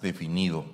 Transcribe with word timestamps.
definido 0.00 0.64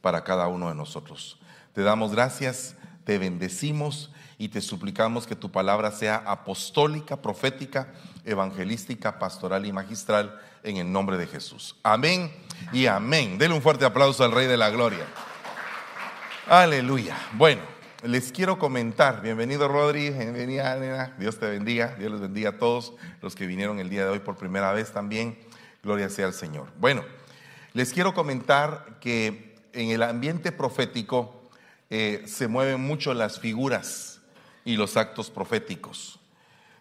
para 0.00 0.24
cada 0.24 0.48
uno 0.48 0.68
de 0.68 0.74
nosotros. 0.74 1.38
Te 1.72 1.82
damos 1.82 2.12
gracias, 2.12 2.76
te 3.04 3.18
bendecimos 3.18 4.10
y 4.38 4.48
te 4.48 4.60
suplicamos 4.60 5.26
que 5.26 5.36
tu 5.36 5.50
palabra 5.50 5.90
sea 5.92 6.16
apostólica, 6.26 7.20
profética, 7.20 7.92
evangelística, 8.24 9.18
pastoral 9.18 9.66
y 9.66 9.72
magistral 9.72 10.40
en 10.62 10.78
el 10.78 10.90
nombre 10.90 11.18
de 11.18 11.26
Jesús. 11.26 11.76
Amén 11.82 12.32
y 12.72 12.86
amén. 12.86 13.38
Denle 13.38 13.56
un 13.56 13.62
fuerte 13.62 13.84
aplauso 13.84 14.24
al 14.24 14.32
Rey 14.32 14.46
de 14.46 14.56
la 14.56 14.70
Gloria. 14.70 15.04
Aleluya. 16.48 17.16
Bueno, 17.34 17.62
les 18.02 18.32
quiero 18.32 18.58
comentar. 18.58 19.20
Bienvenido 19.20 19.68
Rodri, 19.68 20.10
bienvenida 20.10 20.74
Elena. 20.74 21.14
Dios 21.18 21.38
te 21.38 21.46
bendiga. 21.46 21.94
Dios 21.98 22.10
les 22.10 22.20
bendiga 22.20 22.50
a 22.50 22.58
todos 22.58 22.94
los 23.20 23.34
que 23.34 23.46
vinieron 23.46 23.78
el 23.78 23.90
día 23.90 24.04
de 24.04 24.10
hoy 24.10 24.20
por 24.20 24.36
primera 24.36 24.72
vez 24.72 24.90
también. 24.90 25.38
Gloria 25.82 26.08
sea 26.08 26.26
al 26.26 26.34
Señor. 26.34 26.68
Bueno, 26.78 27.04
les 27.72 27.92
quiero 27.92 28.14
comentar 28.14 28.98
que 29.00 29.56
en 29.72 29.90
el 29.90 30.02
ambiente 30.02 30.52
profético 30.52 31.50
eh, 31.90 32.24
se 32.26 32.48
mueven 32.48 32.80
mucho 32.80 33.14
las 33.14 33.38
figuras 33.38 34.20
y 34.64 34.76
los 34.76 34.96
actos 34.96 35.30
proféticos. 35.30 36.18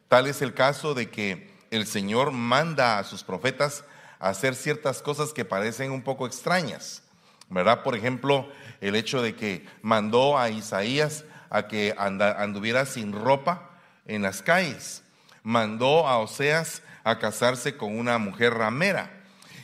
Tal 0.08 0.28
es 0.28 0.42
el 0.42 0.54
caso 0.54 0.94
de 0.94 1.10
que 1.10 1.54
el 1.72 1.86
Señor 1.86 2.32
manda 2.32 2.98
a 2.98 3.04
sus 3.04 3.24
profetas 3.24 3.84
a 4.20 4.30
hacer 4.30 4.56
ciertas 4.56 5.02
cosas 5.02 5.34
que 5.34 5.46
parecen 5.46 5.92
un 5.92 6.02
poco 6.02 6.26
extrañas. 6.26 7.04
¿Verdad? 7.50 7.84
Por 7.84 7.96
ejemplo, 7.96 8.48
el 8.80 8.96
hecho 8.96 9.22
de 9.22 9.36
que 9.36 9.66
mandó 9.82 10.38
a 10.38 10.50
Isaías 10.50 11.26
a 11.50 11.68
que 11.68 11.96
anduviera 11.98 12.86
sin 12.86 13.12
ropa 13.12 13.72
en 14.06 14.22
las 14.22 14.42
calles. 14.42 15.04
Mandó 15.42 16.08
a 16.08 16.20
Oseas 16.20 16.84
a 17.04 17.18
casarse 17.18 17.76
con 17.76 17.98
una 17.98 18.18
mujer 18.20 18.54
ramera. 18.54 19.19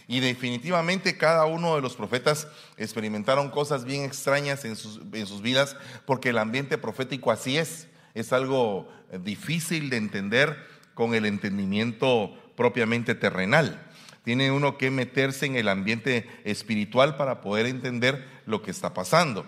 Y 0.07 0.19
definitivamente 0.19 1.17
cada 1.17 1.45
uno 1.45 1.75
de 1.75 1.81
los 1.81 1.95
profetas 1.95 2.47
experimentaron 2.77 3.49
cosas 3.49 3.85
bien 3.85 4.03
extrañas 4.03 4.63
en 4.65 4.75
sus, 4.75 5.01
en 5.13 5.25
sus 5.25 5.41
vidas 5.41 5.75
porque 6.05 6.29
el 6.29 6.37
ambiente 6.37 6.77
profético 6.77 7.31
así 7.31 7.57
es. 7.57 7.87
Es 8.13 8.31
algo 8.31 8.87
difícil 9.23 9.89
de 9.89 9.97
entender 9.97 10.57
con 10.93 11.13
el 11.13 11.25
entendimiento 11.25 12.33
propiamente 12.55 13.15
terrenal. 13.15 13.81
Tiene 14.23 14.51
uno 14.51 14.77
que 14.77 14.89
meterse 14.89 15.45
en 15.45 15.55
el 15.55 15.67
ambiente 15.67 16.27
espiritual 16.45 17.17
para 17.17 17.41
poder 17.41 17.67
entender 17.67 18.25
lo 18.45 18.61
que 18.61 18.71
está 18.71 18.93
pasando. 18.93 19.45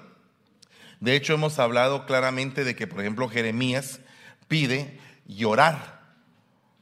De 0.99 1.15
hecho, 1.15 1.33
hemos 1.33 1.57
hablado 1.59 2.05
claramente 2.05 2.63
de 2.63 2.75
que, 2.75 2.87
por 2.87 3.01
ejemplo, 3.01 3.29
Jeremías 3.29 3.99
pide 4.47 4.99
llorar. 5.25 6.01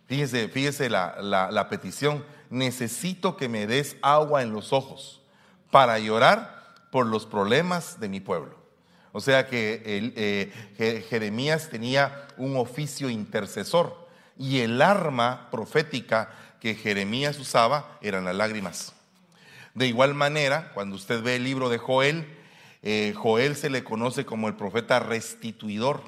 Fíjese, 0.07 0.50
fíjese 0.50 0.89
la, 0.89 1.22
la 1.22 1.69
petición 1.69 2.23
necesito 2.56 3.38
que 3.38 3.50
me 3.50 3.67
des 3.67 3.98
agua 4.02 4.42
en 4.42 4.52
los 4.52 4.73
ojos 4.73 5.22
para 5.72 6.00
llorar 6.00 6.73
por 6.89 7.06
los 7.06 7.25
problemas 7.25 8.00
de 8.00 8.09
mi 8.09 8.22
pueblo. 8.22 8.56
O 9.12 9.22
sea 9.22 9.47
que 9.47 9.81
eh, 9.86 11.03
Jeremías 11.09 11.70
tenía 11.70 12.28
un 12.38 12.58
oficio 12.58 13.09
intercesor 13.09 14.08
y 14.38 14.59
el 14.59 14.81
arma 14.81 15.50
profética 15.52 16.31
que 16.59 16.75
Jeremías 16.75 17.38
usaba 17.39 17.97
eran 18.02 18.25
las 18.25 18.36
lágrimas. 18.36 18.94
De 19.73 19.88
igual 19.88 20.14
manera, 20.14 20.72
cuando 20.73 20.95
usted 20.95 21.22
ve 21.22 21.36
el 21.36 21.44
libro 21.44 21.69
de 21.69 21.78
Joel, 21.78 22.25
eh, 22.81 23.14
Joel 23.16 23.56
se 23.56 23.69
le 23.69 23.84
conoce 23.84 24.25
como 24.25 24.47
el 24.47 24.56
profeta 24.56 25.00
restituidor. 25.00 26.02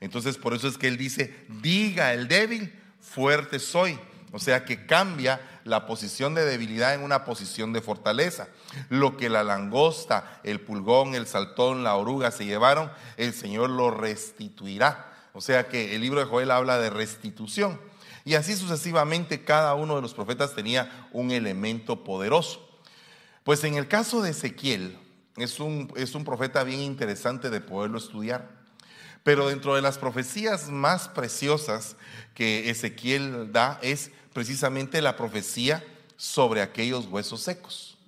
Entonces 0.00 0.36
por 0.36 0.54
eso 0.54 0.68
es 0.68 0.76
que 0.76 0.88
él 0.88 0.96
dice, 0.96 1.34
diga 1.62 2.12
el 2.12 2.28
débil, 2.28 2.78
fuerte 3.00 3.58
soy. 3.58 3.98
O 4.32 4.38
sea 4.38 4.64
que 4.64 4.86
cambia 4.86 5.40
la 5.64 5.86
posición 5.86 6.34
de 6.34 6.44
debilidad 6.44 6.94
en 6.94 7.02
una 7.02 7.24
posición 7.24 7.72
de 7.72 7.80
fortaleza. 7.80 8.48
Lo 8.88 9.16
que 9.16 9.28
la 9.28 9.42
langosta, 9.42 10.40
el 10.44 10.60
pulgón, 10.60 11.14
el 11.14 11.26
saltón, 11.26 11.82
la 11.82 11.96
oruga 11.96 12.30
se 12.30 12.46
llevaron, 12.46 12.90
el 13.16 13.34
Señor 13.34 13.70
lo 13.70 13.90
restituirá. 13.90 15.12
O 15.32 15.40
sea 15.40 15.68
que 15.68 15.94
el 15.94 16.00
libro 16.00 16.20
de 16.20 16.26
Joel 16.26 16.50
habla 16.50 16.78
de 16.78 16.90
restitución. 16.90 17.80
Y 18.24 18.34
así 18.34 18.54
sucesivamente 18.54 19.44
cada 19.44 19.74
uno 19.74 19.96
de 19.96 20.02
los 20.02 20.14
profetas 20.14 20.54
tenía 20.54 21.08
un 21.12 21.30
elemento 21.30 22.04
poderoso. 22.04 22.68
Pues 23.44 23.64
en 23.64 23.74
el 23.74 23.88
caso 23.88 24.22
de 24.22 24.30
Ezequiel, 24.30 24.98
es 25.36 25.58
un, 25.58 25.92
es 25.96 26.14
un 26.14 26.24
profeta 26.24 26.62
bien 26.64 26.80
interesante 26.80 27.50
de 27.50 27.60
poderlo 27.60 27.98
estudiar. 27.98 28.59
Pero 29.22 29.48
dentro 29.48 29.74
de 29.74 29.82
las 29.82 29.98
profecías 29.98 30.70
más 30.70 31.08
preciosas 31.08 31.96
que 32.34 32.70
Ezequiel 32.70 33.52
da 33.52 33.78
es 33.82 34.10
precisamente 34.32 35.02
la 35.02 35.16
profecía 35.16 35.84
sobre 36.16 36.62
aquellos 36.62 37.06
huesos 37.06 37.42
secos. 37.42 37.98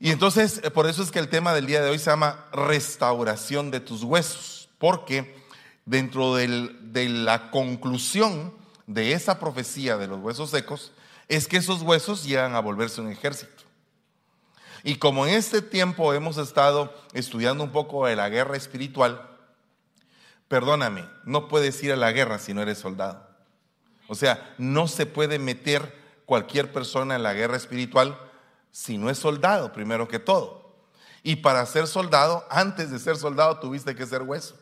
Y 0.00 0.10
entonces, 0.10 0.60
eh, 0.62 0.70
por 0.70 0.86
eso 0.86 1.02
es 1.02 1.10
que 1.10 1.18
el 1.18 1.28
tema 1.28 1.52
del 1.54 1.66
día 1.66 1.82
de 1.82 1.90
hoy 1.90 1.98
se 1.98 2.10
llama 2.10 2.46
restauración 2.52 3.70
de 3.70 3.80
tus 3.80 4.04
huesos, 4.04 4.68
porque 4.78 5.36
dentro 5.86 6.36
de 6.36 7.08
la 7.08 7.50
conclusión 7.50 8.52
de 8.86 9.12
esa 9.12 9.40
profecía 9.40 9.96
de 9.96 10.06
los 10.06 10.20
huesos 10.20 10.50
secos, 10.50 10.92
es 11.28 11.48
que 11.48 11.58
esos 11.58 11.82
huesos 11.82 12.24
llegan 12.24 12.54
a 12.54 12.60
volverse 12.60 13.00
un 13.00 13.10
ejército. 13.10 13.64
Y 14.82 14.96
como 14.96 15.26
en 15.26 15.34
este 15.34 15.60
tiempo 15.60 16.14
hemos 16.14 16.38
estado 16.38 16.94
estudiando 17.12 17.64
un 17.64 17.72
poco 17.72 18.06
de 18.06 18.16
la 18.16 18.28
guerra 18.28 18.56
espiritual, 18.56 19.27
perdóname, 20.48 21.08
no 21.24 21.48
puedes 21.48 21.82
ir 21.82 21.92
a 21.92 21.96
la 21.96 22.12
guerra 22.12 22.38
si 22.38 22.54
no 22.54 22.62
eres 22.62 22.78
soldado. 22.78 23.26
O 24.08 24.14
sea, 24.14 24.54
no 24.58 24.88
se 24.88 25.06
puede 25.06 25.38
meter 25.38 25.96
cualquier 26.26 26.72
persona 26.72 27.16
en 27.16 27.22
la 27.22 27.34
guerra 27.34 27.56
espiritual 27.56 28.18
si 28.72 28.98
no 28.98 29.10
es 29.10 29.18
soldado, 29.18 29.72
primero 29.72 30.08
que 30.08 30.18
todo. 30.18 30.74
Y 31.22 31.36
para 31.36 31.64
ser 31.66 31.86
soldado, 31.86 32.46
antes 32.50 32.90
de 32.90 32.98
ser 32.98 33.16
soldado, 33.16 33.58
tuviste 33.60 33.94
que 33.94 34.06
ser 34.06 34.22
hueso. 34.22 34.56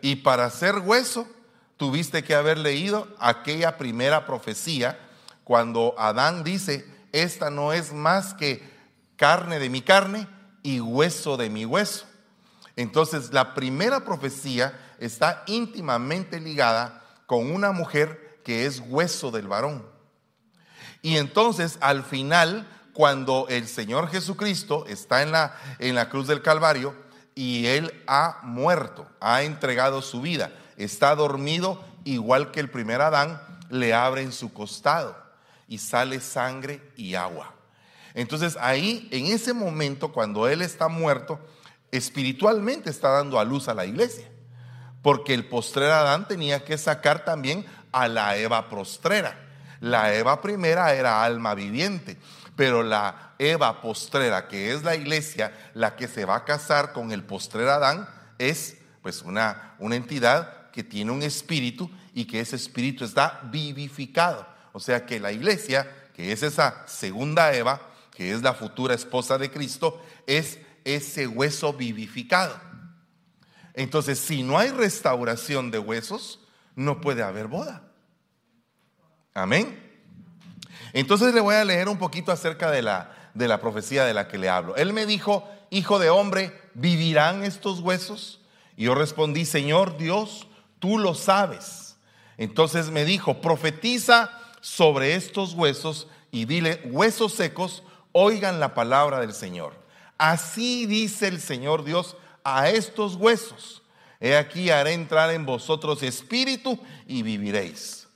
Y 0.00 0.16
para 0.16 0.50
ser 0.50 0.78
hueso, 0.78 1.28
tuviste 1.76 2.24
que 2.24 2.34
haber 2.34 2.58
leído 2.58 3.08
aquella 3.18 3.78
primera 3.78 4.26
profecía 4.26 4.98
cuando 5.44 5.94
Adán 5.98 6.44
dice, 6.44 6.86
esta 7.12 7.50
no 7.50 7.72
es 7.72 7.92
más 7.92 8.34
que 8.34 8.68
carne 9.16 9.58
de 9.58 9.68
mi 9.68 9.82
carne 9.82 10.26
y 10.62 10.80
hueso 10.80 11.36
de 11.36 11.50
mi 11.50 11.64
hueso. 11.64 12.06
Entonces, 12.76 13.32
la 13.32 13.54
primera 13.54 14.04
profecía 14.04 14.78
está 14.98 15.42
íntimamente 15.46 16.40
ligada 16.40 17.02
con 17.26 17.50
una 17.50 17.72
mujer 17.72 18.40
que 18.44 18.66
es 18.66 18.82
hueso 18.86 19.30
del 19.30 19.48
varón. 19.48 19.86
Y 21.02 21.16
entonces 21.16 21.78
al 21.80 22.04
final, 22.04 22.66
cuando 22.92 23.46
el 23.48 23.66
Señor 23.66 24.08
Jesucristo 24.08 24.86
está 24.86 25.22
en 25.22 25.32
la, 25.32 25.56
en 25.78 25.94
la 25.94 26.08
cruz 26.08 26.28
del 26.28 26.42
Calvario 26.42 26.94
y 27.34 27.66
Él 27.66 28.02
ha 28.06 28.40
muerto, 28.44 29.08
ha 29.20 29.42
entregado 29.42 30.00
su 30.00 30.20
vida, 30.20 30.52
está 30.76 31.14
dormido 31.16 31.84
igual 32.04 32.52
que 32.52 32.60
el 32.60 32.70
primer 32.70 33.00
Adán, 33.00 33.40
le 33.68 33.92
abre 33.94 34.22
en 34.22 34.32
su 34.32 34.52
costado 34.52 35.16
y 35.66 35.78
sale 35.78 36.20
sangre 36.20 36.92
y 36.96 37.14
agua. 37.14 37.52
Entonces 38.14 38.56
ahí, 38.60 39.08
en 39.10 39.26
ese 39.26 39.54
momento, 39.54 40.12
cuando 40.12 40.46
Él 40.46 40.62
está 40.62 40.88
muerto, 40.88 41.40
espiritualmente 41.92 42.90
está 42.90 43.10
dando 43.10 43.38
a 43.38 43.44
luz 43.44 43.68
a 43.68 43.74
la 43.74 43.86
iglesia 43.86 44.32
porque 45.02 45.34
el 45.34 45.46
postrer 45.46 45.90
Adán 45.90 46.26
tenía 46.26 46.64
que 46.64 46.78
sacar 46.78 47.24
también 47.24 47.66
a 47.90 48.08
la 48.08 48.36
Eva 48.36 48.68
postrera. 48.68 49.36
La 49.80 50.14
Eva 50.14 50.40
primera 50.40 50.94
era 50.94 51.24
alma 51.24 51.54
viviente, 51.54 52.16
pero 52.54 52.84
la 52.84 53.34
Eva 53.38 53.80
postrera, 53.80 54.46
que 54.46 54.72
es 54.72 54.84
la 54.84 54.94
iglesia, 54.94 55.52
la 55.74 55.96
que 55.96 56.06
se 56.06 56.24
va 56.24 56.36
a 56.36 56.44
casar 56.44 56.92
con 56.92 57.10
el 57.10 57.24
postrer 57.24 57.68
Adán, 57.68 58.08
es 58.38 58.76
pues 59.02 59.22
una, 59.22 59.74
una 59.80 59.96
entidad 59.96 60.70
que 60.70 60.84
tiene 60.84 61.10
un 61.10 61.24
espíritu 61.24 61.90
y 62.14 62.24
que 62.24 62.38
ese 62.38 62.54
espíritu 62.54 63.04
está 63.04 63.40
vivificado. 63.50 64.46
O 64.72 64.78
sea 64.78 65.04
que 65.04 65.18
la 65.18 65.32
iglesia, 65.32 65.90
que 66.14 66.30
es 66.30 66.44
esa 66.44 66.86
segunda 66.86 67.52
Eva, 67.52 67.80
que 68.12 68.32
es 68.32 68.42
la 68.42 68.54
futura 68.54 68.94
esposa 68.94 69.36
de 69.36 69.50
Cristo, 69.50 70.00
es 70.26 70.60
ese 70.84 71.26
hueso 71.26 71.72
vivificado. 71.72 72.58
Entonces, 73.74 74.18
si 74.18 74.42
no 74.42 74.58
hay 74.58 74.70
restauración 74.70 75.70
de 75.70 75.78
huesos, 75.78 76.40
no 76.74 77.00
puede 77.00 77.22
haber 77.22 77.46
boda. 77.46 77.82
Amén. 79.34 79.78
Entonces 80.92 81.32
le 81.34 81.40
voy 81.40 81.54
a 81.54 81.64
leer 81.64 81.88
un 81.88 81.98
poquito 81.98 82.32
acerca 82.32 82.70
de 82.70 82.82
la, 82.82 83.30
de 83.34 83.48
la 83.48 83.60
profecía 83.60 84.04
de 84.04 84.14
la 84.14 84.28
que 84.28 84.38
le 84.38 84.48
hablo. 84.48 84.76
Él 84.76 84.92
me 84.92 85.06
dijo, 85.06 85.48
hijo 85.70 85.98
de 85.98 86.10
hombre, 86.10 86.60
¿vivirán 86.74 87.44
estos 87.44 87.80
huesos? 87.80 88.40
Y 88.76 88.84
yo 88.84 88.94
respondí, 88.94 89.44
Señor 89.46 89.96
Dios, 89.96 90.46
tú 90.78 90.98
lo 90.98 91.14
sabes. 91.14 91.96
Entonces 92.36 92.90
me 92.90 93.04
dijo, 93.04 93.40
profetiza 93.40 94.30
sobre 94.60 95.14
estos 95.14 95.54
huesos 95.54 96.08
y 96.30 96.44
dile, 96.44 96.80
huesos 96.84 97.32
secos, 97.32 97.82
oigan 98.12 98.60
la 98.60 98.74
palabra 98.74 99.20
del 99.20 99.32
Señor. 99.32 99.81
Así 100.22 100.86
dice 100.86 101.26
el 101.26 101.40
Señor 101.40 101.82
Dios 101.82 102.16
a 102.44 102.68
estos 102.68 103.16
huesos. 103.16 103.82
He 104.20 104.36
aquí 104.36 104.70
haré 104.70 104.92
entrar 104.92 105.32
en 105.32 105.44
vosotros 105.44 106.00
espíritu 106.04 106.78
y 107.08 107.24
viviréis. 107.24 108.06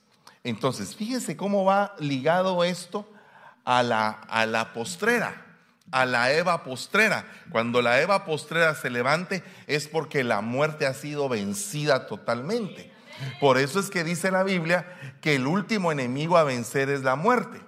Entonces, 0.44 0.94
fíjense 0.94 1.37
cómo 1.37 1.64
va 1.64 1.97
ligado 1.99 2.62
esto 2.62 3.11
a 3.64 3.82
la, 3.82 4.11
a 4.11 4.47
la 4.47 4.73
postrera. 4.73 5.44
a 5.91 6.06
la 6.06 6.31
Eva 6.31 6.62
postrera. 6.62 7.26
Cuando 7.50 7.82
la 7.82 8.00
Eva 8.00 8.25
postrera 8.25 8.76
se 8.76 8.88
levante 8.88 9.43
es 9.67 9.88
porque 9.88 10.23
la 10.23 10.43
muerte 10.43 10.87
ha 10.87 10.94
sido 10.94 11.29
vencida 11.29 12.06
totalmente. 12.06 12.93
Por 13.41 13.58
eso 13.58 13.81
es 13.81 13.91
que 13.91 14.05
dice 14.05 14.31
la 14.31 14.44
Biblia 14.44 14.87
que 15.20 15.35
el 15.35 15.49
último 15.49 15.91
enemigo 15.91 16.37
a 16.37 16.44
vencer 16.44 16.88
es 16.88 17.03
la 17.03 17.17
muerte. 17.17 17.66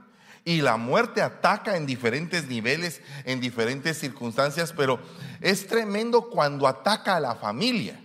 Y 0.49 0.62
la 0.62 0.79
muerte 0.79 1.21
ataca 1.21 1.77
en 1.77 1.85
diferentes 1.85 2.49
niveles, 2.49 3.03
en 3.27 3.39
diferentes 3.39 3.99
circunstancias, 3.99 4.73
pero 4.75 4.99
es 5.43 5.67
tremendo 5.67 6.31
cuando 6.31 6.67
ataca 6.67 7.17
a 7.17 7.21
la 7.21 7.35
familia. 7.35 8.00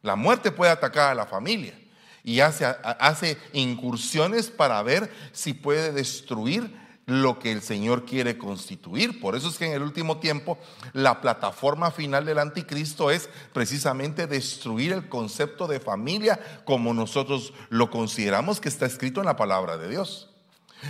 La 0.00 0.16
muerte 0.16 0.52
puede 0.52 0.72
atacar 0.72 1.10
a 1.10 1.14
la 1.14 1.26
familia 1.26 1.78
y 2.22 2.40
hace, 2.40 3.36
incursiones 3.52 4.48
para 4.48 4.82
ver 4.82 5.12
si 5.32 5.52
puede 5.52 5.92
destruir 5.92 6.74
lo 7.04 7.38
que 7.38 7.52
el 7.52 7.60
Señor 7.60 8.06
quiere 8.06 8.38
constituir. 8.38 9.20
Por 9.20 9.36
eso 9.36 9.50
es 9.50 9.58
que 9.58 9.66
en 9.66 9.74
el 9.74 9.82
último 9.82 10.20
tiempo 10.20 10.58
la 10.94 11.20
plataforma 11.20 11.90
final 11.90 12.24
del 12.24 12.38
anticristo 12.38 13.10
es 13.10 13.28
precisamente 13.52 14.26
destruir 14.26 14.94
el 14.94 15.10
concepto 15.10 15.66
de 15.66 15.78
familia 15.78 16.40
como 16.64 16.94
nosotros 16.94 17.52
lo 17.68 17.90
consideramos 17.90 18.62
que 18.62 18.70
está 18.70 18.86
escrito 18.86 19.20
en 19.20 19.26
la 19.26 19.36
palabra 19.36 19.76
de 19.76 19.90
Dios. 19.90 20.30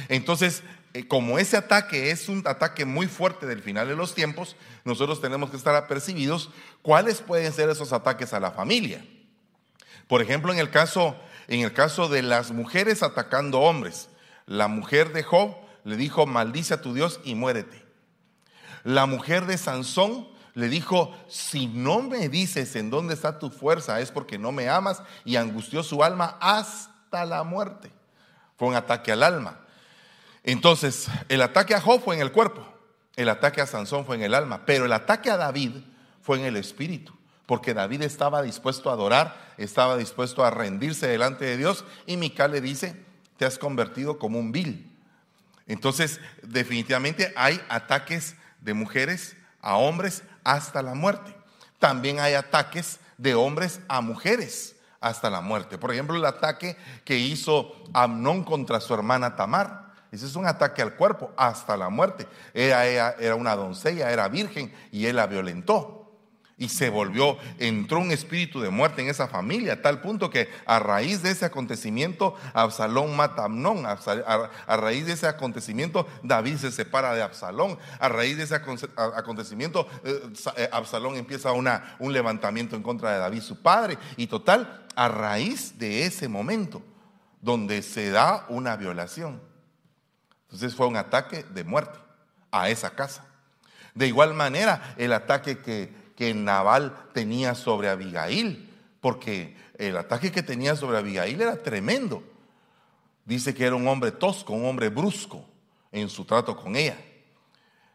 Entonces, 0.09 0.63
eh, 0.95 1.09
como 1.09 1.39
ese 1.39 1.57
ataque 1.57 2.11
es 2.11 2.29
un 2.29 2.43
ataque 2.47 2.85
muy 2.85 3.09
fuerte 3.09 3.47
del 3.47 3.63
final 3.63 3.89
de 3.89 3.97
los 3.97 4.15
tiempos, 4.15 4.57
nosotros 4.85 5.21
tenemos 5.21 5.51
que 5.51 5.57
estar 5.57 5.75
apercibidos 5.75 6.51
cuáles 6.83 7.21
pueden 7.21 7.53
ser 7.53 7.69
esos 7.69 7.93
ataques 7.93 8.33
a 8.33 8.41
la 8.41 8.53
familia. 8.53 9.05
Por 10.07 10.23
ejemplo, 10.23 10.53
en 10.53 10.59
el 10.59 10.71
caso, 10.71 11.17
en 11.49 11.61
el 11.61 11.73
caso 11.73 12.09
de 12.09 12.23
las 12.23 12.53
mujeres 12.53 13.03
atacando 13.03 13.61
hombres, 13.61 14.09
la 14.47 14.69
mujer 14.69 15.13
de 15.13 15.23
Job 15.23 15.57
le 15.85 15.97
dijo, 15.97 16.27
maldice 16.27 16.75
a 16.75 16.81
tu 16.81 16.95
Dios 16.95 17.21
y 17.25 17.35
muérete. 17.35 17.85
La 18.85 19.07
mujer 19.07 19.47
de 19.47 19.59
Sansón 19.59 20.29
le 20.55 20.69
dijo, 20.69 21.13
si 21.27 21.67
no 21.67 22.03
me 22.03 22.29
dices 22.29 22.77
en 22.77 22.91
dónde 22.91 23.15
está 23.15 23.39
tu 23.39 23.51
fuerza 23.51 24.01
es 24.01 24.13
porque 24.13 24.39
no 24.39 24.53
me 24.53 24.69
amas 24.69 25.03
y 25.25 25.37
angustió 25.37 25.83
su 25.83 26.05
alma 26.05 26.39
hasta 26.41 27.25
la 27.25 27.43
muerte. 27.43 27.91
Fue 28.57 28.69
un 28.69 28.75
ataque 28.75 29.11
al 29.11 29.25
alma. 29.25 29.64
Entonces, 30.45 31.09
el 31.29 31.43
ataque 31.43 31.75
a 31.75 31.81
Job 31.81 32.03
fue 32.03 32.15
en 32.15 32.21
el 32.21 32.31
cuerpo, 32.31 32.67
el 33.17 33.29
ataque 33.29 33.61
a 33.61 33.67
Sansón 33.67 34.05
fue 34.05 34.17
en 34.17 34.23
el 34.23 34.35
alma, 34.35 34.65
pero 34.67 34.85
el 34.85 34.93
ataque 34.93 35.31
a 35.31 35.37
David 35.37 35.73
fue 36.21 36.39
en 36.39 36.45
el 36.45 36.57
espíritu, 36.57 37.15
porque 37.47 37.75
David 37.75 38.03
estaba 38.03 38.43
dispuesto 38.43 38.91
a 38.91 38.93
adorar, 38.93 39.55
estaba 39.57 39.97
dispuesto 39.97 40.45
a 40.45 40.51
rendirse 40.51 41.07
delante 41.07 41.47
de 41.47 41.57
Dios 41.57 41.85
y 42.07 42.19
Mical 42.19 42.53
le 42.53 42.61
dice, 42.61 42.95
te 43.39 43.47
has 43.47 43.59
convertido 43.59 44.19
como 44.19 44.39
un 44.39 44.53
vil. 44.53 44.91
Entonces, 45.67 46.21
definitivamente 46.43 47.33
hay 47.37 47.61
ataques 47.69 48.37
de 48.61 48.75
mujeres 48.75 49.37
a 49.63 49.77
hombres 49.77 50.23
hasta 50.43 50.83
la 50.83 50.95
muerte. 50.95 51.35
También 51.79 52.21
hay 52.21 52.35
ataques 52.35 53.01
de 53.17 53.35
hombres 53.35 53.81
a 53.89 54.01
mujeres 54.01 54.77
hasta 55.01 55.31
la 55.31 55.41
muerte. 55.41 55.79
Por 55.79 55.93
ejemplo, 55.93 56.17
el 56.17 56.25
ataque 56.25 56.77
que 57.05 57.19
hizo 57.19 57.75
Amnón 57.93 58.45
contra 58.45 58.81
su 58.81 58.93
hermana 58.95 59.37
Tamar. 59.37 59.84
Ese 60.15 60.27
es 60.27 60.37
un 60.37 60.47
ataque 60.47 60.81
al 60.81 60.95
cuerpo 60.95 61.33
hasta 61.37 61.77
la 61.77 61.89
muerte. 61.89 62.29
Ella, 62.55 63.17
era 63.19 63.35
una 63.35 63.57
doncella, 63.57 64.13
era 64.13 64.29
virgen 64.29 64.73
y 64.93 65.07
él 65.07 65.17
la 65.17 65.27
violentó. 65.27 66.03
Y 66.57 66.69
se 66.69 66.89
volvió, 66.89 67.37
entró 67.59 67.99
un 67.99 68.13
espíritu 68.13 68.61
de 68.61 68.71
muerte 68.71 69.03
en 69.03 69.09
esa 69.09 69.27
familia, 69.27 69.73
a 69.73 69.83
tal 69.83 70.01
punto 70.01 70.31
que 70.31 70.49
a 70.67 70.79
raíz 70.79 71.21
de 71.21 71.33
ese 71.33 71.45
acontecimiento, 71.45 72.37
Absalón 72.53 73.17
mata 73.17 73.43
a 73.43 73.47
Amnón. 73.47 73.85
A, 73.87 74.77
raíz 74.77 75.05
de 75.07 75.15
ese 75.15 75.27
acontecimiento, 75.27 76.07
David 76.23 76.59
se 76.59 76.71
separa 76.71 77.13
de 77.13 77.23
Absalón. 77.23 77.77
A 77.99 78.09
raíz 78.09 78.37
de 78.37 78.45
ese 78.45 78.55
acontecimiento, 78.55 79.89
eh, 80.05 80.33
eh, 80.57 80.69
Absalón 80.71 81.17
empieza 81.17 81.51
una, 81.51 81.97
un 81.99 82.13
levantamiento 82.13 82.77
en 82.77 82.85
contra 82.85 83.11
de 83.11 83.19
David, 83.19 83.41
su 83.41 83.61
padre. 83.61 83.99
Y 84.17 84.29
total, 84.29 84.87
a 84.95 85.09
raíz 85.09 85.77
de 85.77 86.07
ese 86.07 86.29
momento, 86.29 86.83
donde 87.43 87.83
se 87.83 88.11
da 88.11 88.47
una 88.49 88.77
violación. 88.77 89.54
Entonces 90.55 90.75
fue 90.75 90.87
un 90.87 90.97
ataque 90.97 91.43
de 91.43 91.65
muerte 91.65 91.99
a 92.51 92.69
esa 92.71 92.91
casa. 92.95 93.27
De 93.95 94.07
igual 94.07 94.35
manera, 94.35 94.95
el 94.97 95.13
ataque 95.13 95.59
que 95.59 96.05
que 96.17 96.33
Naval 96.35 96.95
tenía 97.13 97.55
sobre 97.55 97.89
Abigail, 97.89 98.71
porque 99.01 99.57
el 99.79 99.97
ataque 99.97 100.31
que 100.31 100.43
tenía 100.43 100.77
sobre 100.77 100.99
Abigail 100.99 101.41
era 101.41 101.63
tremendo. 101.63 102.23
Dice 103.25 103.55
que 103.55 103.65
era 103.65 103.77
un 103.77 103.89
hombre 103.89 104.13
tosco, 104.13 104.53
un 104.53 104.67
hombre 104.67 104.89
brusco 104.89 105.45
en 105.91 106.09
su 106.09 106.25
trato 106.25 106.57
con 106.57 106.77
ella. 106.77 106.97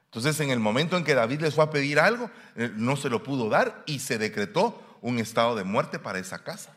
Entonces, 0.05 0.39
en 0.39 0.49
el 0.49 0.59
momento 0.59 0.97
en 0.97 1.03
que 1.03 1.13
David 1.13 1.41
les 1.41 1.53
fue 1.53 1.63
a 1.63 1.69
pedir 1.69 1.99
algo, 1.99 2.31
eh, 2.55 2.71
no 2.75 2.97
se 2.97 3.09
lo 3.09 3.21
pudo 3.21 3.47
dar 3.47 3.83
y 3.85 3.99
se 3.99 4.17
decretó 4.17 4.81
un 5.01 5.19
estado 5.19 5.55
de 5.55 5.63
muerte 5.63 5.99
para 5.99 6.19
esa 6.19 6.43
casa. 6.43 6.75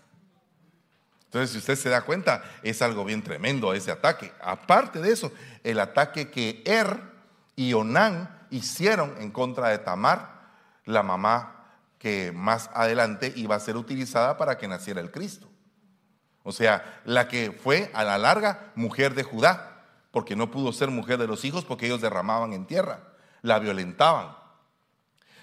Entonces, 1.32 1.52
si 1.52 1.58
usted 1.60 1.76
se 1.76 1.88
da 1.88 2.02
cuenta, 2.02 2.44
es 2.62 2.82
algo 2.82 3.06
bien 3.06 3.22
tremendo 3.22 3.72
ese 3.72 3.90
ataque. 3.90 4.34
Aparte 4.42 5.00
de 5.00 5.12
eso, 5.12 5.32
el 5.64 5.80
ataque 5.80 6.30
que 6.30 6.62
Er 6.66 7.00
y 7.56 7.72
Onán 7.72 8.46
hicieron 8.50 9.14
en 9.18 9.30
contra 9.30 9.68
de 9.70 9.78
Tamar 9.78 10.42
la 10.84 11.02
mamá 11.02 11.64
que 11.98 12.32
más 12.32 12.68
adelante 12.74 13.32
iba 13.34 13.56
a 13.56 13.60
ser 13.60 13.78
utilizada 13.78 14.36
para 14.36 14.58
que 14.58 14.68
naciera 14.68 15.00
el 15.00 15.10
Cristo. 15.10 15.48
O 16.42 16.52
sea, 16.52 17.00
la 17.06 17.28
que 17.28 17.50
fue 17.50 17.90
a 17.94 18.04
la 18.04 18.18
larga 18.18 18.70
mujer 18.74 19.14
de 19.14 19.22
Judá, 19.22 19.86
porque 20.10 20.36
no 20.36 20.50
pudo 20.50 20.70
ser 20.70 20.90
mujer 20.90 21.16
de 21.16 21.28
los 21.28 21.46
hijos 21.46 21.64
porque 21.64 21.86
ellos 21.86 22.02
derramaban 22.02 22.52
en 22.52 22.66
tierra, 22.66 23.04
la 23.40 23.58
violentaban. 23.58 24.36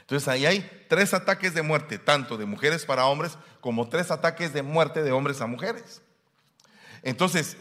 Entonces 0.09 0.27
ahí 0.27 0.47
hay 0.47 0.85
tres 0.87 1.13
ataques 1.13 1.53
de 1.53 1.61
muerte, 1.61 1.99
tanto 1.99 2.35
de 2.35 2.47
mujeres 2.47 2.83
para 2.83 3.05
hombres 3.05 3.37
como 3.61 3.89
tres 3.89 4.09
ataques 4.09 4.53
de 4.53 4.63
muerte 4.63 5.03
de 5.03 5.11
hombres 5.11 5.39
a 5.39 5.45
mujeres. 5.45 6.01
Entonces, 7.03 7.57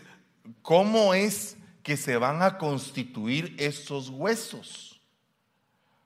¿cómo 0.63 1.13
es 1.13 1.59
que 1.83 1.99
se 1.99 2.17
van 2.17 2.41
a 2.41 2.57
constituir 2.57 3.55
esos 3.59 4.09
huesos? 4.09 4.87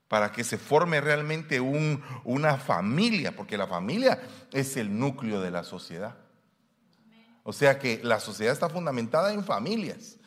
para 0.08 0.30
que 0.30 0.44
se 0.44 0.58
forme 0.58 1.00
realmente 1.00 1.58
un, 1.58 2.02
una 2.24 2.58
familia, 2.58 3.34
porque 3.34 3.56
la 3.56 3.66
familia 3.66 4.20
es 4.52 4.76
el 4.76 4.98
núcleo 4.98 5.40
de 5.40 5.50
la 5.50 5.64
sociedad. 5.64 6.18
O 7.44 7.54
sea 7.54 7.78
que 7.78 7.98
la 8.04 8.20
sociedad 8.20 8.52
está 8.52 8.68
fundamentada 8.68 9.32
en 9.32 9.42
familias. 9.42 10.18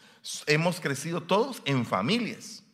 Hemos 0.47 0.79
crecido 0.79 1.21
todos 1.21 1.61
en 1.65 1.85
familias. 1.85 2.64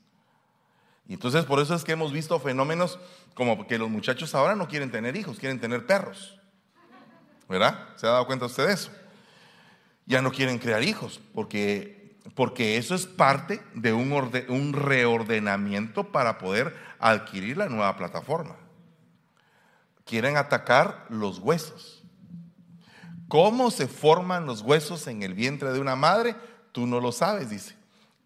Y 1.11 1.15
entonces 1.15 1.43
por 1.43 1.59
eso 1.59 1.75
es 1.75 1.83
que 1.83 1.91
hemos 1.91 2.13
visto 2.13 2.39
fenómenos 2.39 2.97
como 3.33 3.67
que 3.67 3.77
los 3.77 3.89
muchachos 3.89 4.33
ahora 4.33 4.55
no 4.55 4.69
quieren 4.69 4.91
tener 4.91 5.17
hijos, 5.17 5.39
quieren 5.39 5.59
tener 5.59 5.85
perros. 5.85 6.39
¿Verdad? 7.49 7.89
¿Se 7.97 8.07
ha 8.07 8.11
dado 8.11 8.25
cuenta 8.25 8.45
usted 8.45 8.67
de 8.67 8.71
eso? 8.71 8.91
Ya 10.05 10.21
no 10.21 10.31
quieren 10.31 10.57
crear 10.57 10.81
hijos 10.81 11.19
porque 11.33 12.15
porque 12.33 12.77
eso 12.77 12.95
es 12.95 13.07
parte 13.07 13.61
de 13.73 13.91
un, 13.91 14.13
un, 14.47 14.71
reordenamiento 14.71 16.13
para 16.13 16.37
poder 16.37 16.77
adquirir 16.97 17.57
la 17.57 17.67
nueva 17.67 17.97
plataforma. 17.97 18.55
Quieren 20.05 20.37
atacar 20.37 21.07
los 21.09 21.39
huesos. 21.39 22.03
¿Cómo 23.27 23.69
se 23.69 23.89
forman 23.89 24.45
los 24.45 24.61
huesos 24.61 25.07
en 25.07 25.23
el 25.23 25.33
vientre 25.33 25.73
de 25.73 25.81
una 25.81 25.97
madre? 25.97 26.37
Tú 26.71 26.87
no 26.87 27.01
lo 27.01 27.11
sabes, 27.11 27.49
dice. 27.49 27.80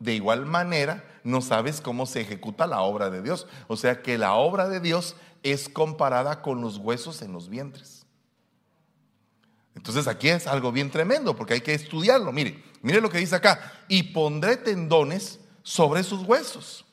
De 0.05 0.13
igual 0.13 0.45
manera, 0.45 1.03
no 1.23 1.41
sabes 1.41 1.81
cómo 1.81 2.05
se 2.05 2.21
ejecuta 2.21 2.67
la 2.67 2.81
obra 2.81 3.09
de 3.09 3.23
Dios. 3.23 3.47
O 3.67 3.75
sea 3.75 4.03
que 4.03 4.19
la 4.19 4.35
obra 4.35 4.69
de 4.69 4.79
Dios 4.79 5.15
es 5.41 5.67
comparada 5.67 6.43
con 6.43 6.61
los 6.61 6.77
huesos 6.77 7.23
en 7.23 7.33
los 7.33 7.49
vientres. 7.49 8.05
Entonces 9.75 10.07
aquí 10.07 10.29
es 10.29 10.45
algo 10.45 10.71
bien 10.71 10.91
tremendo 10.91 11.35
porque 11.35 11.55
hay 11.55 11.61
que 11.61 11.73
estudiarlo. 11.73 12.31
Mire, 12.31 12.63
mire 12.83 13.01
lo 13.01 13.09
que 13.09 13.17
dice 13.17 13.35
acá. 13.35 13.73
Y 13.87 14.03
pondré 14.03 14.57
tendones 14.57 15.39
sobre 15.63 16.03
sus 16.03 16.21
huesos 16.21 16.85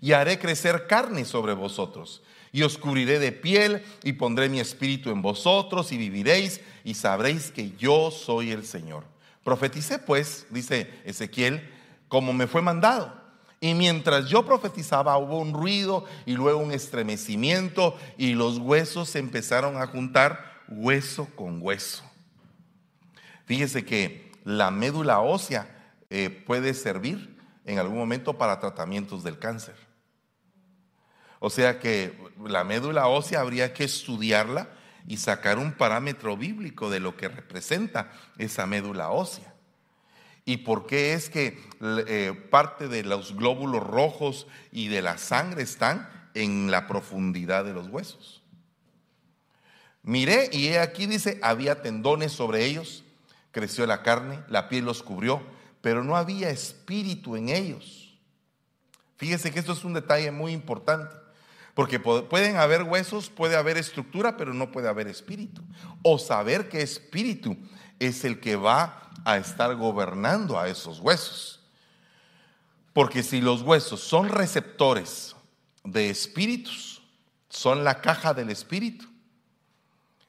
y 0.00 0.12
haré 0.12 0.38
crecer 0.38 0.86
carne 0.86 1.26
sobre 1.26 1.52
vosotros. 1.52 2.22
Y 2.52 2.62
os 2.62 2.78
cubriré 2.78 3.18
de 3.18 3.32
piel 3.32 3.84
y 4.02 4.14
pondré 4.14 4.48
mi 4.48 4.60
espíritu 4.60 5.10
en 5.10 5.20
vosotros 5.20 5.92
y 5.92 5.98
viviréis 5.98 6.62
y 6.84 6.94
sabréis 6.94 7.50
que 7.50 7.72
yo 7.76 8.10
soy 8.10 8.50
el 8.50 8.64
Señor. 8.64 9.04
Profeticé 9.42 9.98
pues, 9.98 10.46
dice 10.48 10.90
Ezequiel, 11.04 11.70
como 12.08 12.32
me 12.32 12.46
fue 12.46 12.62
mandado. 12.62 13.24
Y 13.60 13.74
mientras 13.74 14.26
yo 14.26 14.44
profetizaba 14.44 15.16
hubo 15.16 15.38
un 15.38 15.54
ruido 15.54 16.04
y 16.26 16.34
luego 16.34 16.58
un 16.60 16.72
estremecimiento 16.72 17.96
y 18.18 18.34
los 18.34 18.58
huesos 18.58 19.08
se 19.08 19.18
empezaron 19.18 19.80
a 19.80 19.86
juntar 19.86 20.62
hueso 20.68 21.28
con 21.34 21.62
hueso. 21.62 22.04
Fíjese 23.46 23.84
que 23.84 24.32
la 24.44 24.70
médula 24.70 25.20
ósea 25.20 25.94
eh, 26.10 26.28
puede 26.28 26.74
servir 26.74 27.38
en 27.64 27.78
algún 27.78 27.96
momento 27.96 28.36
para 28.36 28.60
tratamientos 28.60 29.22
del 29.24 29.38
cáncer. 29.38 29.76
O 31.38 31.50
sea 31.50 31.78
que 31.78 32.18
la 32.46 32.64
médula 32.64 33.06
ósea 33.06 33.40
habría 33.40 33.72
que 33.72 33.84
estudiarla 33.84 34.68
y 35.06 35.18
sacar 35.18 35.58
un 35.58 35.72
parámetro 35.72 36.36
bíblico 36.36 36.90
de 36.90 37.00
lo 37.00 37.16
que 37.16 37.28
representa 37.28 38.10
esa 38.38 38.66
médula 38.66 39.10
ósea. 39.10 39.53
¿Y 40.44 40.58
por 40.58 40.86
qué 40.86 41.14
es 41.14 41.30
que 41.30 41.58
eh, 41.80 42.32
parte 42.50 42.88
de 42.88 43.02
los 43.02 43.34
glóbulos 43.34 43.82
rojos 43.82 44.46
y 44.70 44.88
de 44.88 45.00
la 45.00 45.16
sangre 45.16 45.62
están 45.62 46.08
en 46.34 46.70
la 46.70 46.86
profundidad 46.86 47.64
de 47.64 47.72
los 47.72 47.88
huesos? 47.88 48.42
Miré 50.02 50.50
y 50.52 50.68
he 50.68 50.78
aquí 50.78 51.06
dice, 51.06 51.38
había 51.42 51.80
tendones 51.80 52.32
sobre 52.32 52.66
ellos, 52.66 53.04
creció 53.52 53.86
la 53.86 54.02
carne, 54.02 54.40
la 54.48 54.68
piel 54.68 54.84
los 54.84 55.02
cubrió, 55.02 55.42
pero 55.80 56.04
no 56.04 56.16
había 56.16 56.50
espíritu 56.50 57.36
en 57.36 57.48
ellos. 57.48 58.18
Fíjese 59.16 59.50
que 59.50 59.60
esto 59.60 59.72
es 59.72 59.84
un 59.84 59.94
detalle 59.94 60.30
muy 60.30 60.52
importante. 60.52 61.16
Porque 61.74 61.98
pueden 61.98 62.56
haber 62.56 62.84
huesos, 62.84 63.30
puede 63.30 63.56
haber 63.56 63.76
estructura, 63.76 64.36
pero 64.36 64.54
no 64.54 64.70
puede 64.70 64.88
haber 64.88 65.08
espíritu. 65.08 65.62
O 66.02 66.18
saber 66.18 66.68
que 66.68 66.82
espíritu 66.82 67.56
es 67.98 68.24
el 68.24 68.38
que 68.38 68.54
va 68.54 69.03
a 69.24 69.36
estar 69.36 69.74
gobernando 69.74 70.58
a 70.58 70.68
esos 70.68 71.00
huesos. 71.00 71.60
Porque 72.92 73.22
si 73.22 73.40
los 73.40 73.62
huesos 73.62 74.00
son 74.00 74.28
receptores 74.28 75.34
de 75.82 76.10
espíritus, 76.10 77.02
son 77.48 77.84
la 77.84 78.00
caja 78.00 78.34
del 78.34 78.50
espíritu, 78.50 79.06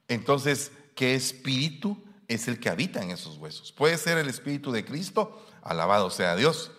entonces, 0.07 0.71
¿qué 0.95 1.15
espíritu 1.15 2.03
es 2.27 2.47
el 2.47 2.59
que 2.59 2.69
habita 2.69 3.01
en 3.01 3.11
esos 3.11 3.37
huesos? 3.37 3.71
Puede 3.71 3.97
ser 3.97 4.17
el 4.17 4.29
espíritu 4.29 4.71
de 4.71 4.85
Cristo, 4.85 5.45
alabado 5.63 6.09
sea 6.09 6.35
Dios, 6.35 6.71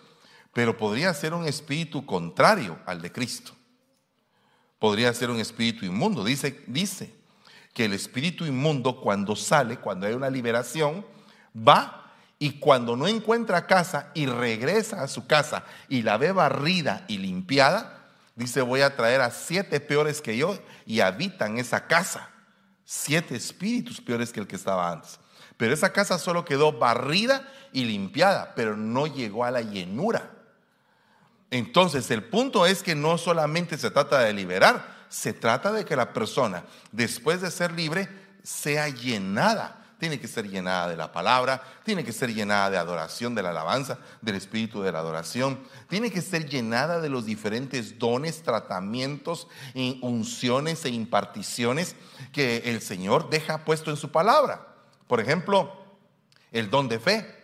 pero 0.53 0.77
podría 0.77 1.13
ser 1.13 1.33
un 1.33 1.45
espíritu 1.45 2.05
contrario 2.05 2.79
al 2.85 3.01
de 3.01 3.11
Cristo 3.11 3.57
podría 4.79 5.13
ser 5.13 5.29
un 5.29 5.39
espíritu 5.39 5.85
inmundo. 5.85 6.23
Dice, 6.23 6.63
dice 6.67 7.13
que 7.73 7.85
el 7.85 7.93
espíritu 7.93 8.45
inmundo 8.45 9.01
cuando 9.01 9.35
sale, 9.35 9.77
cuando 9.77 10.07
hay 10.07 10.13
una 10.13 10.29
liberación, 10.29 11.05
va 11.55 12.06
y 12.39 12.59
cuando 12.59 12.95
no 12.95 13.07
encuentra 13.07 13.65
casa 13.65 14.11
y 14.13 14.27
regresa 14.27 15.01
a 15.01 15.07
su 15.07 15.25
casa 15.25 15.63
y 15.89 16.03
la 16.03 16.17
ve 16.17 16.31
barrida 16.31 17.03
y 17.07 17.17
limpiada, 17.17 18.05
dice 18.35 18.61
voy 18.61 18.81
a 18.81 18.95
traer 18.95 19.21
a 19.21 19.31
siete 19.31 19.79
peores 19.79 20.21
que 20.21 20.37
yo 20.37 20.59
y 20.85 20.99
habitan 20.99 21.57
esa 21.57 21.87
casa. 21.87 22.29
Siete 22.85 23.35
espíritus 23.35 23.99
peores 23.99 24.31
que 24.31 24.39
el 24.39 24.47
que 24.47 24.55
estaba 24.55 24.91
antes. 24.91 25.19
Pero 25.57 25.73
esa 25.73 25.91
casa 25.91 26.19
solo 26.19 26.45
quedó 26.45 26.71
barrida 26.71 27.51
y 27.73 27.85
limpiada, 27.85 28.53
pero 28.55 28.77
no 28.77 29.07
llegó 29.07 29.43
a 29.43 29.51
la 29.51 29.61
llenura. 29.61 30.31
Entonces, 31.49 32.11
el 32.11 32.23
punto 32.23 32.65
es 32.65 32.83
que 32.83 32.95
no 32.95 33.17
solamente 33.17 33.77
se 33.77 33.89
trata 33.89 34.19
de 34.19 34.33
liberar, 34.33 35.05
se 35.09 35.33
trata 35.33 35.71
de 35.71 35.85
que 35.85 35.95
la 35.95 36.13
persona, 36.13 36.63
después 36.91 37.41
de 37.41 37.49
ser 37.49 37.71
libre, 37.71 38.07
sea 38.43 38.89
llenada. 38.89 39.86
Tiene 39.99 40.19
que 40.19 40.27
ser 40.27 40.47
llenada 40.47 40.87
de 40.87 40.95
la 40.95 41.11
palabra, 41.11 41.61
tiene 41.83 42.03
que 42.03 42.13
ser 42.13 42.33
llenada 42.33 42.69
de 42.69 42.77
adoración, 42.77 43.33
de 43.33 43.43
la 43.43 43.49
alabanza, 43.49 43.97
del 44.21 44.35
espíritu 44.35 44.81
de 44.81 44.91
la 44.91 44.99
adoración, 44.99 45.59
tiene 45.89 46.11
que 46.11 46.21
ser 46.21 46.47
llenada 46.47 46.99
de 46.99 47.09
los 47.09 47.25
diferentes 47.25 47.97
dones, 47.97 48.43
tratamientos, 48.43 49.47
unciones 50.01 50.85
e 50.85 50.89
imparticiones 50.89 51.95
que 52.31 52.57
el 52.65 52.81
Señor 52.81 53.29
deja 53.29 53.65
puesto 53.65 53.89
en 53.89 53.97
su 53.97 54.11
palabra. 54.11 54.67
Por 55.07 55.19
ejemplo, 55.19 55.73
el 56.51 56.69
don 56.69 56.87
de 56.87 56.99
fe, 56.99 57.43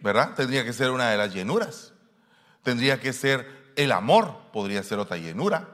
¿verdad? 0.00 0.34
Tendría 0.34 0.64
que 0.64 0.72
ser 0.72 0.90
una 0.90 1.10
de 1.10 1.16
las 1.16 1.34
llenuras 1.34 1.92
tendría 2.62 3.00
que 3.00 3.12
ser 3.12 3.72
el 3.76 3.92
amor, 3.92 4.36
podría 4.52 4.82
ser 4.82 4.98
otra 4.98 5.16
llenura. 5.16 5.68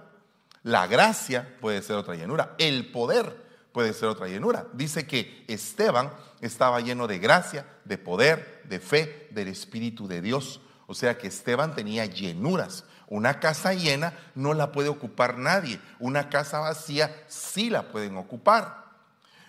La 0.62 0.87
gracia 0.87 1.57
puede 1.61 1.83
ser 1.83 1.97
otra 1.97 2.14
llenura. 2.14 2.54
El 2.59 2.90
poder 2.90 3.48
puede 3.78 3.92
ser 3.92 4.08
otra 4.08 4.26
llenura. 4.26 4.66
Dice 4.73 5.06
que 5.06 5.44
Esteban 5.47 6.11
estaba 6.40 6.80
lleno 6.80 7.06
de 7.06 7.20
gracia, 7.20 7.64
de 7.85 7.97
poder, 7.97 8.64
de 8.64 8.80
fe, 8.80 9.28
del 9.30 9.47
Espíritu 9.47 10.08
de 10.08 10.20
Dios. 10.20 10.61
O 10.88 10.94
sea 10.94 11.16
que 11.16 11.28
Esteban 11.28 11.76
tenía 11.76 12.04
llenuras. 12.04 12.82
Una 13.06 13.38
casa 13.38 13.75
llena 13.75 14.18
no 14.35 14.52
la 14.52 14.73
puede 14.73 14.88
ocupar 14.88 15.38
nadie. 15.38 15.80
Una 16.00 16.28
casa 16.28 16.58
vacía 16.58 17.25
sí 17.28 17.70
la 17.70 17.92
pueden 17.92 18.16
ocupar. 18.16 18.85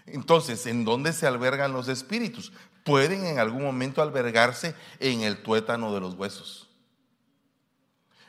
Entonces, 0.05 0.67
¿en 0.67 0.85
dónde 0.85 1.11
se 1.11 1.25
albergan 1.25 1.73
los 1.73 1.87
espíritus? 1.87 2.53
Pueden 2.83 3.25
en 3.25 3.39
algún 3.39 3.63
momento 3.63 3.99
albergarse 3.99 4.75
en 4.99 5.21
el 5.21 5.41
tuétano 5.41 5.91
de 5.91 6.01
los 6.01 6.13
huesos. 6.13 6.69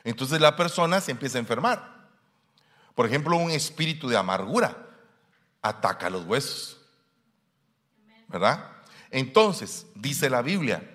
Entonces 0.03 0.41
la 0.41 0.55
persona 0.55 0.99
se 0.99 1.11
empieza 1.11 1.37
a 1.37 1.41
enfermar. 1.41 2.09
Por 2.95 3.05
ejemplo, 3.05 3.37
un 3.37 3.51
espíritu 3.51 4.09
de 4.09 4.17
amargura 4.17 4.87
ataca 5.61 6.09
los 6.09 6.25
huesos. 6.25 6.77
¿Verdad? 8.27 8.71
Entonces, 9.09 9.85
dice 9.95 10.29
la 10.29 10.41
Biblia, 10.41 10.89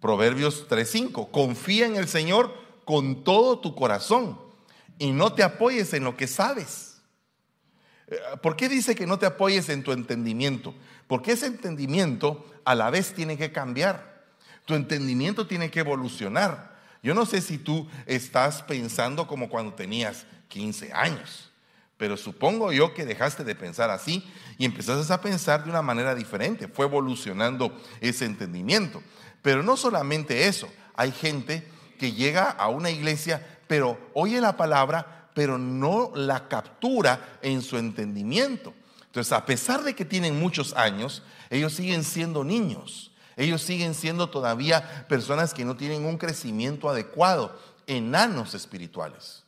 Proverbios 0.00 0.66
3:5, 0.68 1.30
confía 1.30 1.86
en 1.86 1.96
el 1.96 2.08
Señor 2.08 2.54
con 2.84 3.24
todo 3.24 3.58
tu 3.58 3.74
corazón 3.74 4.38
y 4.98 5.12
no 5.12 5.32
te 5.32 5.42
apoyes 5.42 5.94
en 5.94 6.04
lo 6.04 6.16
que 6.16 6.26
sabes. 6.26 7.00
Eh, 8.08 8.18
¿Por 8.42 8.56
qué 8.56 8.68
dice 8.68 8.94
que 8.94 9.06
no 9.06 9.18
te 9.18 9.26
apoyes 9.26 9.68
en 9.70 9.82
tu 9.82 9.92
entendimiento? 9.92 10.74
Porque 11.06 11.32
ese 11.32 11.46
entendimiento 11.46 12.44
a 12.64 12.74
la 12.74 12.90
vez 12.90 13.14
tiene 13.14 13.36
que 13.36 13.52
cambiar. 13.52 14.24
Tu 14.66 14.74
entendimiento 14.74 15.46
tiene 15.46 15.70
que 15.70 15.80
evolucionar. 15.80 16.74
Yo 17.02 17.14
no 17.14 17.26
sé 17.26 17.42
si 17.42 17.58
tú 17.58 17.86
estás 18.06 18.62
pensando 18.62 19.26
como 19.26 19.48
cuando 19.48 19.74
tenías 19.74 20.26
15 20.48 20.92
años, 20.92 21.50
pero 22.04 22.18
supongo 22.18 22.70
yo 22.70 22.92
que 22.92 23.06
dejaste 23.06 23.44
de 23.44 23.54
pensar 23.54 23.88
así 23.88 24.22
y 24.58 24.66
empezaste 24.66 25.10
a 25.10 25.22
pensar 25.22 25.64
de 25.64 25.70
una 25.70 25.80
manera 25.80 26.14
diferente. 26.14 26.68
Fue 26.68 26.84
evolucionando 26.84 27.74
ese 27.98 28.26
entendimiento. 28.26 29.02
Pero 29.40 29.62
no 29.62 29.74
solamente 29.74 30.46
eso, 30.46 30.68
hay 30.96 31.12
gente 31.12 31.66
que 31.98 32.12
llega 32.12 32.50
a 32.50 32.68
una 32.68 32.90
iglesia, 32.90 33.58
pero 33.66 33.98
oye 34.12 34.38
la 34.42 34.54
palabra, 34.58 35.30
pero 35.32 35.56
no 35.56 36.12
la 36.14 36.46
captura 36.46 37.38
en 37.40 37.62
su 37.62 37.78
entendimiento. 37.78 38.74
Entonces, 39.06 39.32
a 39.32 39.46
pesar 39.46 39.82
de 39.82 39.94
que 39.94 40.04
tienen 40.04 40.38
muchos 40.38 40.74
años, 40.74 41.22
ellos 41.48 41.72
siguen 41.72 42.04
siendo 42.04 42.44
niños. 42.44 43.12
Ellos 43.34 43.62
siguen 43.62 43.94
siendo 43.94 44.28
todavía 44.28 45.06
personas 45.08 45.54
que 45.54 45.64
no 45.64 45.74
tienen 45.74 46.04
un 46.04 46.18
crecimiento 46.18 46.90
adecuado, 46.90 47.58
enanos 47.86 48.52
espirituales. 48.52 49.43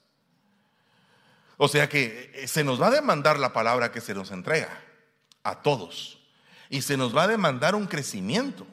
O 1.57 1.69
sea 1.69 1.89
que 1.89 2.33
eh, 2.35 2.49
se 2.49 2.65
nos 2.65 2.81
va 2.81 2.89
a 2.89 2.91
demandar 2.91 3.39
la 3.39 3.53
palabra 3.53 3.93
que 3.93 4.01
se 4.01 4.15
nos 4.15 4.31
entrega 4.31 4.83
a 5.43 5.63
todos. 5.63 6.19
Y 6.69 6.83
se 6.83 6.97
nos 6.97 7.17
va 7.17 7.25
a 7.25 7.29
demandar 7.29 7.75
un 7.75 7.87
crecimiento. 7.87 8.67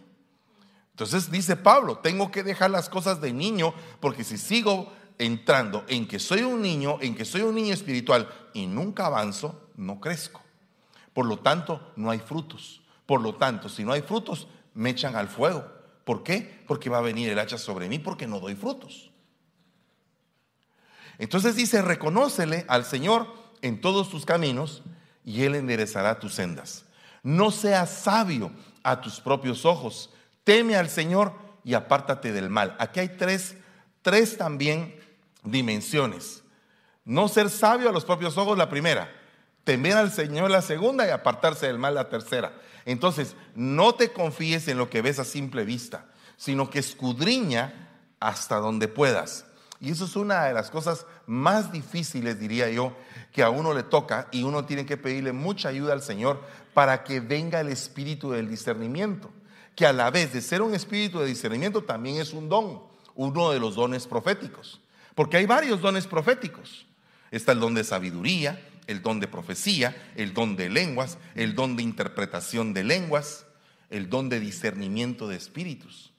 Entonces 0.91 1.31
dice 1.31 1.55
Pablo, 1.55 1.99
tengo 1.99 2.31
que 2.31 2.43
dejar 2.43 2.71
las 2.71 2.89
cosas 2.89 3.21
de 3.21 3.33
niño 3.33 3.73
porque 3.99 4.23
si 4.23 4.37
sigo 4.37 4.91
entrando 5.17 5.85
en 5.87 6.07
que 6.07 6.19
soy 6.19 6.41
un 6.41 6.61
niño, 6.61 6.97
en 7.01 7.15
que 7.15 7.25
soy 7.25 7.41
un 7.41 7.55
niño 7.55 7.73
espiritual 7.73 8.29
y 8.53 8.67
nunca 8.67 9.05
avanzo, 9.05 9.69
no 9.75 9.99
crezco. 9.99 10.41
Por 11.13 11.25
lo 11.25 11.39
tanto, 11.39 11.93
no 11.95 12.09
hay 12.09 12.19
frutos. 12.19 12.81
Por 13.05 13.21
lo 13.21 13.35
tanto, 13.35 13.69
si 13.69 13.83
no 13.83 13.93
hay 13.93 14.01
frutos, 14.01 14.47
me 14.73 14.89
echan 14.89 15.15
al 15.15 15.29
fuego. 15.29 15.65
¿Por 16.03 16.23
qué? 16.23 16.63
Porque 16.67 16.89
va 16.89 16.97
a 16.97 17.01
venir 17.01 17.29
el 17.29 17.39
hacha 17.39 17.57
sobre 17.57 17.87
mí 17.87 17.99
porque 17.99 18.27
no 18.27 18.39
doy 18.39 18.55
frutos. 18.55 19.11
Entonces 21.23 21.55
dice, 21.55 21.81
reconócele 21.81 22.65
al 22.67 22.83
Señor 22.83 23.27
en 23.61 23.79
todos 23.79 24.09
tus 24.09 24.25
caminos 24.25 24.83
y 25.23 25.43
Él 25.43 25.55
enderezará 25.55 26.19
tus 26.19 26.33
sendas. 26.33 26.83
No 27.23 27.49
seas 27.49 27.89
sabio 27.89 28.51
a 28.83 28.99
tus 28.99 29.21
propios 29.21 29.63
ojos. 29.63 30.09
Teme 30.43 30.75
al 30.75 30.89
Señor 30.89 31.31
y 31.63 31.75
apártate 31.75 32.33
del 32.33 32.49
mal. 32.49 32.75
Aquí 32.77 32.99
hay 32.99 33.07
tres, 33.07 33.55
tres 34.01 34.37
también 34.37 34.99
dimensiones. 35.45 36.43
No 37.05 37.29
ser 37.29 37.49
sabio 37.49 37.87
a 37.87 37.93
los 37.93 38.03
propios 38.03 38.37
ojos, 38.37 38.57
la 38.57 38.69
primera. 38.69 39.09
Temer 39.63 39.95
al 39.95 40.11
Señor, 40.11 40.51
la 40.51 40.61
segunda, 40.61 41.07
y 41.07 41.11
apartarse 41.11 41.67
del 41.67 41.79
mal, 41.79 41.95
la 41.95 42.09
tercera. 42.09 42.51
Entonces, 42.83 43.37
no 43.55 43.95
te 43.95 44.11
confíes 44.11 44.67
en 44.67 44.77
lo 44.77 44.89
que 44.89 45.01
ves 45.01 45.19
a 45.19 45.23
simple 45.23 45.63
vista, 45.63 46.05
sino 46.35 46.69
que 46.69 46.79
escudriña 46.79 47.91
hasta 48.19 48.57
donde 48.57 48.89
puedas. 48.89 49.45
Y 49.83 49.91
eso 49.91 50.05
es 50.05 50.15
una 50.15 50.45
de 50.45 50.53
las 50.53 50.71
cosas 50.71 51.05
más 51.27 51.73
difíciles, 51.73 52.39
diría 52.39 52.69
yo, 52.69 52.95
que 53.33 53.43
a 53.43 53.49
uno 53.49 53.73
le 53.73 53.83
toca 53.83 54.29
y 54.31 54.43
uno 54.43 54.63
tiene 54.63 54.85
que 54.85 54.95
pedirle 54.95 55.33
mucha 55.33 55.67
ayuda 55.67 55.91
al 55.91 56.01
Señor 56.01 56.41
para 56.73 57.03
que 57.03 57.19
venga 57.19 57.59
el 57.59 57.67
espíritu 57.67 58.31
del 58.31 58.47
discernimiento, 58.47 59.29
que 59.75 59.85
a 59.85 59.91
la 59.91 60.09
vez 60.09 60.31
de 60.31 60.41
ser 60.41 60.61
un 60.61 60.73
espíritu 60.73 61.19
de 61.19 61.25
discernimiento 61.25 61.83
también 61.83 62.15
es 62.21 62.31
un 62.31 62.47
don, 62.47 62.81
uno 63.15 63.51
de 63.51 63.59
los 63.59 63.75
dones 63.75 64.07
proféticos, 64.07 64.79
porque 65.15 65.35
hay 65.35 65.45
varios 65.45 65.81
dones 65.81 66.07
proféticos. 66.07 66.85
Está 67.29 67.51
el 67.51 67.59
don 67.59 67.73
de 67.73 67.83
sabiduría, 67.83 68.65
el 68.87 69.01
don 69.01 69.19
de 69.19 69.27
profecía, 69.27 70.13
el 70.15 70.33
don 70.33 70.55
de 70.55 70.69
lenguas, 70.69 71.17
el 71.35 71.55
don 71.55 71.75
de 71.75 71.83
interpretación 71.83 72.73
de 72.73 72.85
lenguas, 72.85 73.45
el 73.89 74.09
don 74.09 74.29
de 74.29 74.39
discernimiento 74.39 75.27
de 75.27 75.35
espíritus. 75.35 76.12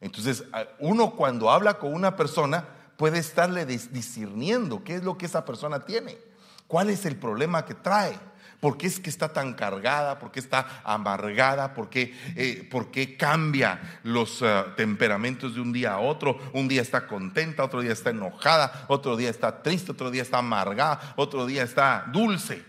Entonces, 0.00 0.44
uno 0.78 1.10
cuando 1.16 1.50
habla 1.50 1.74
con 1.74 1.92
una 1.92 2.16
persona 2.16 2.64
puede 2.96 3.18
estarle 3.18 3.66
discerniendo 3.66 4.82
qué 4.84 4.96
es 4.96 5.04
lo 5.04 5.18
que 5.18 5.26
esa 5.26 5.44
persona 5.44 5.84
tiene, 5.84 6.18
cuál 6.66 6.90
es 6.90 7.06
el 7.06 7.16
problema 7.16 7.64
que 7.64 7.74
trae. 7.74 8.18
¿Por 8.60 8.76
qué 8.76 8.88
es 8.88 8.98
que 8.98 9.08
está 9.08 9.32
tan 9.32 9.54
cargada? 9.54 10.18
¿Por 10.18 10.32
qué 10.32 10.40
está 10.40 10.82
amargada? 10.82 11.74
¿Por 11.74 11.88
qué, 11.88 12.12
eh, 12.34 13.16
cambia 13.16 14.00
los 14.02 14.42
eh, 14.42 14.64
temperamentos 14.76 15.54
de 15.54 15.60
un 15.60 15.72
día 15.72 15.92
a 15.92 16.00
otro? 16.00 16.38
Un 16.52 16.66
día 16.66 16.82
está 16.82 17.06
contenta, 17.06 17.62
otro 17.62 17.82
día 17.82 17.92
está 17.92 18.10
enojada, 18.10 18.86
otro 18.88 19.16
día 19.16 19.30
está 19.30 19.62
triste, 19.62 19.92
otro 19.92 20.10
día 20.10 20.22
está 20.22 20.38
amargada, 20.38 21.14
otro 21.14 21.46
día 21.46 21.62
está 21.62 22.06
dulce. 22.12 22.64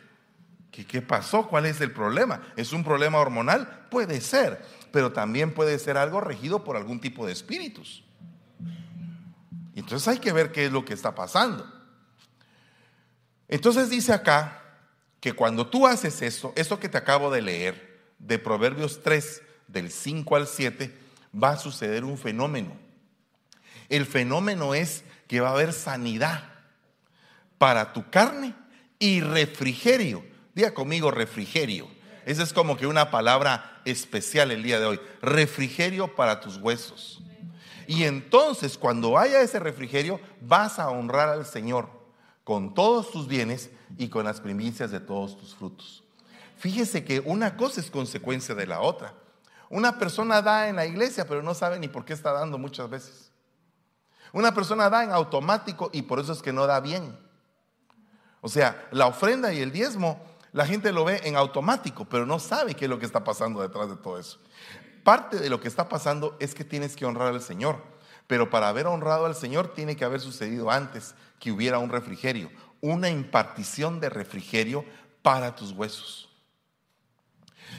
¿Qué, 0.71 0.86
qué 0.86 1.01
pasó? 1.01 1.48
¿Cuál 1.48 1.65
es 1.65 1.81
el 1.81 1.91
problema? 1.91 2.39
¿Es 2.55 2.71
un 2.71 2.83
problema 2.83 3.17
hormonal? 3.17 3.88
Puede 3.89 4.21
ser, 4.21 4.63
pero 4.91 5.12
también 5.12 5.53
puede 5.53 5.77
ser 5.79 5.98
algo 5.98 6.22
regido 6.22 6.63
por 6.63 6.75
algún 6.75 7.00
tipo 7.00 7.25
de 7.25 7.34
espíritus. 7.34 8.03
Entonces 9.75 10.08
hay 10.08 10.19
que 10.19 10.34
ver 10.34 10.51
qué 10.51 10.65
es 10.65 10.72
lo 10.72 10.84
que 10.84 10.93
está 10.93 11.15
pasando. 11.15 11.72
Entonces 13.48 13.89
dice 13.89 14.13
acá 14.13 14.62
que 15.19 15.34
cuando 15.34 15.67
tú 15.67 15.88
haces 15.88 16.22
eso, 16.22 16.53
eso 16.55 16.79
que 16.79 16.89
te 16.89 16.98
acabo 16.98 17.31
de 17.31 17.41
leer, 17.41 18.00
de 18.19 18.39
Proverbios 18.39 19.01
3, 19.01 19.41
del 19.67 19.91
5 19.91 20.36
al 20.36 20.48
7, 20.48 20.96
va 21.41 21.51
a 21.51 21.58
suceder 21.58 22.03
un 22.03 22.17
fenómeno. 22.17 22.75
El 23.88 24.05
fenómeno 24.05 24.74
es 24.75 25.03
que 25.27 25.41
va 25.41 25.50
a 25.50 25.53
haber 25.53 25.74
sanidad 25.74 26.43
para 27.58 27.93
tu 27.93 28.10
carne 28.10 28.53
y 29.00 29.22
refrigerio. 29.22 30.24
Diga 30.53 30.74
conmigo 30.74 31.12
refrigerio. 31.12 31.88
Esa 32.29 32.43
es 32.43 32.53
como 32.53 32.77
que 32.77 32.86
una 32.86 33.09
palabra 33.09 33.81
especial 33.86 34.51
el 34.51 34.62
día 34.62 34.79
de 34.79 34.86
hoy. 34.86 35.01
Refrigerio 35.19 36.15
para 36.15 36.41
tus 36.41 36.57
huesos. 36.57 37.24
Y 37.88 38.03
entonces 38.03 38.77
cuando 38.77 39.17
haya 39.17 39.41
ese 39.41 39.57
refrigerio, 39.57 40.19
vas 40.39 40.77
a 40.77 40.91
honrar 40.91 41.29
al 41.29 41.43
Señor 41.48 41.89
con 42.43 42.75
todos 42.75 43.09
tus 43.09 43.27
bienes 43.27 43.71
y 43.98 44.09
con 44.09 44.25
las 44.25 44.41
primicias 44.41 44.91
de 44.91 45.00
todos 45.00 45.39
tus 45.39 45.55
frutos. 45.55 46.03
Fíjese 46.55 47.03
que 47.03 47.19
una 47.19 47.57
cosa 47.57 47.81
es 47.81 47.89
consecuencia 47.89 48.53
de 48.53 48.67
la 48.67 48.81
otra. 48.81 49.15
Una 49.67 49.98
persona 49.98 50.43
da 50.43 50.69
en 50.69 50.75
la 50.75 50.86
iglesia, 50.86 51.27
pero 51.27 51.41
no 51.41 51.55
sabe 51.55 51.79
ni 51.79 51.88
por 51.88 52.05
qué 52.05 52.13
está 52.13 52.31
dando 52.31 52.59
muchas 52.59 52.91
veces. 52.91 53.31
Una 54.33 54.53
persona 54.53 54.88
da 54.88 55.03
en 55.03 55.09
automático 55.09 55.89
y 55.93 56.03
por 56.03 56.19
eso 56.19 56.33
es 56.33 56.43
que 56.43 56.53
no 56.53 56.67
da 56.67 56.79
bien. 56.79 57.17
O 58.41 58.50
sea, 58.50 58.88
la 58.91 59.07
ofrenda 59.07 59.51
y 59.51 59.62
el 59.62 59.71
diezmo, 59.71 60.28
la 60.51 60.65
gente 60.65 60.91
lo 60.91 61.06
ve 61.06 61.22
en 61.24 61.36
automático, 61.36 62.06
pero 62.06 62.25
no 62.25 62.39
sabe 62.39 62.74
qué 62.74 62.86
es 62.86 62.89
lo 62.89 63.00
que 63.00 63.06
está 63.06 63.24
pasando 63.24 63.62
detrás 63.62 63.89
de 63.89 63.96
todo 63.96 64.18
eso. 64.18 64.39
Parte 65.03 65.39
de 65.39 65.50
lo 65.50 65.60
que 65.60 65.68
está 65.68 65.88
pasando 65.89 66.36
es 66.39 66.53
que 66.56 66.63
tienes 66.63 66.96
que 66.96 67.06
honrar 67.06 67.29
al 67.29 67.41
Señor. 67.41 67.84
Pero 68.27 68.50
para 68.50 68.70
haber 68.70 68.86
honrado 68.86 69.25
al 69.25 69.36
Señor 69.36 69.74
tiene 69.74 69.96
que 69.96 70.06
haber 70.06 70.20
sucedido 70.20 70.70
antes 70.70 71.15
que 71.39 71.51
hubiera 71.51 71.79
un 71.79 71.89
refrigerio, 71.89 72.51
una 72.79 73.10
impartición 73.10 74.00
de 74.00 74.10
refrigerio 74.10 74.86
para 75.24 75.56
tus 75.56 75.72
huesos. 75.72 76.29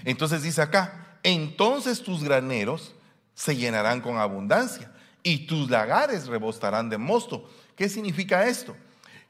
Entonces 0.05 0.43
dice 0.43 0.63
acá, 0.63 1.19
entonces 1.23 2.03
tus 2.03 2.25
graneros 2.25 2.95
se 3.35 3.57
llenarán 3.57 4.01
con 4.01 4.19
abundancia 4.19 4.93
y 5.23 5.47
tus 5.47 5.71
lagares 5.71 6.27
rebostarán 6.27 6.91
de 6.91 6.99
mosto. 6.99 7.49
¿Qué 7.77 7.89
significa 7.89 8.47
esto? 8.47 8.77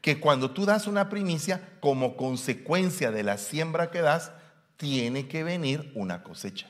Que 0.00 0.18
cuando 0.18 0.50
tú 0.50 0.64
das 0.64 0.86
una 0.86 1.08
primicia, 1.08 1.76
como 1.80 2.16
consecuencia 2.16 3.10
de 3.10 3.22
la 3.22 3.38
siembra 3.38 3.90
que 3.90 4.00
das, 4.00 4.32
tiene 4.76 5.28
que 5.28 5.44
venir 5.44 5.92
una 5.94 6.22
cosecha. 6.22 6.68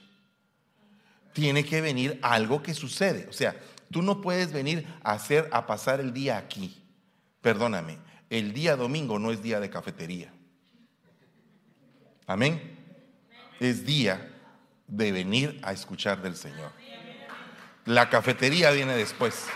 Tiene 1.33 1.65
que 1.65 1.81
venir 1.81 2.19
algo 2.23 2.63
que 2.63 2.75
sucede. 2.75 3.29
O 3.29 3.33
sea, 3.33 3.55
Tú 3.91 4.03
no 4.03 4.21
puedes 4.21 4.53
venir 4.53 4.87
a 5.03 5.13
hacer, 5.13 5.49
a 5.53 5.67
pasar 5.67 6.01
el 6.01 6.13
día 6.13 6.39
aquí. 6.39 6.81
Perdóname, 7.41 7.99
el 8.29 8.53
día 8.53 8.77
domingo 8.77 9.19
no 9.19 9.33
es 9.33 9.43
día 9.43 9.59
de 9.59 9.69
cafetería. 9.69 10.33
Amén. 12.27 12.79
Es 13.59 13.85
día 13.85 14.33
de 14.87 15.11
venir 15.11 15.59
a 15.63 15.73
escuchar 15.73 16.23
del 16.23 16.37
Señor. 16.37 16.71
La 17.85 18.09
cafetería 18.09 18.71
viene 18.71 18.95
después. 18.95 19.47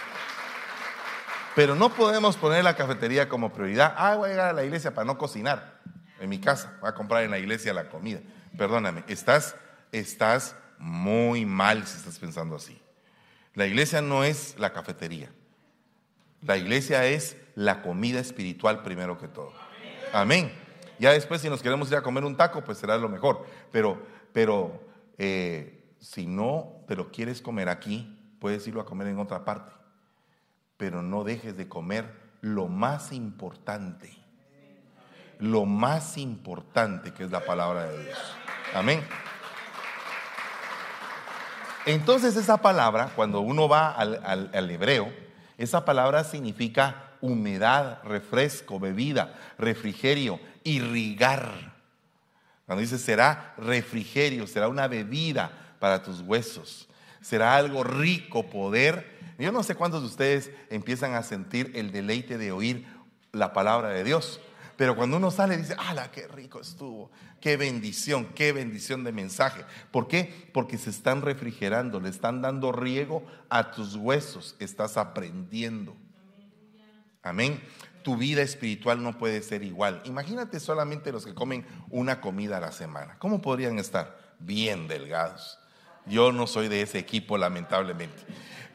Pero 1.55 1.77
no 1.77 1.91
podemos 1.91 2.37
poner 2.37 2.65
la 2.65 2.75
cafetería 2.75 3.29
como 3.29 3.53
prioridad. 3.53 3.95
Ah, 3.97 4.17
voy 4.17 4.29
a 4.29 4.33
llegar 4.33 4.49
a 4.51 4.53
la 4.53 4.65
iglesia 4.65 4.93
para 4.93 5.05
no 5.05 5.17
cocinar 5.17 5.81
en 6.21 6.29
mi 6.29 6.41
casa. 6.41 6.77
Voy 6.81 6.89
a 6.89 6.95
comprar 6.95 7.23
en 7.23 7.31
la 7.31 7.39
iglesia 7.39 7.73
la 7.73 7.89
comida. 7.89 8.21
Perdóname, 8.59 9.05
estás, 9.07 9.55
estás 9.93 10.57
muy 10.79 11.47
mal 11.47 11.87
si 11.87 11.99
estás 11.99 12.19
pensando 12.19 12.57
así. 12.57 12.81
La 13.55 13.67
iglesia 13.67 14.03
no 14.03 14.25
es 14.25 14.59
la 14.59 14.73
cafetería. 14.73 15.31
La 16.43 16.57
iglesia 16.57 17.07
es 17.07 17.37
la 17.55 17.83
comida 17.83 18.19
espiritual 18.19 18.83
primero 18.83 19.17
que 19.17 19.29
todo. 19.29 19.53
Amén. 20.13 20.53
Ya 20.99 21.13
después 21.13 21.41
si 21.41 21.49
nos 21.49 21.63
queremos 21.63 21.91
ir 21.91 21.97
a 21.97 22.03
comer 22.03 22.25
un 22.25 22.37
taco, 22.37 22.65
pues 22.65 22.79
será 22.79 22.97
lo 22.99 23.09
mejor. 23.09 23.47
Pero, 23.71 24.03
pero 24.33 24.85
eh, 25.19 25.85
si 26.01 26.27
no 26.27 26.85
te 26.89 26.97
lo 26.97 27.13
quieres 27.13 27.41
comer 27.41 27.69
aquí, 27.69 28.37
puedes 28.41 28.67
irlo 28.67 28.81
a 28.81 28.87
comer 28.87 29.07
en 29.07 29.21
otra 29.21 29.45
parte. 29.45 29.73
Pero 30.77 31.03
no 31.03 31.25
dejes 31.25 31.57
de 31.57 31.69
comer 31.69 32.13
lo 32.41 32.69
más 32.69 33.13
importante. 33.13 34.17
Lo 35.39 35.65
más 35.65 36.17
importante 36.19 37.13
que 37.13 37.25
es 37.25 37.31
la 37.31 37.45
palabra 37.45 37.87
de 37.87 38.05
Dios. 38.05 38.19
Amén. 38.75 39.03
Entonces 41.87 42.37
esa 42.37 42.59
palabra, 42.59 43.11
cuando 43.15 43.41
uno 43.41 43.69
va 43.69 43.91
al, 43.91 44.71
hebreo, 44.71 45.13
esa 45.59 45.85
palabra 45.85 46.25
significa 46.25 47.11
humedad, 47.21 48.03
refresco, 48.05 48.81
bebida, 48.81 49.35
refrigerio, 49.59 50.41
irrigar. 50.63 51.75
Cuando 52.67 52.81
dice 52.81 52.99
será 52.99 53.55
refrigerio, 53.59 54.47
será 54.47 54.69
una 54.69 54.89
bebida 54.89 55.51
para 55.79 56.03
tus 56.03 56.21
huesos, 56.21 56.89
será 57.25 57.57
algo 57.57 57.83
rico 57.83 58.51
poder. 58.51 59.19
Yo 59.39 59.51
no 59.51 59.63
sé 59.63 59.75
cuántos 59.75 60.03
de 60.03 60.09
ustedes 60.09 60.51
empiezan 60.69 61.15
a 61.15 61.23
sentir 61.23 61.73
el 61.75 61.91
deleite 61.91 62.37
de 62.37 62.53
oír 62.53 62.87
la 63.33 63.55
palabra 63.55 63.89
de 63.89 64.05
Dios. 64.05 64.41
Pero 64.77 64.95
cuando 64.95 65.17
uno 65.17 65.31
sale 65.31 65.57
dice, 65.57 65.75
¡ala, 65.79 66.11
qué 66.11 66.29
rico 66.29 66.61
estuvo! 66.61 67.11
¡Qué 67.41 67.57
bendición! 67.57 68.27
¡Qué 68.35 68.53
bendición 68.53 69.05
de 69.05 69.13
mensaje! 69.13 69.65
¿Por 69.91 70.07
qué? 70.07 70.51
Porque 70.53 70.77
se 70.77 70.91
están 70.91 71.23
refrigerando, 71.23 71.99
le 71.99 72.11
están 72.11 72.43
dando 72.43 72.73
riego 72.73 73.25
a 73.49 73.71
tus 73.71 73.97
huesos, 73.97 74.55
estás 74.59 74.97
aprendiendo. 74.99 75.97
Amén. 77.23 77.63
Tu 78.03 78.19
vida 78.19 78.43
espiritual 78.43 79.03
no 79.03 79.17
puede 79.17 79.41
ser 79.41 79.63
igual. 79.63 80.03
Imagínate 80.05 80.61
solamente 80.61 81.11
los 81.11 81.25
que 81.25 81.35
comen 81.35 81.67
una 81.89 82.21
comida 82.21 82.59
a 82.59 82.61
la 82.61 82.73
semana. 82.73 83.17
¿Cómo 83.19 83.41
podrían 83.41 83.79
estar? 83.79 84.19
Bien 84.41 84.89
delgados. 84.89 85.59
Yo 86.07 86.33
no 86.33 86.47
soy 86.47 86.69
de 86.69 86.83
ese 86.83 86.99
equipo, 86.99 87.39
lamentablemente. 87.39 88.23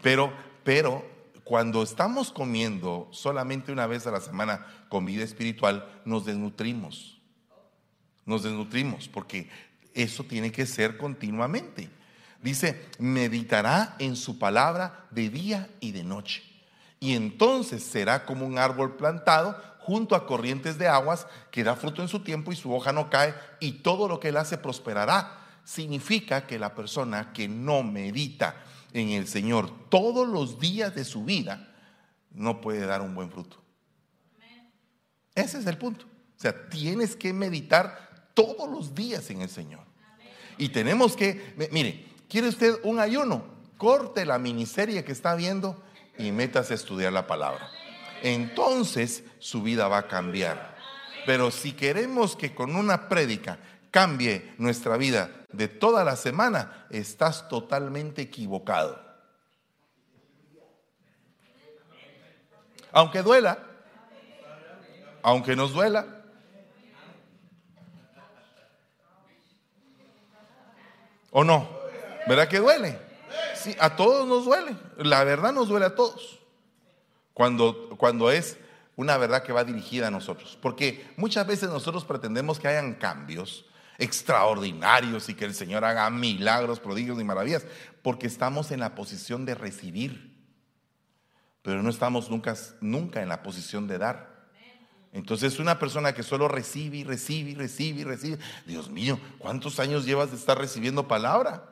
Pero, 0.02 0.34
pero 0.64 1.06
cuando 1.44 1.84
estamos 1.84 2.32
comiendo 2.32 3.08
solamente 3.12 3.72
una 3.72 3.88
vez 3.88 4.08
a 4.08 4.12
la 4.12 4.22
semana 4.22 4.66
comida 4.88 5.24
espiritual, 5.24 6.02
nos 6.06 6.26
desnutrimos. 6.26 7.20
Nos 8.26 8.44
desnutrimos 8.44 9.08
porque 9.08 9.50
eso 9.94 10.24
tiene 10.24 10.52
que 10.52 10.66
ser 10.66 10.98
continuamente. 10.98 11.90
Dice, 12.42 12.88
meditará 13.00 13.96
en 14.00 14.16
su 14.16 14.40
palabra 14.40 15.08
de 15.12 15.30
día 15.30 15.70
y 15.80 15.92
de 15.92 16.04
noche. 16.04 16.44
Y 17.00 17.16
entonces 17.16 17.84
será 17.84 18.26
como 18.26 18.46
un 18.46 18.58
árbol 18.58 18.96
plantado 18.96 19.60
junto 19.80 20.16
a 20.16 20.28
corrientes 20.28 20.78
de 20.78 20.88
aguas 20.88 21.26
que 21.50 21.64
da 21.64 21.76
fruto 21.76 22.02
en 22.02 22.08
su 22.08 22.20
tiempo 22.20 22.52
y 22.52 22.56
su 22.56 22.74
hoja 22.74 22.94
no 22.94 23.10
cae 23.10 23.34
y 23.60 23.72
todo 23.72 24.08
lo 24.08 24.20
que 24.20 24.30
él 24.30 24.38
hace 24.38 24.58
prosperará. 24.58 25.39
Significa 25.70 26.48
que 26.48 26.58
la 26.58 26.74
persona 26.74 27.32
que 27.32 27.48
no 27.48 27.84
medita 27.84 28.56
en 28.92 29.10
el 29.10 29.28
Señor 29.28 29.88
todos 29.88 30.28
los 30.28 30.60
días 30.60 30.96
de 30.96 31.06
su 31.06 31.24
vida, 31.24 31.76
no 32.32 32.60
puede 32.60 32.88
dar 32.88 33.04
un 33.04 33.14
buen 33.14 33.30
fruto. 33.30 33.62
Ese 35.36 35.60
es 35.60 35.68
el 35.68 35.78
punto. 35.78 36.08
O 36.08 36.42
sea, 36.42 36.70
tienes 36.70 37.16
que 37.16 37.34
meditar 37.34 38.32
todos 38.34 38.68
los 38.68 38.96
días 38.96 39.30
en 39.30 39.42
el 39.44 39.50
Señor. 39.50 39.82
Y 40.58 40.70
tenemos 40.70 41.16
que, 41.16 41.54
mire, 41.72 42.04
¿quiere 42.28 42.48
usted 42.48 42.80
un 42.84 43.00
ayuno? 43.00 43.44
Corte 43.78 44.26
la 44.26 44.40
miniserie 44.40 45.04
que 45.04 45.12
está 45.12 45.36
viendo 45.36 45.84
y 46.18 46.32
métase 46.32 46.74
a 46.74 46.78
estudiar 46.78 47.14
la 47.14 47.28
palabra. 47.28 47.70
Entonces 48.24 49.24
su 49.38 49.62
vida 49.62 49.88
va 49.88 50.00
a 50.00 50.08
cambiar. 50.08 50.76
Pero 51.28 51.52
si 51.52 51.74
queremos 51.74 52.36
que 52.36 52.56
con 52.56 52.76
una 52.76 53.08
prédica 53.08 53.60
cambie 53.92 54.54
nuestra 54.58 54.98
vida 54.98 55.32
de 55.52 55.68
toda 55.68 56.04
la 56.04 56.16
semana, 56.16 56.86
estás 56.90 57.48
totalmente 57.50 58.22
equivocado. 58.22 59.00
Aunque 62.92 63.22
duela, 63.22 63.60
aunque 65.22 65.56
nos 65.56 65.74
duela. 65.74 66.06
¿O 71.32 71.44
no? 71.44 71.70
¿Verdad 72.28 72.48
que 72.48 72.60
duele? 72.60 73.00
Sí, 73.54 73.76
a 73.80 73.96
todos 73.96 74.28
nos 74.28 74.46
duele. 74.46 74.76
La 74.98 75.24
verdad 75.24 75.54
nos 75.54 75.68
duele 75.68 75.86
a 75.86 75.96
todos. 75.96 76.40
Cuando, 77.34 77.90
cuando 77.98 78.32
es 78.32 78.58
una 78.96 79.18
verdad 79.18 79.44
que 79.44 79.54
va 79.54 79.64
dirigida 79.64 80.08
a 80.08 80.12
nosotros. 80.12 80.58
Porque 80.60 81.14
muchas 81.16 81.46
veces 81.46 81.70
nosotros 81.70 82.04
pretendemos 82.06 82.60
que 82.60 82.68
hayan 82.68 82.96
cambios 82.96 83.69
extraordinarios 84.00 85.30
y 85.30 85.36
que 85.36 85.46
el 85.46 85.54
Señor 85.54 85.86
haga 85.86 86.10
milagros, 86.10 86.80
prodigios 86.80 87.20
y 87.20 87.24
maravillas, 87.24 87.66
porque 88.02 88.28
estamos 88.28 88.72
en 88.72 88.80
la 88.80 88.96
posición 88.96 89.46
de 89.46 89.56
recibir, 89.56 90.38
pero 91.62 91.84
no 91.84 91.90
estamos 91.90 92.32
nunca, 92.32 92.56
nunca 92.82 93.22
en 93.22 93.30
la 93.30 93.44
posición 93.44 93.88
de 93.88 93.98
dar. 93.98 94.40
Entonces 95.12 95.60
una 95.60 95.80
persona 95.80 96.14
que 96.14 96.24
solo 96.24 96.48
recibe 96.48 96.98
y 96.98 97.04
recibe 97.04 97.52
y 97.52 97.56
recibe 97.56 98.02
y 98.02 98.04
recibe, 98.04 98.40
Dios 98.66 98.90
mío, 98.90 99.20
¿cuántos 99.38 99.80
años 99.80 100.06
llevas 100.06 100.32
de 100.32 100.38
estar 100.38 100.58
recibiendo 100.58 101.08
palabra? 101.08 101.69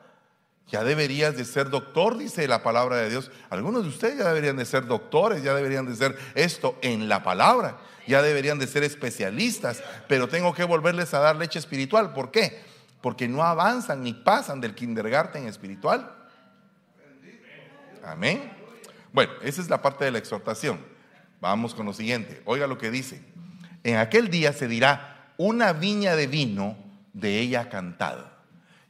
Ya 0.68 0.84
deberías 0.84 1.34
de 1.36 1.44
ser 1.46 1.70
doctor, 1.70 2.18
dice 2.18 2.46
la 2.46 2.62
palabra 2.62 2.96
de 2.96 3.08
Dios. 3.08 3.30
Algunos 3.48 3.84
de 3.84 3.88
ustedes 3.88 4.18
ya 4.18 4.28
deberían 4.28 4.56
de 4.56 4.66
ser 4.66 4.86
doctores, 4.86 5.42
ya 5.42 5.54
deberían 5.54 5.86
de 5.86 5.96
ser 5.96 6.18
esto 6.34 6.78
en 6.82 7.08
la 7.08 7.22
palabra, 7.22 7.78
ya 8.06 8.20
deberían 8.20 8.58
de 8.58 8.66
ser 8.66 8.84
especialistas, 8.84 9.82
pero 10.08 10.28
tengo 10.28 10.52
que 10.52 10.64
volverles 10.64 11.14
a 11.14 11.20
dar 11.20 11.36
leche 11.36 11.58
espiritual. 11.58 12.12
¿Por 12.12 12.30
qué? 12.30 12.60
Porque 13.00 13.28
no 13.28 13.42
avanzan 13.42 14.02
ni 14.02 14.12
pasan 14.12 14.60
del 14.60 14.74
kindergarten 14.74 15.46
espiritual. 15.46 16.14
Amén. 18.04 18.52
Bueno, 19.12 19.32
esa 19.42 19.62
es 19.62 19.70
la 19.70 19.80
parte 19.80 20.04
de 20.04 20.10
la 20.10 20.18
exhortación. 20.18 20.78
Vamos 21.40 21.74
con 21.74 21.86
lo 21.86 21.94
siguiente. 21.94 22.42
Oiga 22.44 22.66
lo 22.66 22.76
que 22.76 22.90
dice. 22.90 23.22
En 23.84 23.96
aquel 23.96 24.28
día 24.28 24.52
se 24.52 24.68
dirá, 24.68 25.32
una 25.38 25.72
viña 25.72 26.14
de 26.14 26.26
vino 26.26 26.76
de 27.14 27.38
ella 27.38 27.70
cantada. 27.70 28.37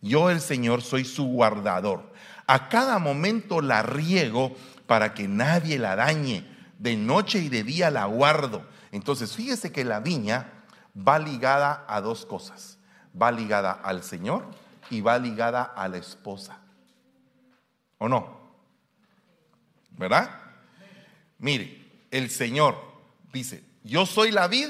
Yo 0.00 0.30
el 0.30 0.40
Señor 0.40 0.82
soy 0.82 1.04
su 1.04 1.24
guardador. 1.26 2.12
A 2.46 2.68
cada 2.68 2.98
momento 2.98 3.60
la 3.60 3.82
riego 3.82 4.54
para 4.86 5.14
que 5.14 5.28
nadie 5.28 5.78
la 5.78 5.96
dañe. 5.96 6.44
De 6.78 6.96
noche 6.96 7.40
y 7.40 7.48
de 7.48 7.64
día 7.64 7.90
la 7.90 8.04
guardo. 8.06 8.64
Entonces, 8.92 9.34
fíjese 9.34 9.72
que 9.72 9.84
la 9.84 10.00
viña 10.00 10.52
va 10.96 11.18
ligada 11.18 11.84
a 11.88 12.00
dos 12.00 12.24
cosas. 12.24 12.78
Va 13.20 13.32
ligada 13.32 13.72
al 13.72 14.02
Señor 14.02 14.46
y 14.90 15.00
va 15.00 15.18
ligada 15.18 15.62
a 15.62 15.88
la 15.88 15.98
esposa. 15.98 16.60
¿O 17.98 18.08
no? 18.08 18.38
¿Verdad? 19.90 20.30
Mire, 21.38 22.06
el 22.10 22.30
Señor 22.30 22.76
dice, 23.32 23.64
yo 23.82 24.06
soy 24.06 24.30
la 24.30 24.46
vid 24.46 24.68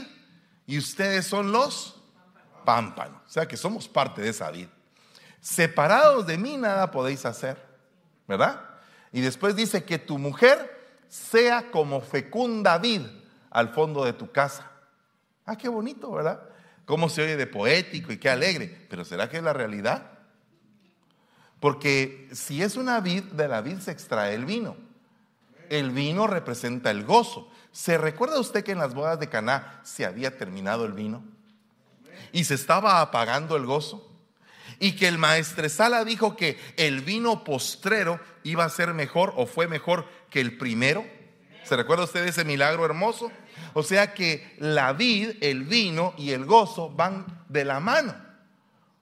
y 0.67 0.79
ustedes 0.79 1.27
son 1.27 1.53
los 1.53 2.01
pámpanos. 2.65 3.21
O 3.27 3.31
sea 3.31 3.47
que 3.47 3.57
somos 3.57 3.87
parte 3.87 4.23
de 4.23 4.31
esa 4.31 4.51
vid. 4.51 4.69
Separados 5.41 6.27
de 6.27 6.39
mí 6.39 6.57
nada 6.57 6.91
podéis 6.91 7.25
hacer, 7.25 7.57
¿verdad? 8.27 8.61
Y 9.13 9.21
después 9.21 9.57
dice 9.57 9.85
que 9.85 9.99
tu 9.99 10.19
mujer 10.19 10.77
sea 11.09 11.71
como 11.71 12.01
fecunda 12.01 12.79
vid 12.79 13.03
al 13.51 13.71
fondo 13.71 14.05
de 14.05 14.13
tu 14.13 14.31
casa. 14.31 14.71
Ah, 15.47 15.57
qué 15.57 15.69
bonito, 15.69 16.11
¿verdad? 16.11 16.43
Cómo 16.85 17.09
se 17.09 17.23
oye 17.23 17.37
de 17.37 17.47
poético 17.47 18.13
y 18.13 18.19
qué 18.19 18.29
alegre. 18.29 18.87
Pero 18.91 19.05
¿será 19.05 19.29
que 19.29 19.39
es 19.39 19.43
la 19.43 19.53
realidad? 19.53 20.11
Porque 21.61 22.29
si 22.33 22.63
es 22.63 22.77
una 22.77 23.01
vid, 23.01 23.25
de 23.25 23.49
la 23.49 23.61
vid 23.63 23.79
se 23.79 23.91
extrae 23.91 24.35
el 24.35 24.45
vino 24.45 24.89
el 25.71 25.91
vino 25.91 26.27
representa 26.27 26.91
el 26.91 27.05
gozo. 27.05 27.51
¿Se 27.73 27.99
recuerda 27.99 28.41
usted 28.41 28.65
que 28.65 28.73
en 28.73 28.79
las 28.79 28.95
bodas 28.95 29.21
de 29.21 29.29
Caná 29.29 29.81
se 29.85 30.05
había 30.05 30.37
terminado 30.37 30.85
el 30.85 30.93
vino? 30.93 31.23
Y 32.33 32.45
se 32.45 32.55
estaba 32.55 33.01
apagando 33.01 33.57
el 33.57 33.67
gozo. 33.67 34.08
Y 34.81 34.93
que 34.93 35.09
el 35.09 35.19
maestresala 35.19 36.05
dijo 36.05 36.37
que 36.37 36.59
el 36.77 37.01
vino 37.01 37.45
postrero 37.45 38.21
iba 38.45 38.65
a 38.65 38.69
ser 38.69 38.95
mejor 38.95 39.33
o 39.37 39.47
fue 39.47 39.67
mejor 39.67 40.07
que 40.31 40.41
el 40.41 40.57
primero. 40.57 41.05
¿Se 41.65 41.77
recuerda 41.77 42.05
usted 42.05 42.25
ese 42.27 42.45
milagro 42.45 42.85
hermoso? 42.85 43.31
O 43.75 43.83
sea 43.83 44.15
que 44.15 44.55
la 44.59 44.93
vid, 44.93 45.37
el 45.41 45.65
vino 45.65 46.15
y 46.17 46.31
el 46.31 46.45
gozo 46.45 46.91
van 46.91 47.45
de 47.49 47.65
la 47.65 47.81
mano. 47.81 48.15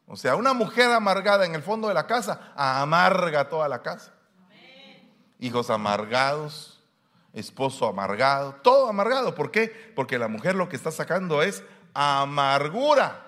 O 0.06 0.16
sea, 0.16 0.36
una 0.36 0.52
mujer 0.52 0.90
amargada 0.92 1.44
en 1.44 1.54
el 1.54 1.62
fondo 1.62 1.88
de 1.88 1.94
la 1.94 2.06
casa 2.06 2.52
amarga 2.56 3.48
toda 3.48 3.68
la 3.68 3.82
casa 3.82 4.16
hijos 5.38 5.70
amargados, 5.70 6.80
esposo 7.32 7.86
amargado, 7.86 8.54
todo 8.62 8.88
amargado. 8.88 9.34
¿Por 9.34 9.50
qué? 9.50 9.92
Porque 9.94 10.18
la 10.18 10.28
mujer 10.28 10.54
lo 10.54 10.68
que 10.68 10.76
está 10.76 10.90
sacando 10.90 11.42
es 11.42 11.62
amargura. 11.94 13.25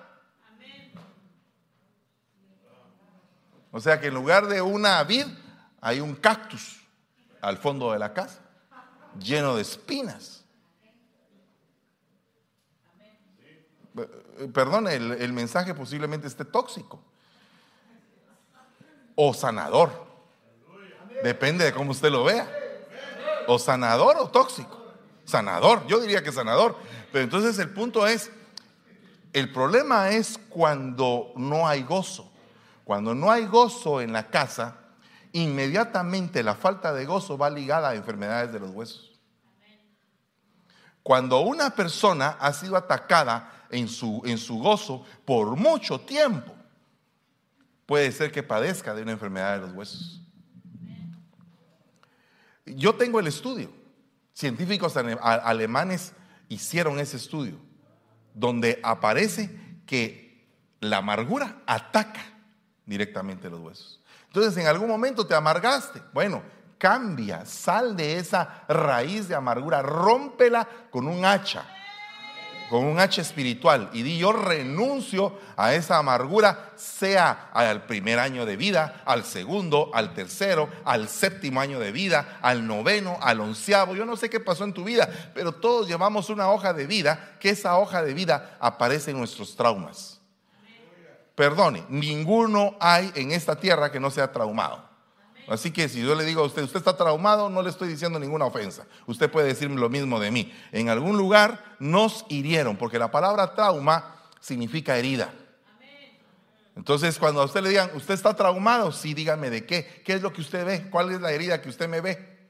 O 3.71 3.79
sea 3.79 3.99
que 3.99 4.07
en 4.07 4.13
lugar 4.13 4.47
de 4.47 4.61
una 4.61 5.03
vid 5.03 5.25
hay 5.81 5.99
un 5.99 6.15
cactus 6.15 6.79
al 7.41 7.57
fondo 7.57 7.91
de 7.91 7.99
la 7.99 8.13
casa, 8.13 8.39
lleno 9.19 9.55
de 9.55 9.61
espinas. 9.61 10.43
Perdón, 14.53 14.87
el, 14.87 15.11
el 15.13 15.33
mensaje 15.33 15.73
posiblemente 15.73 16.27
esté 16.27 16.45
tóxico 16.45 17.03
o 19.21 19.33
sanador. 19.33 19.91
Depende 21.23 21.65
de 21.65 21.73
cómo 21.73 21.91
usted 21.91 22.09
lo 22.09 22.23
vea. 22.23 22.47
O 23.47 23.59
sanador 23.59 24.15
o 24.17 24.29
tóxico. 24.29 24.79
Sanador, 25.25 25.85
yo 25.87 25.99
diría 25.99 26.23
que 26.23 26.31
sanador. 26.31 26.77
Pero 27.11 27.25
entonces 27.25 27.59
el 27.59 27.69
punto 27.69 28.07
es, 28.07 28.31
el 29.33 29.51
problema 29.51 30.11
es 30.11 30.39
cuando 30.49 31.33
no 31.35 31.67
hay 31.67 31.83
gozo. 31.83 32.28
Cuando 32.89 33.13
no 33.13 33.29
hay 33.29 33.45
gozo 33.45 34.01
en 34.01 34.11
la 34.11 34.31
casa, 34.31 34.75
inmediatamente 35.31 36.41
la 36.41 36.55
falta 36.55 36.91
de 36.91 37.05
gozo 37.05 37.37
va 37.37 37.47
ligada 37.47 37.89
a 37.89 37.93
enfermedades 37.93 38.51
de 38.51 38.59
los 38.59 38.71
huesos. 38.71 39.21
Cuando 41.03 41.41
una 41.41 41.69
persona 41.69 42.29
ha 42.39 42.51
sido 42.51 42.75
atacada 42.75 43.67
en 43.69 43.87
su, 43.87 44.23
en 44.25 44.39
su 44.39 44.57
gozo 44.57 45.05
por 45.23 45.55
mucho 45.55 45.99
tiempo, 45.99 46.51
puede 47.85 48.11
ser 48.11 48.31
que 48.31 48.41
padezca 48.41 48.95
de 48.95 49.03
una 49.03 49.11
enfermedad 49.11 49.59
de 49.59 49.67
los 49.67 49.73
huesos. 49.73 50.23
Yo 52.65 52.95
tengo 52.95 53.19
el 53.19 53.27
estudio. 53.27 53.71
Científicos 54.33 54.97
alemanes 54.97 56.13
hicieron 56.47 56.99
ese 56.99 57.17
estudio 57.17 57.59
donde 58.33 58.79
aparece 58.81 59.77
que 59.85 60.49
la 60.79 60.97
amargura 60.97 61.61
ataca 61.67 62.38
directamente 62.89 63.49
los 63.49 63.59
huesos. 63.59 64.01
Entonces, 64.27 64.57
en 64.57 64.67
algún 64.67 64.87
momento 64.87 65.25
te 65.25 65.35
amargaste. 65.35 66.01
Bueno, 66.11 66.41
cambia, 66.77 67.45
sal 67.45 67.95
de 67.95 68.17
esa 68.17 68.65
raíz 68.67 69.27
de 69.27 69.35
amargura, 69.35 69.81
rómpela 69.81 70.67
con 70.89 71.07
un 71.07 71.23
hacha 71.23 71.65
con 72.69 72.85
un 72.85 72.99
H 72.99 73.19
espiritual 73.19 73.89
y 73.93 74.03
di 74.03 74.19
yo 74.19 74.31
renuncio 74.31 75.37
a 75.57 75.73
esa 75.73 75.97
amargura, 75.97 76.71
sea 76.75 77.49
al 77.51 77.85
primer 77.85 78.19
año 78.19 78.45
de 78.45 78.55
vida, 78.55 79.01
al 79.05 79.25
segundo, 79.25 79.89
al 79.93 80.13
tercero, 80.13 80.69
al 80.85 81.09
séptimo 81.09 81.59
año 81.59 81.79
de 81.79 81.91
vida, 81.91 82.37
al 82.41 82.65
noveno, 82.65 83.17
al 83.21 83.41
onceavo. 83.41 83.95
Yo 83.95 84.05
no 84.05 84.15
sé 84.15 84.29
qué 84.29 84.39
pasó 84.39 84.63
en 84.63 84.73
tu 84.73 84.83
vida, 84.83 85.09
pero 85.33 85.51
todos 85.51 85.87
llevamos 85.87 86.29
una 86.29 86.51
hoja 86.51 86.73
de 86.73 86.85
vida, 86.85 87.37
que 87.39 87.49
esa 87.49 87.77
hoja 87.77 88.03
de 88.03 88.13
vida 88.13 88.57
aparece 88.59 89.11
en 89.11 89.17
nuestros 89.17 89.55
traumas. 89.55 90.18
Perdone, 91.39 91.85
ninguno 91.87 92.75
hay 92.81 93.13
en 93.15 93.31
esta 93.31 93.55
tierra 93.55 93.93
que 93.93 93.99
no 94.01 94.11
sea 94.11 94.29
traumado. 94.29 94.83
Así 95.47 95.71
que 95.71 95.87
si 95.87 96.01
yo 96.01 96.13
le 96.13 96.25
digo 96.25 96.41
a 96.41 96.45
usted, 96.45 96.63
usted 96.63 96.79
está 96.79 96.97
traumado, 96.97 97.49
no 97.49 97.61
le 97.61 97.69
estoy 97.69 97.87
diciendo 97.87 98.19
ninguna 98.19 98.43
ofensa. 98.43 98.85
Usted 99.07 99.31
puede 99.31 99.47
decirme 99.47 99.79
lo 99.79 99.87
mismo 99.87 100.19
de 100.19 100.31
mí. 100.31 100.53
En 100.73 100.89
algún 100.89 101.17
lugar 101.17 101.77
nos 101.79 102.25
hirieron, 102.27 102.75
porque 102.75 102.99
la 102.99 103.09
palabra 103.09 103.55
trauma 103.55 104.17
significa 104.41 104.97
herida. 104.97 105.33
Entonces, 106.75 107.17
cuando 107.17 107.41
a 107.41 107.45
usted 107.45 107.63
le 107.63 107.69
digan, 107.69 107.89
¿usted 107.95 108.15
está 108.15 108.35
traumado? 108.35 108.91
Sí, 108.91 109.13
dígame 109.13 109.49
de 109.49 109.65
qué. 109.65 110.01
¿Qué 110.03 110.15
es 110.15 110.21
lo 110.21 110.33
que 110.33 110.41
usted 110.41 110.65
ve? 110.65 110.89
¿Cuál 110.89 111.09
es 111.13 111.21
la 111.21 111.31
herida 111.31 111.61
que 111.61 111.69
usted 111.69 111.87
me 111.87 112.01
ve? 112.01 112.49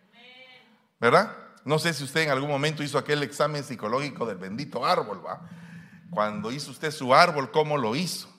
¿Verdad? 1.00 1.36
No 1.64 1.78
sé 1.78 1.94
si 1.94 2.04
usted 2.04 2.22
en 2.22 2.32
algún 2.32 2.50
momento 2.50 2.82
hizo 2.82 2.98
aquel 2.98 3.22
examen 3.22 3.64
psicológico 3.64 4.26
del 4.26 4.38
bendito 4.40 4.84
árbol, 4.84 5.24
¿va? 5.24 5.48
Cuando 6.10 6.52
hizo 6.52 6.72
usted 6.72 6.90
su 6.90 7.14
árbol, 7.14 7.52
¿cómo 7.52 7.78
lo 7.78 7.96
hizo? 7.96 8.39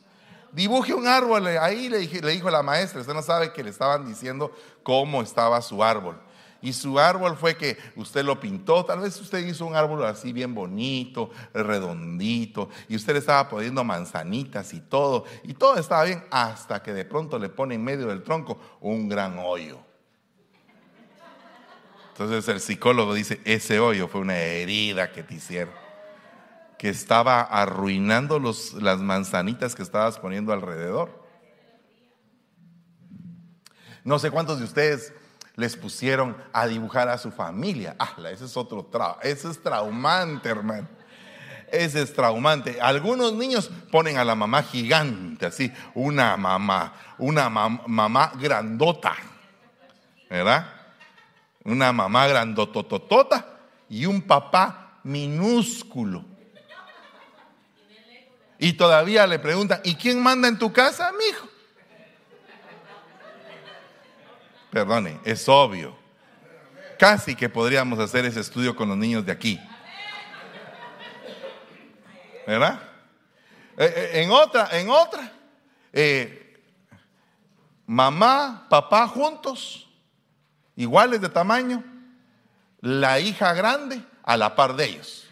Dibuje 0.52 0.94
un 0.94 1.06
árbol. 1.06 1.46
Ahí 1.46 1.88
le, 1.88 2.06
le 2.06 2.32
dijo 2.32 2.50
la 2.50 2.62
maestra, 2.62 3.00
usted 3.00 3.14
no 3.14 3.22
sabe 3.22 3.52
que 3.52 3.62
le 3.62 3.70
estaban 3.70 4.06
diciendo 4.06 4.52
cómo 4.82 5.22
estaba 5.22 5.60
su 5.62 5.82
árbol. 5.82 6.20
Y 6.62 6.74
su 6.74 6.98
árbol 6.98 7.36
fue 7.36 7.56
que 7.56 7.78
usted 7.96 8.22
lo 8.22 8.38
pintó, 8.38 8.84
tal 8.84 9.00
vez 9.00 9.18
usted 9.18 9.38
hizo 9.38 9.64
un 9.64 9.76
árbol 9.76 10.04
así 10.04 10.32
bien 10.32 10.54
bonito, 10.54 11.30
redondito, 11.54 12.68
y 12.86 12.96
usted 12.96 13.14
le 13.14 13.20
estaba 13.20 13.48
poniendo 13.48 13.82
manzanitas 13.82 14.74
y 14.74 14.80
todo, 14.80 15.24
y 15.42 15.54
todo 15.54 15.78
estaba 15.78 16.04
bien, 16.04 16.22
hasta 16.30 16.82
que 16.82 16.92
de 16.92 17.06
pronto 17.06 17.38
le 17.38 17.48
pone 17.48 17.76
en 17.76 17.84
medio 17.84 18.08
del 18.08 18.22
tronco 18.22 18.58
un 18.80 19.08
gran 19.08 19.38
hoyo. 19.38 19.78
Entonces 22.10 22.46
el 22.48 22.60
psicólogo 22.60 23.14
dice, 23.14 23.40
ese 23.46 23.80
hoyo 23.80 24.06
fue 24.06 24.20
una 24.20 24.36
herida 24.36 25.10
que 25.12 25.22
te 25.22 25.36
hicieron 25.36 25.79
que 26.80 26.88
estaba 26.88 27.42
arruinando 27.42 28.38
los, 28.38 28.72
las 28.72 29.00
manzanitas 29.00 29.74
que 29.74 29.82
estabas 29.82 30.18
poniendo 30.18 30.50
alrededor. 30.50 31.22
No 34.02 34.18
sé 34.18 34.30
cuántos 34.30 34.60
de 34.60 34.64
ustedes 34.64 35.12
les 35.56 35.76
pusieron 35.76 36.34
a 36.54 36.66
dibujar 36.66 37.10
a 37.10 37.18
su 37.18 37.32
familia. 37.32 37.96
Ah, 37.98 38.16
ese 38.32 38.46
es 38.46 38.56
otro 38.56 38.82
trauma. 38.86 39.18
Ese 39.22 39.50
es 39.50 39.62
traumante, 39.62 40.48
hermano. 40.48 40.88
Ese 41.70 42.00
es 42.00 42.14
traumante. 42.14 42.80
Algunos 42.80 43.34
niños 43.34 43.70
ponen 43.92 44.16
a 44.16 44.24
la 44.24 44.34
mamá 44.34 44.62
gigante, 44.62 45.44
así, 45.44 45.70
una 45.92 46.38
mamá, 46.38 46.94
una 47.18 47.50
mamá 47.50 48.32
grandota, 48.40 49.16
¿verdad? 50.30 50.66
Una 51.62 51.92
mamá 51.92 52.26
grandotototota 52.26 53.58
y 53.90 54.06
un 54.06 54.22
papá 54.22 54.98
minúsculo. 55.04 56.29
Y 58.62 58.74
todavía 58.74 59.26
le 59.26 59.38
preguntan, 59.38 59.80
¿y 59.84 59.94
quién 59.94 60.22
manda 60.22 60.46
en 60.46 60.58
tu 60.58 60.70
casa, 60.70 61.10
mi 61.12 61.24
hijo? 61.24 61.48
Perdone, 64.70 65.18
es 65.24 65.48
obvio. 65.48 65.96
Casi 66.98 67.34
que 67.34 67.48
podríamos 67.48 67.98
hacer 67.98 68.26
ese 68.26 68.40
estudio 68.40 68.76
con 68.76 68.90
los 68.90 68.98
niños 68.98 69.24
de 69.24 69.32
aquí. 69.32 69.58
¿Verdad? 72.46 72.82
Eh, 73.78 73.94
eh, 73.96 74.22
en 74.22 74.30
otra, 74.30 74.68
en 74.72 74.90
otra, 74.90 75.32
eh, 75.94 76.62
mamá, 77.86 78.66
papá 78.68 79.08
juntos, 79.08 79.88
iguales 80.76 81.22
de 81.22 81.30
tamaño, 81.30 81.82
la 82.82 83.20
hija 83.20 83.54
grande 83.54 84.02
a 84.22 84.36
la 84.36 84.54
par 84.54 84.76
de 84.76 84.84
ellos. 84.84 85.26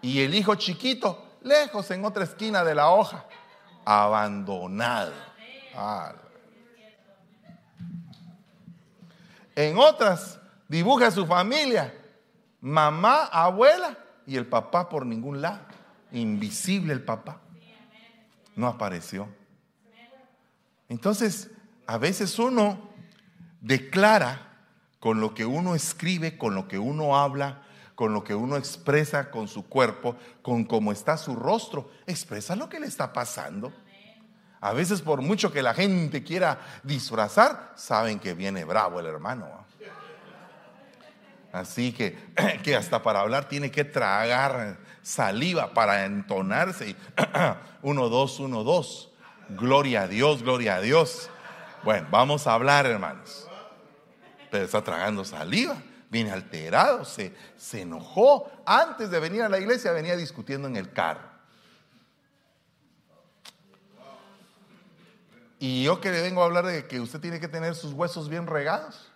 Y 0.00 0.22
el 0.22 0.34
hijo 0.34 0.54
chiquito, 0.54 1.29
lejos 1.42 1.90
en 1.90 2.04
otra 2.04 2.24
esquina 2.24 2.64
de 2.64 2.74
la 2.74 2.90
hoja, 2.90 3.24
abandonado. 3.84 5.12
En 9.54 9.76
otras, 9.78 10.38
dibuja 10.68 11.08
a 11.08 11.10
su 11.10 11.26
familia, 11.26 11.94
mamá, 12.60 13.24
abuela 13.24 13.96
y 14.26 14.36
el 14.36 14.46
papá 14.46 14.88
por 14.88 15.04
ningún 15.06 15.40
lado 15.40 15.70
invisible 16.12 16.92
el 16.92 17.02
papá. 17.02 17.40
No 18.56 18.66
apareció. 18.66 19.28
Entonces, 20.88 21.50
a 21.86 21.98
veces 21.98 22.38
uno 22.38 22.90
declara 23.60 24.48
con 24.98 25.20
lo 25.20 25.34
que 25.34 25.46
uno 25.46 25.74
escribe, 25.74 26.36
con 26.36 26.54
lo 26.54 26.68
que 26.68 26.78
uno 26.78 27.16
habla, 27.16 27.62
con 28.00 28.14
lo 28.14 28.24
que 28.24 28.34
uno 28.34 28.56
expresa 28.56 29.30
con 29.30 29.46
su 29.46 29.68
cuerpo, 29.68 30.16
con 30.40 30.64
cómo 30.64 30.90
está 30.90 31.18
su 31.18 31.36
rostro, 31.36 31.90
expresa 32.06 32.56
lo 32.56 32.66
que 32.66 32.80
le 32.80 32.86
está 32.86 33.12
pasando. 33.12 33.70
A 34.62 34.72
veces 34.72 35.02
por 35.02 35.20
mucho 35.20 35.52
que 35.52 35.60
la 35.60 35.74
gente 35.74 36.24
quiera 36.24 36.60
disfrazar, 36.82 37.74
saben 37.76 38.18
que 38.18 38.32
viene 38.32 38.64
bravo 38.64 39.00
el 39.00 39.04
hermano. 39.04 39.66
Así 41.52 41.92
que, 41.92 42.16
que 42.64 42.74
hasta 42.74 43.02
para 43.02 43.20
hablar 43.20 43.50
tiene 43.50 43.70
que 43.70 43.84
tragar 43.84 44.78
saliva 45.02 45.74
para 45.74 46.06
entonarse. 46.06 46.96
uno, 47.82 48.08
dos, 48.08 48.40
uno, 48.40 48.64
dos. 48.64 49.10
Gloria 49.50 50.04
a 50.04 50.08
Dios, 50.08 50.42
gloria 50.42 50.76
a 50.76 50.80
Dios. 50.80 51.28
Bueno, 51.84 52.08
vamos 52.10 52.46
a 52.46 52.54
hablar, 52.54 52.86
hermanos. 52.86 53.46
Pero 54.50 54.64
está 54.64 54.82
tragando 54.82 55.22
saliva, 55.22 55.76
viene 56.10 56.32
alterado, 56.32 57.04
se, 57.04 57.34
se 57.56 57.82
enojó. 57.82 58.50
Antes 58.66 59.10
de 59.10 59.20
venir 59.20 59.42
a 59.42 59.48
la 59.48 59.58
iglesia 59.58 59.92
venía 59.92 60.16
discutiendo 60.16 60.68
en 60.68 60.76
el 60.76 60.92
carro. 60.92 61.30
Y 65.58 65.84
yo 65.84 66.00
que 66.00 66.10
le 66.10 66.22
vengo 66.22 66.42
a 66.42 66.46
hablar 66.46 66.66
de 66.66 66.86
que 66.86 67.00
usted 67.00 67.20
tiene 67.20 67.38
que 67.38 67.48
tener 67.48 67.74
sus 67.74 67.92
huesos 67.92 68.28
bien 68.28 68.46
regados. 68.46 69.10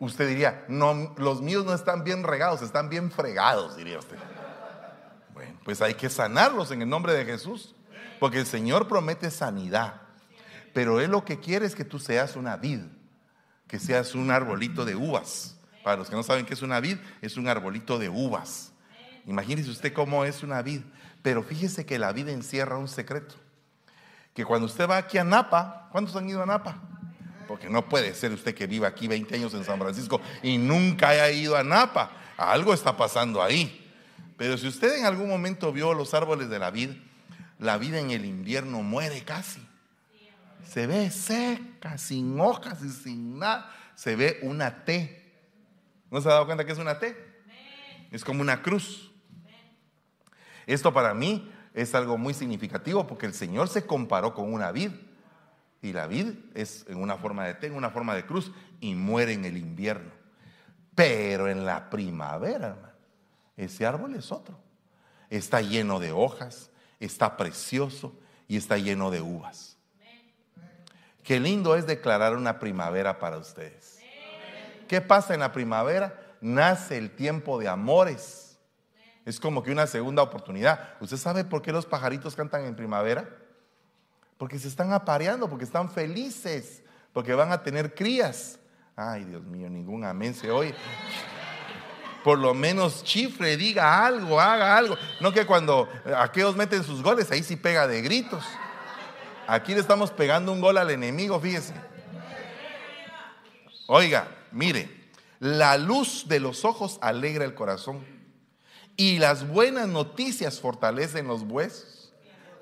Usted 0.00 0.28
diría, 0.28 0.64
no, 0.68 1.14
los 1.16 1.40
míos 1.40 1.64
no 1.64 1.72
están 1.72 2.02
bien 2.02 2.24
regados, 2.24 2.60
están 2.60 2.88
bien 2.88 3.10
fregados, 3.12 3.76
diría 3.76 4.00
usted. 4.00 4.18
Bueno, 5.32 5.56
pues 5.64 5.80
hay 5.80 5.94
que 5.94 6.10
sanarlos 6.10 6.72
en 6.72 6.82
el 6.82 6.88
nombre 6.88 7.14
de 7.14 7.24
Jesús, 7.24 7.76
porque 8.18 8.40
el 8.40 8.46
Señor 8.46 8.88
promete 8.88 9.30
sanidad. 9.30 10.02
Pero 10.74 11.00
Él 11.00 11.12
lo 11.12 11.24
que 11.24 11.38
quiere 11.38 11.66
es 11.66 11.76
que 11.76 11.84
tú 11.84 12.00
seas 12.00 12.34
una 12.34 12.56
vid, 12.56 12.80
que 13.68 13.78
seas 13.78 14.16
un 14.16 14.32
arbolito 14.32 14.84
de 14.84 14.96
uvas. 14.96 15.56
Para 15.82 15.96
los 15.96 16.08
que 16.08 16.16
no 16.16 16.22
saben 16.22 16.46
qué 16.46 16.54
es 16.54 16.62
una 16.62 16.80
vid, 16.80 16.98
es 17.20 17.36
un 17.36 17.48
arbolito 17.48 17.98
de 17.98 18.08
uvas. 18.08 18.72
Imagínese 19.26 19.70
usted 19.70 19.92
cómo 19.92 20.24
es 20.24 20.42
una 20.42 20.62
vid. 20.62 20.82
Pero 21.22 21.42
fíjese 21.42 21.86
que 21.86 21.98
la 21.98 22.12
vida 22.12 22.32
encierra 22.32 22.76
un 22.76 22.88
secreto. 22.88 23.36
Que 24.34 24.44
cuando 24.44 24.66
usted 24.66 24.88
va 24.88 24.96
aquí 24.96 25.18
a 25.18 25.24
Napa, 25.24 25.88
¿cuántos 25.92 26.16
han 26.16 26.28
ido 26.28 26.42
a 26.42 26.46
Napa? 26.46 26.80
Porque 27.46 27.68
no 27.68 27.88
puede 27.88 28.14
ser 28.14 28.32
usted 28.32 28.54
que 28.54 28.66
viva 28.66 28.88
aquí 28.88 29.06
20 29.08 29.34
años 29.34 29.54
en 29.54 29.64
San 29.64 29.78
Francisco 29.78 30.20
y 30.42 30.58
nunca 30.58 31.10
haya 31.10 31.30
ido 31.30 31.56
a 31.56 31.62
Napa. 31.62 32.10
Algo 32.36 32.72
está 32.72 32.96
pasando 32.96 33.42
ahí. 33.42 33.78
Pero 34.36 34.56
si 34.56 34.66
usted 34.66 34.98
en 34.98 35.04
algún 35.04 35.28
momento 35.28 35.72
vio 35.72 35.94
los 35.94 36.14
árboles 36.14 36.48
de 36.48 36.58
la 36.58 36.70
vid, 36.70 36.90
la 37.58 37.78
vida 37.78 38.00
en 38.00 38.10
el 38.10 38.24
invierno 38.24 38.82
muere 38.82 39.22
casi. 39.22 39.60
Se 40.68 40.86
ve 40.86 41.10
seca, 41.10 41.98
sin 41.98 42.40
hojas 42.40 42.82
y 42.82 42.88
sin 42.88 43.38
nada. 43.38 43.70
Se 43.94 44.16
ve 44.16 44.40
una 44.42 44.84
T. 44.84 45.21
¿No 46.12 46.20
se 46.20 46.28
ha 46.28 46.32
dado 46.32 46.44
cuenta 46.44 46.66
que 46.66 46.72
es 46.72 46.78
una 46.78 46.98
T? 46.98 47.16
Es 48.10 48.22
como 48.22 48.42
una 48.42 48.60
cruz. 48.60 49.10
Esto 50.66 50.92
para 50.92 51.14
mí 51.14 51.50
es 51.72 51.94
algo 51.94 52.18
muy 52.18 52.34
significativo 52.34 53.06
porque 53.06 53.24
el 53.24 53.32
Señor 53.32 53.68
se 53.68 53.86
comparó 53.86 54.34
con 54.34 54.52
una 54.52 54.70
vid. 54.72 54.92
Y 55.80 55.94
la 55.94 56.06
vid 56.06 56.34
es 56.52 56.84
en 56.88 56.98
una 56.98 57.16
forma 57.16 57.46
de 57.46 57.54
T, 57.54 57.66
en 57.68 57.74
una 57.74 57.88
forma 57.88 58.14
de 58.14 58.26
cruz, 58.26 58.52
y 58.78 58.94
muere 58.94 59.32
en 59.32 59.46
el 59.46 59.56
invierno. 59.56 60.12
Pero 60.94 61.48
en 61.48 61.64
la 61.64 61.88
primavera, 61.88 62.68
hermano 62.68 62.92
ese 63.56 63.86
árbol 63.86 64.14
es 64.14 64.30
otro. 64.30 64.58
Está 65.30 65.62
lleno 65.62 65.98
de 65.98 66.12
hojas, 66.12 66.70
está 67.00 67.38
precioso 67.38 68.14
y 68.48 68.58
está 68.58 68.76
lleno 68.76 69.10
de 69.10 69.22
uvas. 69.22 69.78
Qué 71.22 71.40
lindo 71.40 71.74
es 71.74 71.86
declarar 71.86 72.36
una 72.36 72.58
primavera 72.58 73.18
para 73.18 73.38
ustedes. 73.38 73.91
¿Qué 74.88 75.00
pasa 75.00 75.34
en 75.34 75.40
la 75.40 75.52
primavera? 75.52 76.36
Nace 76.40 76.98
el 76.98 77.10
tiempo 77.10 77.58
de 77.58 77.68
amores. 77.68 78.58
Es 79.24 79.38
como 79.38 79.62
que 79.62 79.70
una 79.70 79.86
segunda 79.86 80.22
oportunidad. 80.22 80.96
¿Usted 81.00 81.16
sabe 81.16 81.44
por 81.44 81.62
qué 81.62 81.72
los 81.72 81.86
pajaritos 81.86 82.34
cantan 82.34 82.64
en 82.64 82.74
primavera? 82.74 83.28
Porque 84.36 84.58
se 84.58 84.68
están 84.68 84.92
apareando, 84.92 85.48
porque 85.48 85.64
están 85.64 85.90
felices, 85.90 86.82
porque 87.12 87.34
van 87.34 87.52
a 87.52 87.62
tener 87.62 87.94
crías. 87.94 88.58
Ay, 88.96 89.24
Dios 89.24 89.44
mío, 89.44 89.70
ningún 89.70 90.04
amén 90.04 90.34
se 90.34 90.50
oye 90.50 90.74
por 92.22 92.38
lo 92.38 92.54
menos 92.54 93.02
chifre, 93.04 93.56
diga 93.56 94.04
algo, 94.04 94.40
haga 94.40 94.76
algo. 94.76 94.96
No 95.20 95.32
que 95.32 95.44
cuando 95.44 95.88
aquellos 96.16 96.56
meten 96.56 96.84
sus 96.84 97.02
goles, 97.02 97.30
ahí 97.30 97.42
sí 97.42 97.56
pega 97.56 97.86
de 97.86 98.00
gritos. 98.02 98.44
Aquí 99.46 99.74
le 99.74 99.80
estamos 99.80 100.10
pegando 100.10 100.52
un 100.52 100.60
gol 100.60 100.78
al 100.78 100.90
enemigo, 100.90 101.38
fíjese. 101.40 101.74
Oiga, 103.86 104.28
mire, 104.52 105.02
la 105.40 105.76
luz 105.76 106.26
de 106.28 106.40
los 106.40 106.64
ojos 106.64 106.98
alegra 107.00 107.44
el 107.44 107.54
corazón 107.54 108.04
y 108.96 109.18
las 109.18 109.48
buenas 109.48 109.88
noticias 109.88 110.60
fortalecen 110.60 111.26
los 111.26 111.42
huesos. 111.42 112.12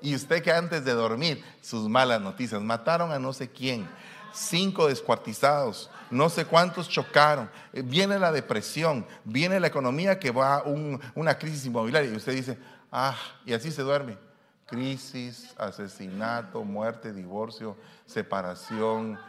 Y 0.01 0.15
usted 0.15 0.41
que 0.41 0.51
antes 0.51 0.83
de 0.83 0.93
dormir, 0.93 1.43
sus 1.61 1.87
malas 1.87 2.19
noticias, 2.21 2.59
mataron 2.59 3.11
a 3.11 3.19
no 3.19 3.33
sé 3.33 3.49
quién, 3.49 3.87
cinco 4.33 4.87
descuartizados, 4.87 5.91
no 6.09 6.29
sé 6.29 6.45
cuántos 6.45 6.89
chocaron, 6.89 7.51
eh, 7.71 7.83
viene 7.83 8.17
la 8.17 8.31
depresión, 8.31 9.05
viene 9.23 9.59
la 9.59 9.67
economía 9.67 10.17
que 10.17 10.31
va 10.31 10.55
a 10.55 10.63
una 10.63 11.37
crisis 11.37 11.65
inmobiliaria 11.65 12.11
y 12.11 12.15
usted 12.15 12.33
dice, 12.33 12.57
ah, 12.91 13.15
y 13.45 13.53
así 13.53 13.71
se 13.71 13.83
duerme. 13.83 14.17
Crisis, 14.65 15.53
asesinato, 15.57 16.63
muerte, 16.63 17.13
divorcio, 17.13 17.77
separación, 18.05 19.19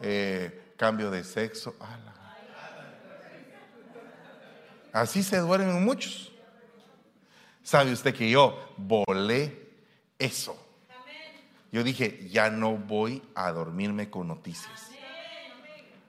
eh, 0.00 0.65
cambio 0.76 1.10
de 1.10 1.24
sexo. 1.24 1.74
Así 4.92 5.22
se 5.22 5.38
duermen 5.38 5.84
muchos. 5.84 6.32
¿Sabe 7.62 7.92
usted 7.92 8.14
que 8.14 8.30
yo 8.30 8.74
volé 8.76 9.68
eso? 10.18 10.56
Yo 11.72 11.82
dije, 11.82 12.28
ya 12.30 12.48
no 12.48 12.76
voy 12.76 13.22
a 13.34 13.50
dormirme 13.52 14.08
con 14.08 14.28
noticias. 14.28 14.90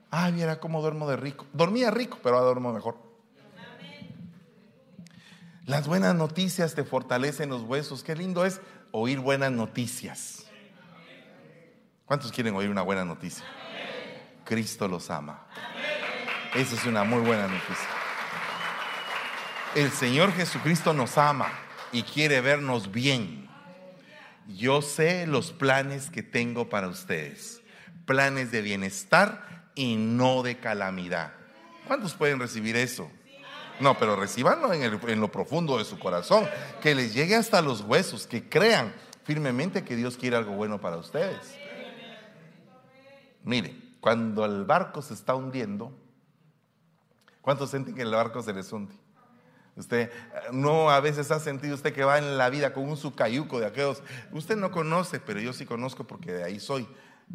Ay, 0.09 0.31
mira 0.31 0.59
cómo 0.59 0.81
duermo 0.81 1.09
de 1.09 1.17
rico. 1.17 1.45
Dormía 1.51 1.91
rico, 1.91 2.19
pero 2.23 2.35
ahora 2.37 2.45
duermo 2.45 2.71
mejor. 2.71 2.97
Las 5.65 5.85
buenas 5.85 6.15
noticias 6.15 6.75
te 6.75 6.85
fortalecen 6.85 7.49
los 7.49 7.63
huesos. 7.63 8.03
Qué 8.03 8.15
lindo 8.15 8.45
es 8.45 8.61
oír 8.91 9.19
buenas 9.19 9.51
noticias. 9.51 10.45
¿Cuántos 12.05 12.31
quieren 12.31 12.55
oír 12.55 12.69
una 12.69 12.83
buena 12.83 13.03
noticia? 13.03 13.43
Cristo 14.47 14.87
los 14.87 15.09
ama. 15.09 15.45
Esa 16.55 16.75
es 16.75 16.85
una 16.85 17.03
muy 17.03 17.19
buena 17.19 17.47
noticia. 17.47 17.87
El 19.75 19.91
Señor 19.91 20.33
Jesucristo 20.33 20.93
nos 20.93 21.17
ama 21.17 21.51
y 21.91 22.03
quiere 22.03 22.41
vernos 22.41 22.91
bien. 22.91 23.47
Yo 24.47 24.81
sé 24.81 25.27
los 25.27 25.51
planes 25.51 26.09
que 26.09 26.23
tengo 26.23 26.69
para 26.69 26.87
ustedes. 26.87 27.61
Planes 28.05 28.51
de 28.51 28.61
bienestar 28.61 29.69
y 29.75 29.97
no 29.97 30.41
de 30.41 30.57
calamidad. 30.57 31.33
¿Cuántos 31.85 32.13
pueden 32.13 32.39
recibir 32.39 32.75
eso? 32.77 33.11
No, 33.79 33.99
pero 33.99 34.15
recibanlo 34.15 34.73
en, 34.73 34.81
en 34.83 35.21
lo 35.21 35.31
profundo 35.31 35.77
de 35.77 35.85
su 35.85 35.99
corazón, 35.99 36.47
que 36.81 36.95
les 36.95 37.13
llegue 37.13 37.35
hasta 37.35 37.61
los 37.61 37.81
huesos, 37.81 38.25
que 38.25 38.49
crean 38.49 38.93
firmemente 39.25 39.83
que 39.83 39.95
Dios 39.95 40.17
quiere 40.17 40.37
algo 40.37 40.53
bueno 40.53 40.81
para 40.81 40.97
ustedes. 40.97 41.55
Mire, 43.43 43.86
cuando 43.99 44.45
el 44.45 44.65
barco 44.65 45.01
se 45.01 45.13
está 45.13 45.35
hundiendo, 45.35 45.97
¿cuántos 47.41 47.69
sienten 47.69 47.95
que 47.95 48.03
el 48.03 48.11
barco 48.11 48.41
se 48.41 48.53
les 48.53 48.71
hunde? 48.71 48.95
Usted 49.77 50.11
no 50.51 50.89
a 50.89 50.99
veces 50.99 51.29
ha 51.29 51.39
sentido 51.39 51.75
usted 51.75 51.93
que 51.93 52.03
va 52.03 52.17
en 52.17 52.37
la 52.37 52.49
vida 52.49 52.73
con 52.73 52.89
un 52.89 52.97
sucayuco 52.97 53.59
de 53.59 53.67
aquellos. 53.67 54.01
Usted 54.31 54.57
no 54.57 54.71
conoce, 54.71 55.19
pero 55.19 55.39
yo 55.39 55.53
sí 55.53 55.65
conozco 55.65 56.05
porque 56.05 56.31
de 56.31 56.43
ahí 56.43 56.59
soy, 56.59 56.87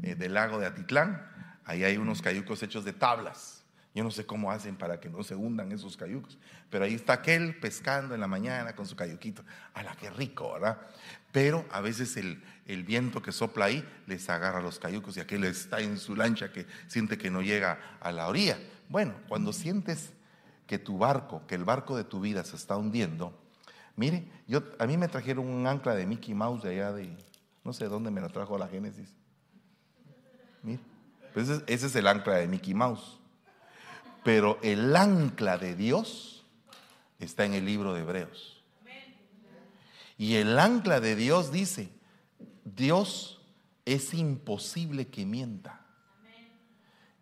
eh, 0.03 0.17
del 0.17 0.35
lago 0.35 0.59
de 0.59 0.67
Atitlán. 0.67 1.25
Ahí 1.65 1.85
hay 1.85 1.97
unos 1.97 2.21
cayucos 2.21 2.63
hechos 2.63 2.85
de 2.85 2.93
tablas. 2.93 3.63
Yo 3.95 4.03
no 4.03 4.11
sé 4.11 4.27
cómo 4.27 4.51
hacen 4.51 4.77
para 4.77 4.99
que 4.99 5.09
no 5.09 5.23
se 5.23 5.37
hundan 5.37 5.71
esos 5.71 5.97
cayucos. 5.97 6.39
Pero 6.71 6.85
ahí 6.85 6.95
está 6.95 7.13
aquel 7.15 7.61
pescando 7.61 8.15
en 8.15 8.21
la 8.21 8.27
mañana 8.27 8.75
con 8.75 8.87
su 8.87 8.97
cayuquito. 8.97 9.45
¡Hala, 9.75 9.95
qué 10.01 10.11
rico, 10.11 10.55
¿verdad? 10.55 10.79
Pero 11.33 11.65
a 11.71 11.81
veces 11.81 12.17
el, 12.17 12.43
el 12.67 12.85
viento 12.85 13.23
que 13.23 13.33
sopla 13.33 13.65
ahí 13.67 13.85
les 14.07 14.29
agarra 14.29 14.61
los 14.61 14.79
cayucos 14.79 15.17
y 15.17 15.21
aquel 15.21 15.45
está 15.45 15.81
en 15.81 15.99
su 15.99 16.15
lancha 16.15 16.53
que 16.53 16.67
siente 16.87 17.19
que 17.19 17.31
no 17.31 17.43
llega 17.43 17.99
a 18.01 18.13
la 18.13 18.29
orilla. 18.29 18.59
Bueno, 18.89 19.15
cuando 19.29 19.53
sientes 19.53 20.13
que 20.67 20.79
tu 20.79 20.99
barco, 20.99 21.47
que 21.47 21.55
el 21.55 21.65
barco 21.65 21.97
de 21.97 22.05
tu 22.05 22.21
vida 22.21 22.45
se 22.45 22.57
está 22.57 22.77
hundiendo, 22.77 23.37
mire, 23.97 24.27
yo, 24.47 24.63
a 24.79 24.87
mí 24.87 24.97
me 24.97 25.09
trajeron 25.09 25.49
un 25.49 25.67
ancla 25.67 25.95
de 25.95 26.07
Mickey 26.07 26.35
Mouse 26.35 26.63
de 26.63 26.71
allá 26.71 26.93
de, 26.93 27.17
no 27.65 27.73
sé 27.73 27.87
dónde 27.89 28.11
me 28.11 28.21
lo 28.21 28.29
trajo 28.29 28.59
la 28.59 28.69
Génesis. 28.69 29.09
Mire, 30.63 30.81
pues 31.33 31.49
ese 31.49 31.87
es 31.87 31.97
el 31.97 32.07
ancla 32.07 32.35
de 32.35 32.49
Mickey 32.49 32.75
Mouse. 32.75 33.19
Pero 34.23 34.59
el 34.63 34.95
ancla 34.95 35.59
de 35.59 35.75
Dios 35.75 36.45
está 37.19 37.45
en 37.45 37.55
el 37.55 37.65
libro 37.65 37.95
de 37.95 38.03
Hebreos. 38.03 38.52
Y 40.23 40.37
el 40.37 40.57
ancla 40.61 41.01
de 41.01 41.17
Dios 41.17 41.51
dice, 41.51 41.91
Dios 42.63 43.41
es 43.85 44.15
imposible 44.15 45.09
que 45.09 45.27
mienta. 45.27 45.81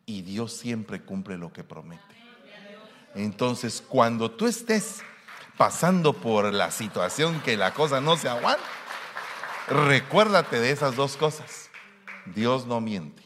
Y 0.04 0.20
Dios 0.20 0.52
siempre 0.52 1.00
cumple 1.00 1.38
lo 1.38 1.50
que 1.50 1.64
promete. 1.64 2.02
Entonces, 3.14 3.82
cuando 3.88 4.30
tú 4.30 4.46
estés 4.46 5.00
pasando 5.56 6.12
por 6.12 6.52
la 6.52 6.70
situación 6.70 7.40
que 7.40 7.56
la 7.56 7.72
cosa 7.72 8.02
no 8.02 8.18
se 8.18 8.28
aguanta, 8.28 8.62
recuérdate 9.66 10.60
de 10.60 10.70
esas 10.70 10.94
dos 10.94 11.16
cosas. 11.16 11.70
Dios 12.26 12.66
no 12.66 12.82
miente. 12.82 13.22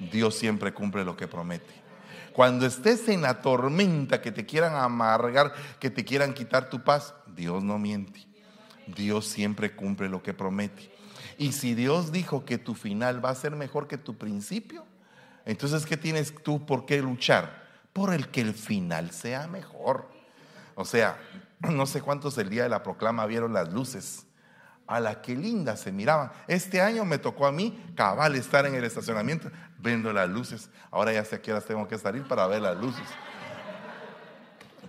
Dios 0.00 0.34
siempre 0.34 0.74
cumple 0.74 1.04
lo 1.04 1.16
que 1.16 1.28
promete. 1.28 1.80
Cuando 2.32 2.66
estés 2.66 3.08
en 3.08 3.22
la 3.22 3.40
tormenta 3.40 4.20
que 4.20 4.32
te 4.32 4.44
quieran 4.44 4.74
amargar, 4.74 5.54
que 5.78 5.90
te 5.90 6.04
quieran 6.04 6.34
quitar 6.34 6.68
tu 6.70 6.82
paz, 6.82 7.14
Dios 7.28 7.62
no 7.62 7.78
miente. 7.78 8.26
Dios 8.86 9.26
siempre 9.26 9.74
cumple 9.74 10.08
lo 10.08 10.22
que 10.22 10.34
promete. 10.34 10.90
Y 11.38 11.52
si 11.52 11.74
Dios 11.74 12.12
dijo 12.12 12.44
que 12.44 12.58
tu 12.58 12.74
final 12.74 13.24
va 13.24 13.30
a 13.30 13.34
ser 13.34 13.56
mejor 13.56 13.88
que 13.88 13.98
tu 13.98 14.16
principio, 14.16 14.84
entonces 15.44 15.86
¿qué 15.86 15.96
tienes 15.96 16.34
tú 16.42 16.64
por 16.64 16.86
qué 16.86 17.02
luchar? 17.02 17.66
por 17.96 18.12
el 18.12 18.28
que 18.28 18.42
el 18.42 18.52
final 18.52 19.10
sea 19.10 19.46
mejor. 19.46 20.06
O 20.74 20.84
sea, 20.84 21.16
no 21.60 21.86
sé 21.86 22.02
cuántos 22.02 22.36
el 22.36 22.50
día 22.50 22.64
de 22.64 22.68
la 22.68 22.82
proclama 22.82 23.24
vieron 23.24 23.54
las 23.54 23.72
luces. 23.72 24.26
A 24.86 25.00
la 25.00 25.22
que 25.22 25.34
linda 25.34 25.76
se 25.76 25.92
miraban. 25.92 26.30
Este 26.46 26.82
año 26.82 27.06
me 27.06 27.16
tocó 27.16 27.46
a 27.46 27.52
mí 27.52 27.82
cabal 27.96 28.36
estar 28.36 28.66
en 28.66 28.74
el 28.74 28.84
estacionamiento 28.84 29.50
viendo 29.78 30.12
las 30.12 30.28
luces. 30.28 30.68
Ahora 30.90 31.10
ya 31.10 31.24
sé 31.24 31.36
a 31.36 31.42
qué 31.42 31.52
horas 31.52 31.64
tengo 31.64 31.88
que 31.88 31.96
salir 31.96 32.28
para 32.28 32.46
ver 32.46 32.60
las 32.60 32.76
luces. 32.76 33.08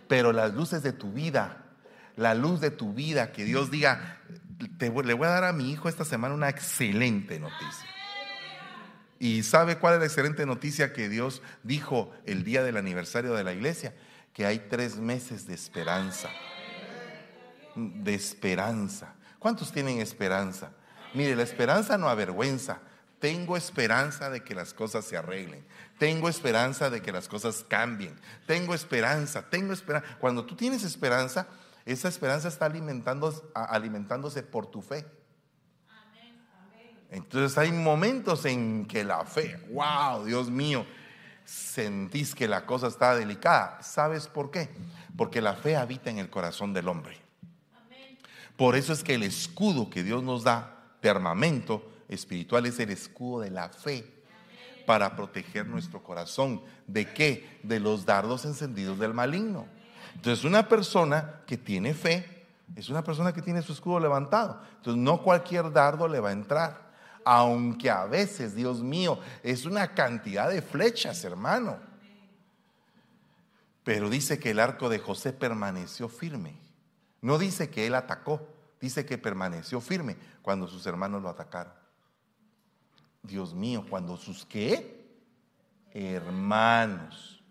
Pero 0.10 0.34
las 0.34 0.54
luces 0.54 0.84
de 0.84 0.92
tu 0.92 1.14
vida, 1.14 1.64
la 2.18 2.34
luz 2.34 2.60
de 2.60 2.72
tu 2.72 2.94
vida, 2.94 3.32
que 3.32 3.46
Dios 3.46 3.72
diga, 3.72 4.18
le 4.80 5.14
voy 5.14 5.28
a 5.28 5.32
dar 5.32 5.44
a 5.46 5.54
mi 5.54 5.72
hijo 5.72 5.88
esta 5.88 6.04
semana 6.04 6.34
una 6.34 6.50
excelente 6.50 7.40
noticia. 7.40 7.88
¿Y 9.20 9.44
sabe 9.44 9.78
cuál 9.78 9.96
es 9.96 10.00
la 10.00 10.06
excelente 10.08 10.46
noticia 10.46 10.94
que 10.94 11.10
Dios 11.10 11.42
dijo 11.64 12.12
el 12.26 12.44
día 12.44 12.64
del 12.64 12.78
aniversario 12.78 13.34
de 13.34 13.44
la 13.44 13.54
iglesia? 13.54 13.94
Que 14.34 14.46
hay 14.46 14.60
tres 14.70 14.98
meses 14.98 15.48
de 15.48 15.54
esperanza. 15.54 16.30
De 17.76 18.14
esperanza. 18.14 19.14
¿Cuántos 19.40 19.72
tienen 19.72 20.00
esperanza? 20.00 20.72
Mire, 21.14 21.36
la 21.36 21.44
esperanza 21.44 21.98
no 21.98 22.10
avergüenza. 22.10 22.80
Tengo 23.20 23.58
esperanza 23.58 24.30
de 24.30 24.44
que 24.44 24.54
las 24.54 24.74
cosas 24.74 25.06
se 25.06 25.18
arreglen. 25.18 25.66
Tengo 25.98 26.30
esperanza 26.30 26.90
de 26.92 27.02
que 27.02 27.12
las 27.12 27.28
cosas 27.28 27.66
cambien. 27.68 28.16
Tengo 28.46 28.76
esperanza, 28.76 29.50
tengo 29.50 29.74
esperanza. 29.74 30.18
Cuando 30.20 30.46
tú 30.46 30.56
tienes 30.56 30.84
esperanza, 30.84 31.48
esa 31.88 32.10
esperanza 32.10 32.50
está 32.50 32.66
alimentándose, 32.66 33.42
alimentándose 33.54 34.44
por 34.44 34.68
tu 34.68 34.82
fe. 34.82 35.06
Entonces 37.10 37.58
hay 37.58 37.72
momentos 37.72 38.44
en 38.44 38.86
que 38.86 39.06
la 39.06 39.24
fe, 39.24 39.58
wow, 39.72 40.26
Dios 40.26 40.52
mío, 40.52 40.86
sentís 41.46 42.36
que 42.36 42.50
la 42.50 42.66
cosa 42.66 42.88
está 42.88 43.16
delicada. 43.16 43.82
¿Sabes 43.82 44.28
por 44.28 44.52
qué? 44.52 44.70
Porque 45.16 45.42
la 45.42 45.54
fe 45.54 45.78
habita 45.78 46.10
en 46.10 46.20
el 46.20 46.30
corazón 46.30 46.74
del 46.74 46.90
hombre. 46.90 47.18
Por 48.58 48.76
eso 48.76 48.92
es 48.92 49.02
que 49.02 49.14
el 49.14 49.24
escudo 49.24 49.90
que 49.90 50.04
Dios 50.04 50.24
nos 50.24 50.44
da 50.44 50.84
de 51.02 51.10
armamento 51.10 51.90
espiritual 52.10 52.66
es 52.66 52.80
el 52.80 52.90
escudo 52.90 53.40
de 53.40 53.52
la 53.52 53.70
fe 53.70 54.04
para 54.86 55.16
proteger 55.16 55.66
nuestro 55.68 56.04
corazón. 56.04 56.62
¿De 56.86 57.14
qué? 57.14 57.60
De 57.64 57.80
los 57.80 58.06
dardos 58.06 58.44
encendidos 58.44 59.00
del 59.00 59.14
maligno. 59.14 59.77
Entonces 60.18 60.44
una 60.44 60.68
persona 60.68 61.42
que 61.48 61.58
tiene 61.58 61.94
fe 61.94 62.46
es 62.76 62.90
una 62.90 63.04
persona 63.04 63.34
que 63.34 63.42
tiene 63.42 63.62
su 63.62 63.72
escudo 63.72 64.00
levantado. 64.00 64.62
Entonces 64.76 65.02
no 65.02 65.24
cualquier 65.24 65.72
dardo 65.72 66.08
le 66.08 66.20
va 66.20 66.30
a 66.30 66.34
entrar 66.34 66.88
aunque 67.30 67.90
a 67.90 68.06
veces, 68.06 68.56
Dios 68.56 68.82
mío, 68.82 69.20
es 69.44 69.66
una 69.66 69.94
cantidad 69.94 70.50
de 70.50 70.62
flechas, 70.62 71.26
hermano. 71.26 71.78
Pero 73.84 74.10
dice 74.10 74.40
que 74.40 74.52
el 74.52 74.62
arco 74.62 74.88
de 74.88 75.00
José 75.00 75.34
permaneció 75.34 76.08
firme. 76.08 76.58
No 77.20 77.38
dice 77.38 77.70
que 77.70 77.86
él 77.86 77.96
atacó, 77.96 78.48
dice 78.80 79.06
que 79.06 79.18
permaneció 79.18 79.82
firme 79.82 80.16
cuando 80.42 80.70
sus 80.70 80.86
hermanos 80.86 81.22
lo 81.22 81.28
atacaron. 81.28 81.74
Dios 83.24 83.54
mío, 83.54 83.86
cuando 83.90 84.16
sus 84.16 84.46
qué? 84.46 85.12
Hermanos. 85.92 87.44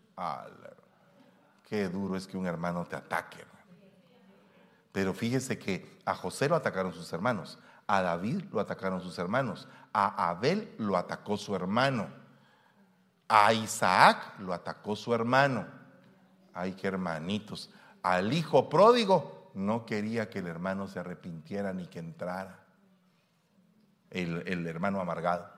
Qué 1.67 1.89
duro 1.91 2.17
es 2.17 2.27
que 2.27 2.39
un 2.39 2.47
hermano 2.47 2.87
te 2.87 2.97
ataque. 2.97 3.45
Pero 4.93 5.13
fíjese 5.13 5.59
que 5.59 5.99
a 6.07 6.15
José 6.15 6.49
lo 6.49 6.57
atacaron 6.57 6.93
sus 6.93 7.13
hermanos, 7.13 7.59
a 7.87 8.03
David 8.03 8.45
lo 8.51 8.61
atacaron 8.61 9.01
sus 9.01 9.19
hermanos. 9.19 9.69
A 9.93 10.31
Abel 10.31 10.75
lo 10.79 10.97
atacó 10.97 11.37
su 11.37 11.55
hermano. 11.55 12.09
A 13.29 13.53
Isaac 13.53 14.39
lo 14.41 14.53
atacó 14.53 14.97
su 14.97 15.15
hermano. 15.15 15.67
Ay, 16.53 16.73
qué 16.73 16.89
hermanitos. 16.89 17.71
Al 18.03 18.33
hijo 18.33 18.69
pródigo 18.69 19.51
no 19.55 19.87
quería 19.87 20.29
que 20.29 20.41
el 20.41 20.47
hermano 20.47 20.89
se 20.89 20.99
arrepintiera 20.99 21.73
ni 21.73 21.87
que 21.87 21.99
entrara. 21.99 22.61
El, 24.11 24.67
hermano 24.67 25.01
amargado. 25.01 25.49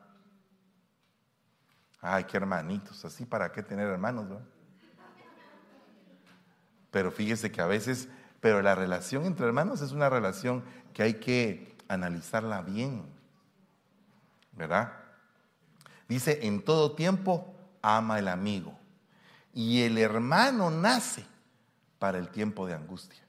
Ay, 2.01 2.25
qué 2.25 2.37
hermanitos. 2.37 3.05
Así 3.05 3.25
para 3.25 3.53
qué 3.53 3.63
tener 3.63 3.89
hermanos, 3.89 4.27
Pero 6.99 7.13
fíjese 7.13 7.53
que 7.53 7.61
a 7.61 7.67
veces, 7.67 8.09
pero 8.41 8.61
la 8.61 8.75
relación 8.75 9.25
entre 9.25 9.47
hermanos 9.47 9.83
es 9.83 9.93
una 9.93 10.11
relación 10.11 10.65
que 10.93 11.05
hay 11.05 11.15
que 11.15 11.77
analizarla 11.87 12.61
bien, 12.61 13.05
¿verdad? 14.51 14.95
Dice, 16.09 16.41
en 16.43 16.61
todo 16.61 16.97
tiempo 16.97 17.55
ama 17.83 18.19
el 18.19 18.27
amigo 18.27 18.77
y 19.55 19.83
el 19.83 19.97
hermano 19.97 20.73
nace 20.73 21.25
para 22.01 22.19
el 22.19 22.31
tiempo 22.31 22.67
de 22.67 22.75
angustia. 22.75 23.23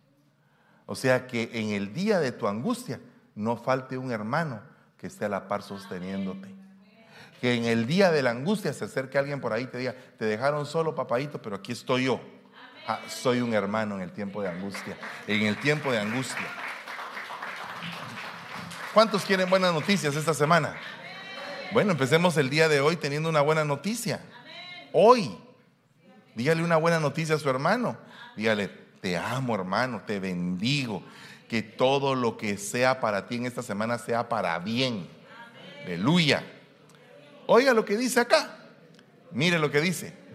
O 0.88 0.96
sea 0.96 1.28
que 1.28 1.52
en 1.54 1.70
el 1.70 1.94
día 1.94 2.20
de 2.20 2.32
tu 2.32 2.48
angustia 2.48 3.00
no 3.36 3.56
falte 3.56 4.00
un 4.00 4.12
hermano 4.12 4.64
que 4.98 5.06
esté 5.06 5.26
a 5.26 5.30
la 5.30 5.48
par 5.48 5.62
sosteniéndote. 5.62 6.56
Que 7.40 7.54
en 7.54 7.66
el 7.66 7.86
día 7.86 8.10
de 8.10 8.24
la 8.24 8.32
angustia 8.32 8.74
se 8.74 8.86
acerque 8.86 9.20
alguien 9.20 9.40
por 9.40 9.54
ahí 9.54 9.66
y 9.66 9.68
te 9.68 9.78
diga, 9.78 9.94
te 10.18 10.26
dejaron 10.26 10.66
solo, 10.66 10.96
papadito, 10.96 11.40
pero 11.40 11.58
aquí 11.58 11.74
estoy 11.74 12.06
yo. 12.06 12.20
Ah, 12.92 13.02
soy 13.08 13.40
un 13.40 13.54
hermano 13.54 13.98
en 13.98 14.02
el 14.02 14.12
tiempo 14.12 14.42
de 14.42 14.50
angustia. 14.50 14.98
En 15.28 15.44
el 15.44 15.60
tiempo 15.60 15.92
de 15.92 16.00
angustia. 16.00 16.48
¿Cuántos 18.96 19.24
quieren 19.26 19.48
buenas 19.48 19.72
noticias 19.76 20.16
esta 20.16 20.34
semana? 20.34 20.76
Bueno, 21.72 21.92
empecemos 21.92 22.36
el 22.38 22.50
día 22.50 22.68
de 22.68 22.80
hoy 22.80 22.96
teniendo 22.96 23.30
una 23.30 23.42
buena 23.42 23.64
noticia. 23.64 24.22
Hoy, 24.92 25.38
dígale 26.34 26.64
una 26.64 26.78
buena 26.78 27.00
noticia 27.00 27.36
a 27.36 27.38
su 27.38 27.48
hermano. 27.48 27.96
Dígale, 28.36 28.70
te 29.02 29.16
amo 29.16 29.54
hermano, 29.54 30.02
te 30.08 30.20
bendigo. 30.20 31.04
Que 31.48 31.62
todo 31.62 32.16
lo 32.16 32.38
que 32.38 32.58
sea 32.58 33.00
para 33.00 33.28
ti 33.28 33.36
en 33.36 33.46
esta 33.46 33.62
semana 33.62 34.00
sea 34.00 34.28
para 34.28 34.58
bien. 34.58 35.08
Aleluya. 35.86 36.44
Oiga 37.46 37.72
lo 37.76 37.86
que 37.86 37.98
dice 37.98 38.20
acá. 38.20 38.58
Mire 39.30 39.60
lo 39.60 39.70
que 39.70 39.80
dice. 39.80 40.29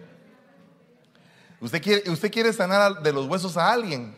¿Usted 1.65 1.81
quiere, 1.81 2.11
usted 2.11 2.31
quiere 2.31 2.53
sanar 2.53 3.01
de 3.01 3.11
los 3.11 3.25
huesos 3.25 3.57
a 3.57 3.73
alguien? 3.73 4.15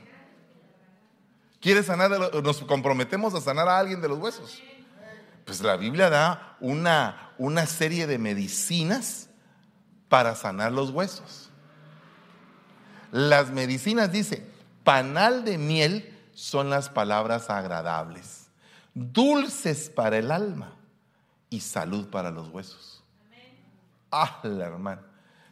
¿Quiere 1.62 1.82
sanar? 1.82 2.12
¿Nos 2.44 2.60
comprometemos 2.64 3.34
a 3.36 3.40
sanar 3.40 3.70
a 3.70 3.80
alguien 3.80 4.02
de 4.02 4.10
los 4.10 4.20
huesos? 4.20 4.62
Pues 5.46 5.62
la 5.62 5.78
Biblia 5.78 6.10
da 6.10 6.58
una, 6.60 7.32
una 7.38 7.66
serie 7.66 8.06
de 8.06 8.18
medicinas 8.18 9.30
para 10.10 10.36
sanar 10.36 10.74
los 10.74 10.90
huesos. 10.90 11.50
Las 13.14 13.50
medicinas 13.50 14.12
dice, 14.12 14.46
panal 14.84 15.46
de 15.46 15.58
miel 15.58 16.20
son 16.34 16.70
las 16.70 16.90
palabras 16.90 17.50
agradables, 17.50 18.50
dulces 18.94 19.90
para 19.90 20.18
el 20.18 20.32
alma 20.32 20.74
y 21.50 21.62
salud 21.62 22.10
para 22.10 22.30
los 22.30 22.50
huesos. 22.50 23.02
Ah, 24.12 24.42
la 24.44 24.66
hermana. 24.66 25.07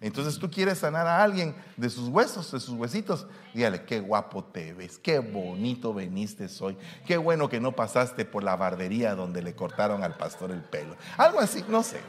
Entonces 0.06 0.38
tú 0.38 0.51
quieres 0.51 0.78
sanar 0.78 1.08
a 1.08 1.24
alguien 1.24 1.56
de 1.78 1.89
sus 1.89 2.10
huesos, 2.10 2.51
de 2.51 2.60
sus 2.60 2.76
huesitos. 2.76 3.26
Dígale, 3.56 3.86
qué 3.86 3.99
guapo 3.99 4.43
te 4.43 4.72
ves, 4.72 4.99
qué 4.99 5.18
bonito 5.18 5.95
veniste 5.95 6.47
hoy, 6.60 6.78
qué 7.08 7.18
bueno 7.18 7.49
que 7.49 7.60
no 7.60 7.72
pasaste 7.72 8.24
por 8.24 8.43
la 8.43 8.56
barbería 8.56 9.16
donde 9.16 9.41
le 9.41 9.56
cortaron 9.56 10.03
al 10.03 10.16
pastor 10.16 10.51
el 10.51 10.62
pelo. 10.62 10.95
Algo 11.18 11.39
así, 11.39 11.66
no 11.68 11.82
sé. 11.82 12.01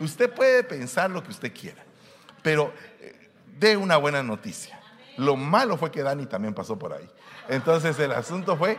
Usted 0.00 0.32
puede 0.32 0.64
pensar 0.64 1.10
lo 1.10 1.22
que 1.22 1.32
usted 1.32 1.52
quiera, 1.52 1.84
pero 2.42 2.72
eh, 2.98 3.28
dé 3.60 3.76
una 3.76 3.98
buena 3.98 4.22
noticia. 4.22 4.80
Lo 5.18 5.36
malo 5.36 5.76
fue 5.76 5.90
que 5.90 6.02
Dani 6.02 6.24
también 6.24 6.54
pasó 6.54 6.78
por 6.78 6.94
ahí. 6.94 7.10
Entonces 7.46 7.98
el 7.98 8.12
asunto 8.12 8.56
fue 8.56 8.78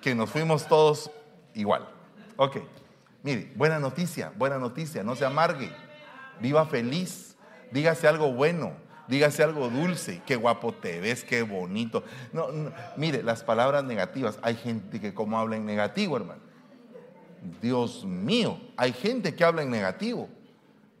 que 0.00 0.14
nos 0.14 0.30
fuimos 0.30 0.68
todos 0.68 1.10
igual. 1.54 1.88
Ok, 2.36 2.58
mire, 3.24 3.52
buena 3.56 3.80
noticia, 3.80 4.32
buena 4.36 4.60
noticia, 4.60 5.02
no 5.02 5.16
se 5.16 5.24
amargue 5.24 5.72
viva 6.40 6.66
feliz, 6.66 7.36
dígase 7.70 8.08
algo 8.08 8.32
bueno, 8.32 8.72
dígase 9.08 9.42
algo 9.42 9.68
dulce, 9.68 10.22
qué 10.26 10.36
guapo 10.36 10.72
te 10.72 11.00
ves, 11.00 11.24
qué 11.24 11.42
bonito. 11.42 12.04
No, 12.32 12.48
mire, 12.96 13.22
las 13.22 13.42
palabras 13.42 13.84
negativas, 13.84 14.38
hay 14.42 14.56
gente 14.56 15.00
que 15.00 15.14
como 15.14 15.38
habla 15.38 15.56
en 15.56 15.66
negativo, 15.66 16.16
hermano. 16.16 16.42
Dios 17.60 18.04
mío, 18.04 18.58
hay 18.76 18.92
gente 18.92 19.34
que 19.34 19.44
habla 19.44 19.62
en 19.62 19.70
negativo. 19.70 20.28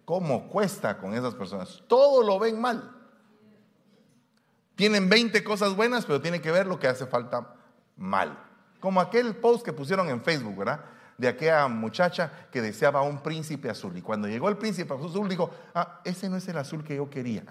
¿Cómo 0.04 0.48
cuesta 0.48 0.98
con 0.98 1.14
esas 1.14 1.34
personas? 1.34 1.82
Todo 1.86 2.22
lo 2.22 2.38
ven 2.38 2.60
mal. 2.60 2.90
Tienen 4.76 5.08
20 5.08 5.42
cosas 5.44 5.74
buenas, 5.74 6.04
pero 6.04 6.20
tienen 6.20 6.42
que 6.42 6.50
ver 6.50 6.66
lo 6.66 6.78
que 6.78 6.88
hace 6.88 7.06
falta 7.06 7.54
mal. 7.96 8.38
Como 8.80 9.00
aquel 9.00 9.36
post 9.36 9.64
que 9.64 9.72
pusieron 9.72 10.08
en 10.10 10.22
Facebook, 10.22 10.56
¿verdad? 10.56 10.84
De 11.16 11.28
aquella 11.28 11.68
muchacha 11.68 12.30
que 12.50 12.60
deseaba 12.60 13.02
un 13.02 13.22
príncipe 13.22 13.70
azul. 13.70 13.96
Y 13.96 14.02
cuando 14.02 14.28
llegó 14.28 14.48
el 14.48 14.56
príncipe 14.56 14.92
azul, 14.94 15.28
dijo, 15.28 15.50
ah, 15.74 16.00
ese 16.04 16.28
no 16.28 16.36
es 16.36 16.46
el 16.48 16.58
azul 16.58 16.84
que 16.84 16.96
yo 16.96 17.08
quería. 17.08 17.44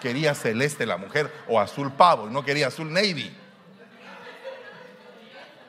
Quería 0.00 0.34
celeste 0.34 0.86
la 0.86 0.96
mujer 0.96 1.32
o 1.48 1.58
azul 1.58 1.92
pavo, 1.92 2.28
no 2.28 2.44
quería 2.44 2.68
azul 2.68 2.92
navy. 2.92 3.34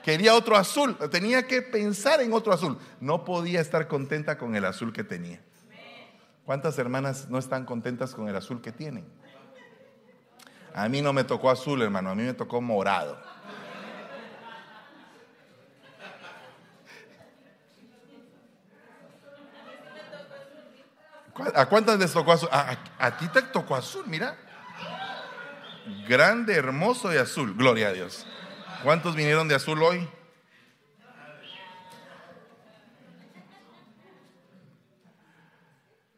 Quería 0.04 0.36
otro 0.36 0.56
azul, 0.56 0.98
tenía 1.12 1.46
que 1.46 1.62
pensar 1.62 2.22
en 2.22 2.32
otro 2.32 2.54
azul. 2.54 2.78
No 3.02 3.26
podía 3.26 3.60
estar 3.60 3.88
contenta 3.88 4.38
con 4.38 4.56
el 4.56 4.64
azul 4.64 4.94
que 4.94 5.04
tenía. 5.04 5.42
¿Cuántas 6.46 6.80
hermanas 6.80 7.28
no 7.30 7.38
están 7.38 7.66
contentas 7.66 8.14
con 8.14 8.30
el 8.30 8.36
azul 8.38 8.62
que 8.62 8.72
tienen? 8.72 9.06
A 10.74 10.88
mí 10.88 11.02
no 11.02 11.12
me 11.12 11.26
tocó 11.26 11.50
azul, 11.50 11.82
hermano, 11.82 12.12
a 12.12 12.16
mí 12.16 12.24
me 12.24 12.34
tocó 12.34 12.62
morado. 12.62 13.20
¿A 21.56 21.66
cuántas 21.68 22.00
les 22.00 22.12
tocó 22.12 22.32
azul? 22.32 22.50
A, 22.52 23.18
ti 23.18 23.28
te 23.28 23.42
tocó 23.42 23.76
azul, 23.76 24.04
mira. 24.08 24.36
Grande, 26.08 26.56
hermoso 26.56 27.14
y 27.14 27.18
azul. 27.18 27.56
Gloria 27.56 27.90
a 27.90 27.94
Dios. 27.94 28.26
¿Cuántos 28.84 29.16
vinieron 29.16 29.48
de 29.48 29.56
azul 29.56 29.82
hoy? 29.82 30.08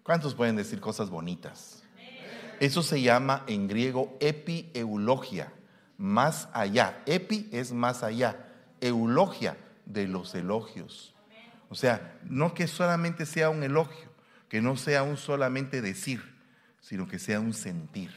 ¿Cuántos 0.04 0.34
pueden 0.34 0.56
decir 0.56 0.80
cosas 0.80 1.10
bonitas? 1.10 1.84
Eso 2.60 2.82
se 2.82 3.02
llama 3.02 3.44
en 3.48 3.68
griego 3.68 4.18
epieulogia, 4.20 5.54
más 5.98 6.50
allá. 6.52 7.02
Epi 7.06 7.48
es 7.52 7.72
más 7.72 8.04
allá, 8.04 8.48
eulogia 8.82 9.56
de 9.86 10.08
los 10.08 10.34
elogios. 10.36 11.14
O 11.70 11.76
sea, 11.76 12.18
no 12.24 12.54
que 12.54 12.68
solamente 12.68 13.26
sea 13.26 13.50
un 13.50 13.64
elogio, 13.64 14.09
que 14.50 14.62
no 14.62 14.76
sea 14.76 15.04
un 15.04 15.16
solamente 15.16 15.82
decir, 15.82 16.36
sino 16.82 17.08
que 17.08 17.20
sea 17.20 17.40
un 17.40 17.54
sentir. 17.54 18.12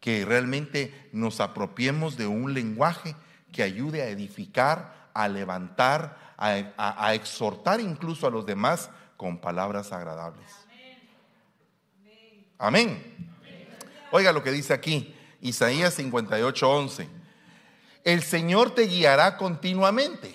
Que 0.00 0.24
realmente 0.24 1.08
nos 1.12 1.40
apropiemos 1.40 2.16
de 2.16 2.26
un 2.26 2.54
lenguaje 2.54 3.16
que 3.50 3.62
ayude 3.62 4.02
a 4.02 4.08
edificar, 4.08 5.10
a 5.14 5.26
levantar, 5.28 6.34
a, 6.36 7.14
exhortar 7.14 7.80
incluso 7.80 8.26
a 8.26 8.30
los 8.30 8.46
demás 8.46 8.90
con 9.16 9.38
palabras 9.38 9.92
agradables. 9.92 10.50
Amén. 12.58 13.32
Oiga 14.12 14.32
lo 14.32 14.42
que 14.42 14.50
dice 14.50 14.74
aquí, 14.74 15.14
Isaías 15.40 15.94
58, 15.94 16.70
11. 16.70 17.08
El 18.04 18.22
Señor 18.22 18.74
te 18.74 18.82
guiará 18.82 19.36
continuamente. 19.36 20.34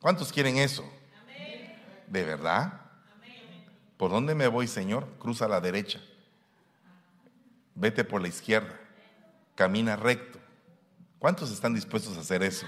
¿Cuántos 0.00 0.32
quieren 0.32 0.56
eso? 0.56 0.90
¿De 2.06 2.24
verdad? 2.24 2.87
¿Por 3.98 4.12
dónde 4.12 4.34
me 4.36 4.46
voy, 4.46 4.68
Señor? 4.68 5.06
Cruza 5.18 5.46
a 5.46 5.48
la 5.48 5.60
derecha. 5.60 6.00
Vete 7.74 8.04
por 8.04 8.22
la 8.22 8.28
izquierda. 8.28 8.78
Camina 9.56 9.96
recto. 9.96 10.38
¿Cuántos 11.18 11.50
están 11.50 11.74
dispuestos 11.74 12.16
a 12.16 12.20
hacer 12.20 12.44
eso? 12.44 12.64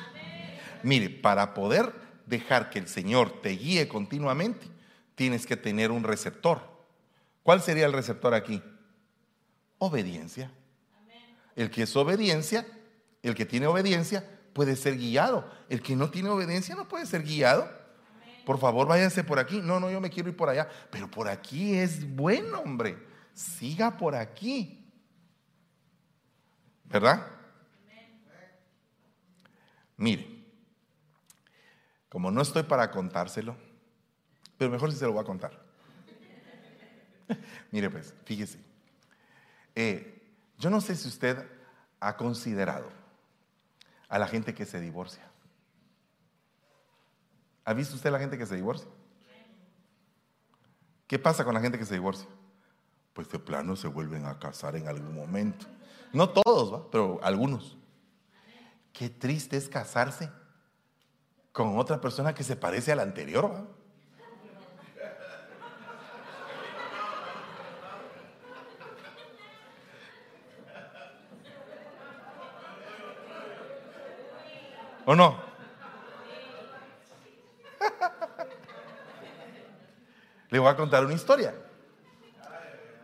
Mire, 0.82 1.08
para 1.08 1.54
poder 1.54 1.94
dejar 2.26 2.68
que 2.68 2.80
el 2.80 2.88
Señor 2.88 3.40
te 3.42 3.50
guíe 3.50 3.86
continuamente, 3.86 4.66
tienes 5.14 5.46
que 5.46 5.56
tener 5.56 5.92
un 5.92 6.02
receptor. 6.02 6.62
¿Cuál 7.44 7.62
sería 7.62 7.86
el 7.86 7.92
receptor 7.92 8.34
aquí? 8.34 8.60
Obediencia. 9.78 10.50
El 11.54 11.70
que 11.70 11.82
es 11.82 11.94
obediencia, 11.94 12.66
el 13.22 13.36
que 13.36 13.46
tiene 13.46 13.68
obediencia, 13.68 14.28
puede 14.52 14.74
ser 14.74 14.96
guiado. 14.96 15.48
El 15.68 15.80
que 15.80 15.94
no 15.94 16.10
tiene 16.10 16.28
obediencia 16.28 16.74
no 16.74 16.88
puede 16.88 17.06
ser 17.06 17.22
guiado 17.22 17.79
por 18.44 18.58
favor 18.58 18.86
váyase 18.86 19.24
por 19.24 19.38
aquí. 19.38 19.60
No, 19.62 19.80
no, 19.80 19.90
yo 19.90 20.00
me 20.00 20.10
quiero 20.10 20.28
ir 20.28 20.36
por 20.36 20.48
allá. 20.48 20.68
Pero 20.90 21.10
por 21.10 21.28
aquí 21.28 21.76
es 21.76 22.08
bueno, 22.14 22.60
hombre. 22.60 22.98
Siga 23.34 23.96
por 23.96 24.14
aquí. 24.14 24.84
¿Verdad? 26.84 27.26
Mire, 29.96 30.44
como 32.08 32.30
no 32.30 32.40
estoy 32.40 32.62
para 32.62 32.90
contárselo, 32.90 33.54
pero 34.56 34.70
mejor 34.70 34.90
si 34.90 34.98
se 34.98 35.04
lo 35.04 35.12
voy 35.12 35.22
a 35.22 35.26
contar. 35.26 35.62
Mire 37.70 37.90
pues, 37.90 38.14
fíjese. 38.24 38.58
Eh, 39.74 40.22
yo 40.58 40.70
no 40.70 40.80
sé 40.80 40.96
si 40.96 41.06
usted 41.06 41.46
ha 42.00 42.16
considerado 42.16 42.90
a 44.08 44.18
la 44.18 44.26
gente 44.26 44.54
que 44.54 44.66
se 44.66 44.80
divorcia. 44.80 45.29
¿Ha 47.70 47.72
visto 47.72 47.94
usted 47.94 48.10
la 48.10 48.18
gente 48.18 48.36
que 48.36 48.46
se 48.46 48.56
divorcia? 48.56 48.88
¿Qué 51.06 51.20
pasa 51.20 51.44
con 51.44 51.54
la 51.54 51.60
gente 51.60 51.78
que 51.78 51.84
se 51.86 51.94
divorcia? 51.94 52.26
Pues 53.12 53.28
de 53.28 53.38
plano 53.38 53.76
se 53.76 53.86
vuelven 53.86 54.26
a 54.26 54.40
casar 54.40 54.74
en 54.74 54.88
algún 54.88 55.14
momento. 55.14 55.66
No 56.12 56.30
todos, 56.30 56.88
pero 56.90 57.20
algunos. 57.22 57.78
Qué 58.92 59.08
triste 59.08 59.56
es 59.56 59.68
casarse 59.68 60.32
con 61.52 61.78
otra 61.78 62.00
persona 62.00 62.34
que 62.34 62.42
se 62.42 62.56
parece 62.56 62.90
a 62.90 62.96
la 62.96 63.02
anterior. 63.02 63.52
¿va? 63.52 63.64
¿O 75.06 75.14
no? 75.14 75.49
Le 80.50 80.58
voy 80.58 80.68
a 80.68 80.76
contar 80.76 81.04
una 81.04 81.14
historia. 81.14 81.54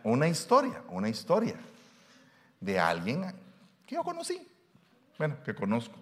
Una 0.03 0.27
historia, 0.27 0.83
una 0.89 1.09
historia 1.09 1.55
de 2.59 2.79
alguien 2.79 3.25
que 3.85 3.95
yo 3.95 4.03
conocí. 4.03 4.47
Bueno, 5.17 5.41
que 5.43 5.55
conozco. 5.55 5.97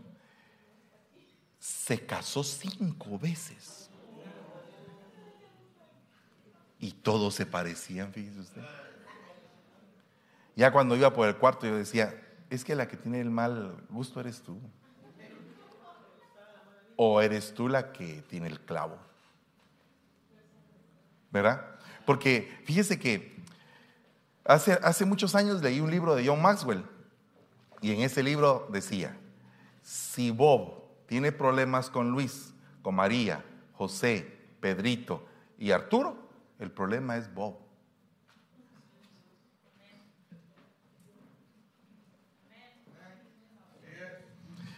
Se 1.59 2.05
casó 2.05 2.43
cinco 2.43 3.17
veces. 3.17 3.89
Y 6.79 6.91
todos 6.91 7.35
se 7.35 7.45
parecían, 7.45 8.11
fíjese 8.11 8.39
usted. 8.41 8.61
Ya 10.55 10.71
cuando 10.71 10.95
iba 10.95 11.13
por 11.13 11.27
el 11.27 11.37
cuarto 11.37 11.65
yo 11.65 11.75
decía, 11.75 12.21
es 12.49 12.63
que 12.63 12.75
la 12.75 12.87
que 12.87 12.97
tiene 12.97 13.19
el 13.21 13.29
mal 13.29 13.83
gusto 13.89 14.19
eres 14.19 14.41
tú. 14.41 14.59
O 16.95 17.21
eres 17.21 17.53
tú 17.53 17.67
la 17.67 17.91
que 17.91 18.21
tiene 18.23 18.47
el 18.47 18.61
clavo. 18.61 18.97
¿Verdad? 21.41 21.77
Porque 22.05 22.61
fíjese 22.65 22.99
que 22.99 23.36
Hace, 24.45 24.73
hace 24.73 25.05
muchos 25.05 25.33
años 25.33 25.63
leí 25.63 25.79
un 25.79 25.89
libro 25.89 26.15
de 26.15 26.27
John 26.27 26.39
Maxwell 26.39 26.86
y 27.81 27.91
en 27.91 28.01
ese 28.01 28.21
libro 28.21 28.67
decía, 28.71 29.17
si 29.81 30.29
Bob 30.29 30.83
tiene 31.07 31.31
problemas 31.31 31.89
con 31.89 32.11
Luis, 32.11 32.53
con 32.83 32.93
María, 32.93 33.43
José, 33.73 34.39
Pedrito 34.59 35.27
y 35.57 35.71
Arturo, 35.71 36.29
el 36.59 36.71
problema 36.71 37.17
es 37.17 37.33
Bob. 37.33 37.57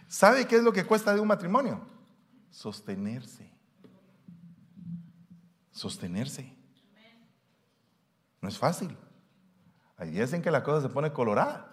¿Sabe 0.08 0.48
qué 0.48 0.56
es 0.56 0.64
lo 0.64 0.72
que 0.72 0.86
cuesta 0.86 1.14
de 1.14 1.20
un 1.20 1.28
matrimonio? 1.28 1.82
Sostenerse. 2.50 3.57
Sostenerse. 5.78 6.52
No 8.42 8.50
es 8.50 8.58
fácil. 8.58 8.98
Hay 9.96 10.10
días 10.10 10.34
en 10.34 10.42
que 10.42 10.50
la 10.50 10.64
cosa 10.64 10.82
se 10.82 10.92
pone 10.92 11.14
colorada. 11.14 11.72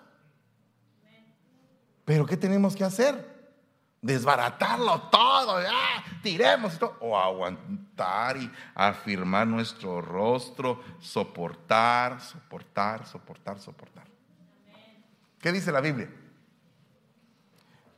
Pero 2.05 2.27
¿qué 2.27 2.37
tenemos 2.37 2.77
que 2.77 2.85
hacer? 2.85 3.33
Desbaratarlo 4.03 5.09
todo, 5.09 5.57
tiremos 6.23 6.75
y 6.75 6.79
todo. 6.79 6.99
O 7.01 7.17
aguantar 7.17 8.37
y 8.37 8.53
afirmar 8.75 9.47
nuestro 9.47 10.03
rostro, 10.03 10.83
soportar, 11.01 12.21
soportar, 12.21 13.07
soportar, 13.07 13.59
soportar. 13.59 14.05
¿Qué 15.39 15.51
dice 15.51 15.73
la 15.73 15.81
Biblia? 15.81 16.11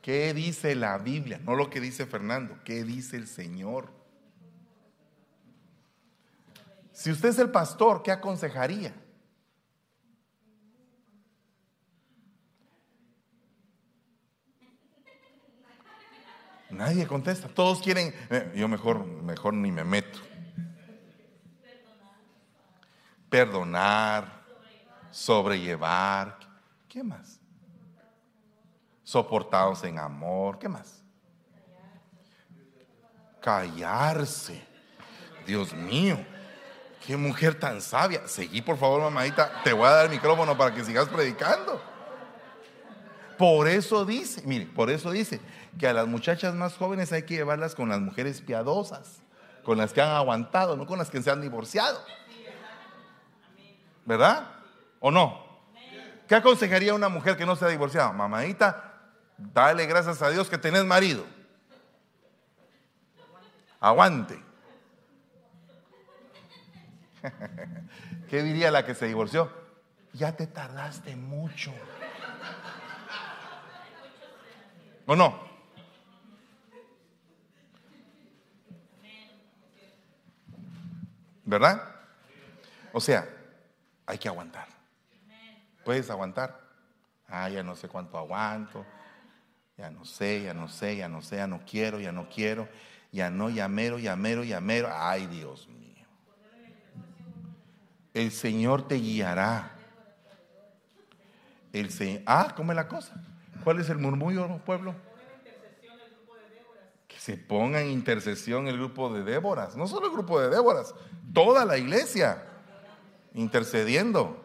¿Qué 0.01 0.33
dice 0.33 0.73
la 0.73 0.97
Biblia? 0.99 1.41
No 1.43 1.53
lo 1.55 1.69
que 1.69 1.81
dice 1.81 2.05
Fernando, 2.05 2.59
¿qué 2.63 2.85
dice 2.85 3.17
el 3.17 3.27
Señor? 3.27 3.96
Si 6.97 7.11
usted 7.11 7.29
es 7.29 7.37
el 7.37 7.51
pastor, 7.51 8.01
¿qué 8.01 8.11
aconsejaría? 8.11 8.91
Nadie 16.71 17.05
contesta. 17.05 17.49
Todos 17.49 17.83
quieren, 17.83 18.15
eh, 18.31 18.51
yo 18.55 18.67
mejor, 18.67 19.05
mejor 19.05 19.53
ni 19.53 19.71
me 19.71 19.83
meto. 19.83 20.17
Perdonar, 23.29 24.43
sobrellevar. 25.11 26.39
¿Qué 26.89 27.03
más? 27.03 27.39
Soportados 29.03 29.83
en 29.83 29.99
amor. 29.99 30.57
¿Qué 30.57 30.67
más? 30.67 31.03
Callarse. 33.39 34.65
Dios 35.45 35.75
mío. 35.75 36.17
Qué 37.07 37.15
mujer 37.15 37.57
tan 37.57 37.81
sabia. 37.81 38.27
Seguí, 38.27 38.61
por 38.61 38.77
favor, 38.77 39.01
mamadita. 39.01 39.63
Te 39.63 39.71
voy 39.71 39.87
a 39.87 39.91
dar 39.91 40.05
el 40.07 40.11
micrófono 40.11 40.57
para 40.57 40.75
que 40.75 40.83
sigas 40.83 41.07
predicando. 41.07 41.81
Por 43.37 43.69
eso 43.69 44.03
dice, 44.03 44.41
mire, 44.45 44.65
por 44.65 44.89
eso 44.89 45.11
dice 45.11 45.39
que 45.79 45.87
a 45.87 45.93
las 45.93 46.05
muchachas 46.05 46.53
más 46.53 46.75
jóvenes 46.75 47.13
hay 47.13 47.23
que 47.23 47.35
llevarlas 47.35 47.75
con 47.75 47.87
las 47.87 48.01
mujeres 48.01 48.41
piadosas, 48.41 49.21
con 49.63 49.77
las 49.77 49.93
que 49.93 50.01
han 50.01 50.09
aguantado, 50.09 50.75
no 50.75 50.85
con 50.85 50.97
las 50.97 51.09
que 51.09 51.21
se 51.21 51.31
han 51.31 51.39
divorciado. 51.39 52.03
¿Verdad? 54.03 54.45
¿O 54.99 55.09
no? 55.09 55.47
¿Qué 56.27 56.35
aconsejaría 56.35 56.93
una 56.93 57.07
mujer 57.07 57.37
que 57.37 57.45
no 57.45 57.55
se 57.55 57.63
ha 57.63 57.69
divorciado? 57.69 58.11
Mamadita, 58.11 58.99
dale 59.37 59.85
gracias 59.85 60.21
a 60.21 60.29
Dios 60.29 60.49
que 60.49 60.57
tenés 60.57 60.83
marido. 60.83 61.23
Aguante. 63.79 64.46
¿Qué 68.29 68.43
diría 68.43 68.71
la 68.71 68.85
que 68.85 68.95
se 68.95 69.07
divorció? 69.07 69.51
Ya 70.13 70.35
te 70.35 70.47
tardaste 70.47 71.15
mucho. 71.15 71.73
¿O 75.05 75.15
no? 75.15 75.47
¿Verdad? 81.45 81.81
O 82.91 82.99
sea, 82.99 83.27
hay 84.05 84.17
que 84.17 84.27
aguantar. 84.27 84.67
¿Puedes 85.85 86.09
aguantar? 86.09 86.59
Ah, 87.29 87.47
ya 87.49 87.63
no 87.63 87.75
sé 87.75 87.87
cuánto 87.87 88.17
aguanto. 88.17 88.85
Ya 89.77 89.89
no 89.89 90.03
sé, 90.03 90.41
ya 90.43 90.53
no 90.53 90.67
sé, 90.67 90.97
ya 90.97 91.07
no 91.07 91.21
sé, 91.21 91.37
ya 91.37 91.47
no 91.47 91.61
quiero, 91.65 91.99
ya 91.99 92.11
no 92.11 92.27
quiero. 92.27 92.67
Ya 93.11 93.29
no, 93.29 93.49
ya 93.49 93.69
mero, 93.69 93.97
ya 93.99 94.17
mero, 94.17 94.43
ya 94.43 94.59
mero. 94.59 94.89
Ay, 94.91 95.27
Dios 95.27 95.69
mío. 95.69 95.86
El 98.17 98.31
Señor 98.31 98.87
te 98.87 98.95
guiará. 98.95 99.75
El 101.71 102.23
ah, 102.25 102.51
¿cómo 102.55 102.71
es 102.71 102.75
la 102.75 102.87
cosa? 102.87 103.13
¿Cuál 103.63 103.79
es 103.79 103.91
el 103.91 103.99
murmullo, 103.99 104.57
pueblo? 104.65 104.95
Que 107.07 107.19
se 107.19 107.37
ponga 107.37 107.79
en 107.79 107.91
intercesión 107.91 108.67
el 108.67 108.77
grupo 108.77 109.13
de 109.13 109.23
Déboras. 109.23 109.75
No 109.75 109.85
solo 109.85 110.07
el 110.07 110.13
grupo 110.13 110.39
de 110.41 110.49
Déboras, 110.49 110.95
toda 111.31 111.63
la 111.63 111.77
iglesia 111.77 112.43
intercediendo. 113.35 114.43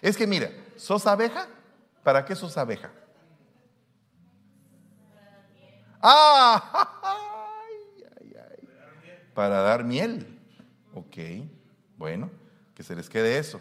Es 0.00 0.16
que 0.16 0.28
mira, 0.28 0.52
¿sos 0.76 1.08
abeja? 1.08 1.48
¿Para 2.04 2.24
qué 2.24 2.36
sos 2.36 2.56
abeja? 2.56 2.92
Ah, 6.00 7.00
para 9.34 9.60
dar 9.62 9.82
miel. 9.82 10.33
Ok, 10.94 11.16
bueno, 11.98 12.30
que 12.74 12.82
se 12.82 12.94
les 12.94 13.08
quede 13.08 13.38
eso. 13.38 13.60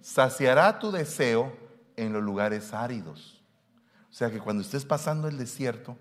Saciará 0.00 0.78
tu 0.78 0.90
deseo 0.90 1.56
en 1.96 2.12
los 2.12 2.22
lugares 2.22 2.72
áridos. 2.72 3.40
O 4.10 4.14
sea 4.14 4.30
que 4.30 4.40
cuando 4.40 4.62
estés 4.62 4.84
pasando 4.84 5.28
el 5.28 5.38
desierto, 5.38 5.96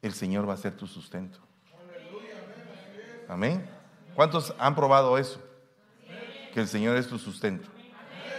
el 0.00 0.14
Señor 0.14 0.48
va 0.48 0.54
a 0.54 0.56
ser 0.56 0.76
tu 0.76 0.86
sustento. 0.86 1.38
Amén. 3.28 3.68
¿Cuántos 4.14 4.54
han 4.58 4.74
probado 4.74 5.18
eso? 5.18 5.40
Que 6.54 6.60
el 6.60 6.68
Señor 6.68 6.96
es 6.96 7.08
tu 7.08 7.18
sustento. 7.18 7.68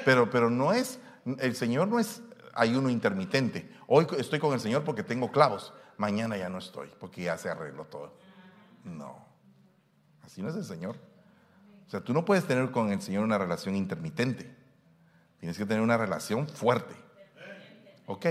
Pero, 0.06 0.30
pero 0.30 0.50
no 0.50 0.74
es, 0.74 1.00
el 1.38 1.56
Señor 1.56 1.88
no 1.88 2.00
es 2.00 2.24
ayuno 2.56 2.90
intermitente. 2.90 3.72
Hoy 3.86 4.08
estoy 4.18 4.40
con 4.40 4.54
el 4.54 4.60
Señor 4.60 4.84
porque 4.84 5.04
tengo 5.04 5.32
clavos. 5.32 5.74
Mañana 5.98 6.38
ya 6.38 6.50
no 6.50 6.58
estoy 6.58 6.90
porque 7.00 7.24
ya 7.24 7.38
se 7.38 7.50
arregló 7.50 7.86
todo. 7.86 8.14
No. 8.84 9.24
Así 10.24 10.42
no 10.42 10.50
es 10.50 10.56
el 10.56 10.64
Señor. 10.64 11.09
O 11.90 11.92
sea, 11.92 12.02
tú 12.02 12.14
no 12.14 12.24
puedes 12.24 12.46
tener 12.46 12.70
con 12.70 12.92
el 12.92 13.02
Señor 13.02 13.24
una 13.24 13.40
relación 13.40 13.76
intermitente. 13.76 14.56
Tienes 15.40 15.58
que 15.58 15.66
tener 15.66 15.82
una 15.82 15.98
relación 15.98 16.48
fuerte. 16.48 16.94
Ok, 18.06 18.28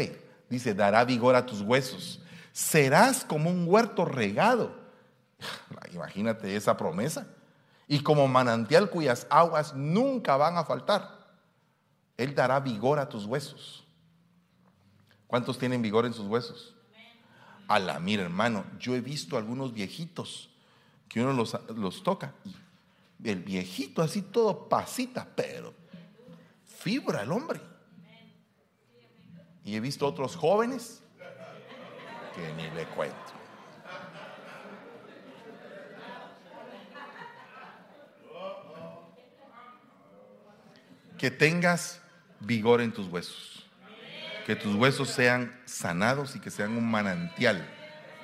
dice, 0.48 0.74
dará 0.74 1.04
vigor 1.04 1.34
a 1.34 1.44
tus 1.44 1.62
huesos. 1.62 2.22
Serás 2.52 3.24
como 3.24 3.50
un 3.50 3.66
huerto 3.66 4.04
regado. 4.04 4.78
Imagínate 5.92 6.54
esa 6.54 6.76
promesa. 6.76 7.26
Y 7.88 8.04
como 8.04 8.28
manantial 8.28 8.90
cuyas 8.90 9.26
aguas 9.28 9.74
nunca 9.74 10.36
van 10.36 10.56
a 10.56 10.64
faltar. 10.64 11.26
Él 12.16 12.36
dará 12.36 12.60
vigor 12.60 13.00
a 13.00 13.08
tus 13.08 13.24
huesos. 13.24 13.84
¿Cuántos 15.26 15.58
tienen 15.58 15.82
vigor 15.82 16.06
en 16.06 16.14
sus 16.14 16.28
huesos? 16.28 16.76
A 17.66 17.80
la 17.80 17.98
mira, 17.98 18.22
hermano, 18.22 18.64
yo 18.78 18.94
he 18.94 19.00
visto 19.00 19.36
algunos 19.36 19.72
viejitos 19.74 20.48
que 21.08 21.20
uno 21.20 21.32
los, 21.32 21.58
los 21.74 22.04
toca. 22.04 22.34
El 23.22 23.42
viejito 23.42 24.00
así 24.02 24.22
todo 24.22 24.68
pasita, 24.68 25.26
pero 25.34 25.74
fibra 26.64 27.22
el 27.22 27.32
hombre. 27.32 27.60
Y 29.64 29.74
he 29.74 29.80
visto 29.80 30.06
otros 30.06 30.36
jóvenes 30.36 31.02
que 32.34 32.52
ni 32.54 32.70
le 32.70 32.86
cuento. 32.86 33.16
Que 41.18 41.32
tengas 41.32 42.00
vigor 42.38 42.80
en 42.80 42.92
tus 42.92 43.08
huesos. 43.08 43.66
Que 44.46 44.54
tus 44.54 44.76
huesos 44.76 45.10
sean 45.10 45.60
sanados 45.66 46.36
y 46.36 46.40
que 46.40 46.50
sean 46.50 46.76
un 46.76 46.88
manantial 46.88 47.68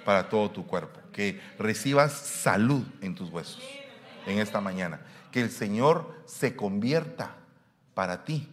para 0.05 0.29
todo 0.29 0.51
tu 0.53 0.65
cuerpo. 0.65 1.01
Que 1.13 1.43
recibas 1.59 2.13
salud 2.13 2.87
en 3.03 3.17
tus 3.17 3.29
huesos 3.31 3.61
en 4.27 4.39
esta 4.39 4.61
mañana. 4.61 5.01
Que 5.31 5.41
el 5.41 5.51
Señor 5.51 6.23
se 6.27 6.57
convierta 6.57 7.37
para 7.95 8.25
ti 8.25 8.49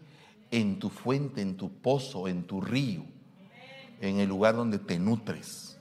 en 0.52 0.80
tu 0.80 0.90
fuente, 0.90 1.42
en 1.42 1.58
tu 1.58 1.72
pozo, 1.72 2.28
en 2.28 2.44
tu 2.44 2.62
río, 2.62 3.04
en 4.00 4.20
el 4.20 4.30
lugar 4.30 4.56
donde 4.56 4.80
te 4.80 5.00
nutres. 5.00 5.78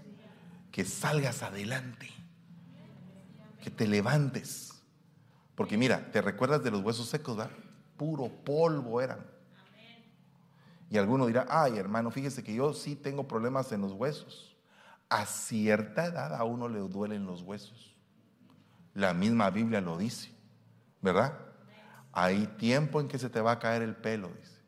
Que 0.71 0.85
salgas 0.85 1.43
adelante, 1.43 2.09
que 3.63 3.71
te 3.71 3.89
levantes. 3.89 4.81
Porque 5.55 5.77
mira, 5.77 6.11
¿te 6.13 6.23
recuerdas 6.23 6.63
de 6.63 6.71
los 6.71 6.83
huesos 6.83 7.09
secos? 7.09 7.37
¿verdad? 7.37 7.53
Puro 7.97 8.29
polvo 8.29 9.01
eran. 9.01 9.27
Y 10.91 10.99
alguno 10.99 11.27
dirá, 11.27 11.47
ay 11.49 11.79
hermano, 11.79 12.11
fíjese 12.11 12.43
que 12.43 12.55
yo 12.55 12.73
sí 12.73 12.97
tengo 12.97 13.29
problemas 13.29 13.71
en 13.73 13.81
los 13.81 13.93
huesos. 13.93 14.57
A 15.09 15.27
cierta 15.27 16.07
edad 16.07 16.35
a 16.35 16.45
uno 16.45 16.69
le 16.69 16.79
duelen 16.81 17.27
los 17.27 17.43
huesos. 17.43 17.90
La 18.95 19.15
misma 19.15 19.51
Biblia 19.51 19.81
lo 19.81 19.97
dice, 19.97 20.31
¿verdad? 21.01 21.51
hay 22.13 22.47
tiempo 22.59 23.01
en 23.01 23.09
que 23.09 23.19
se 23.19 23.31
te 23.31 23.41
va 23.41 23.53
a 23.53 23.59
caer 23.59 23.83
el 23.83 23.95
pelo, 23.95 24.29
dice. 24.29 24.61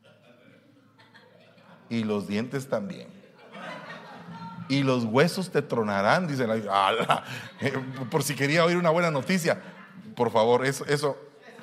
Y 1.89 2.03
los 2.03 2.27
dientes 2.27 2.67
también. 2.69 3.07
Y 4.69 4.83
los 4.83 5.03
huesos 5.03 5.51
te 5.51 5.61
tronarán, 5.61 6.27
dice 6.27 6.47
la 6.47 7.23
Por 8.09 8.23
si 8.23 8.35
quería 8.35 8.63
oír 8.63 8.77
una 8.77 8.89
buena 8.89 9.11
noticia, 9.11 9.61
por 10.15 10.31
favor, 10.31 10.65
eso, 10.65 10.85
eso, 10.85 11.17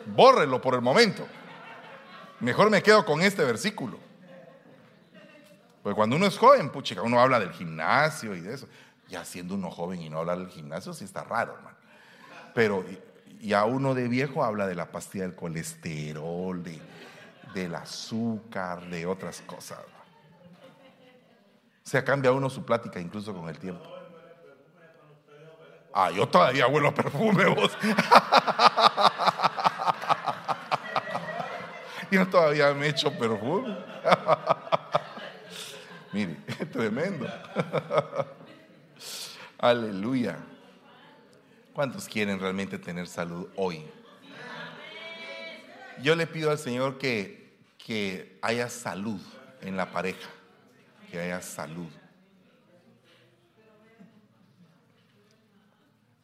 bórrelo 0.06 0.60
por 0.60 0.74
el 0.74 0.82
momento. 0.82 1.26
Mejor 2.40 2.70
me 2.70 2.82
quedo 2.82 3.04
con 3.04 3.22
este 3.22 3.44
versículo. 3.44 3.98
Porque 5.82 5.96
cuando 5.96 6.16
uno 6.16 6.26
es 6.26 6.36
joven, 6.36 6.70
puchica, 6.70 7.00
uno 7.00 7.18
habla 7.18 7.40
del 7.40 7.52
gimnasio 7.52 8.34
y 8.34 8.40
de 8.40 8.54
eso. 8.54 8.68
Ya 9.08 9.24
siendo 9.24 9.54
uno 9.54 9.70
joven 9.70 10.02
y 10.02 10.10
no 10.10 10.18
hablar 10.18 10.38
del 10.38 10.48
gimnasio, 10.48 10.92
sí 10.92 11.04
está 11.04 11.24
raro, 11.24 11.54
hermano. 11.54 11.79
Pero 12.54 12.84
ya 13.40 13.64
uno 13.64 13.94
de 13.94 14.08
viejo 14.08 14.44
habla 14.44 14.66
de 14.66 14.74
la 14.74 14.90
pastilla 14.90 15.24
del 15.24 15.34
colesterol, 15.34 16.62
de, 16.62 16.78
del 17.54 17.74
azúcar, 17.74 18.86
de 18.88 19.06
otras 19.06 19.40
cosas. 19.42 19.78
O 19.78 21.88
sea, 21.90 22.04
cambia 22.04 22.32
uno 22.32 22.50
su 22.50 22.64
plática 22.64 23.00
incluso 23.00 23.34
con 23.34 23.48
el 23.48 23.58
tiempo. 23.58 23.88
Ah, 25.92 26.10
yo 26.10 26.28
todavía 26.28 26.68
huelo 26.68 26.94
perfume, 26.94 27.46
vos. 27.46 27.76
yo 32.10 32.26
todavía 32.28 32.72
me 32.74 32.88
echo 32.88 33.10
perfume. 33.18 33.76
Mire, 36.12 36.34
tremendo. 36.72 37.26
Aleluya. 39.58 40.38
¿Cuántos 41.72 42.08
quieren 42.08 42.40
realmente 42.40 42.78
tener 42.78 43.06
salud 43.06 43.48
hoy? 43.56 43.84
Yo 46.02 46.16
le 46.16 46.26
pido 46.26 46.50
al 46.50 46.58
Señor 46.58 46.98
que, 46.98 47.56
que 47.78 48.38
haya 48.42 48.68
salud 48.68 49.20
en 49.60 49.76
la 49.76 49.92
pareja, 49.92 50.28
que 51.10 51.20
haya 51.20 51.40
salud. 51.42 51.88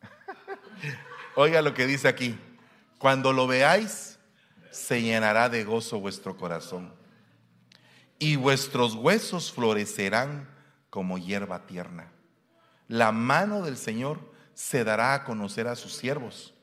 Oiga 1.36 1.62
lo 1.62 1.74
que 1.74 1.86
dice 1.86 2.08
aquí. 2.08 2.36
Cuando 2.98 3.32
lo 3.32 3.46
veáis, 3.46 4.18
se 4.70 5.00
llenará 5.00 5.48
de 5.48 5.64
gozo 5.64 6.00
vuestro 6.00 6.36
corazón 6.36 6.92
y 8.18 8.36
vuestros 8.36 8.94
huesos 8.94 9.52
florecerán 9.52 10.48
como 10.90 11.18
hierba 11.18 11.66
tierna. 11.66 12.10
La 12.88 13.12
mano 13.12 13.62
del 13.62 13.76
Señor 13.76 14.34
se 14.56 14.84
dará 14.84 15.12
a 15.12 15.22
conocer 15.22 15.68
a 15.68 15.76
sus 15.76 15.92
siervos 15.92 16.54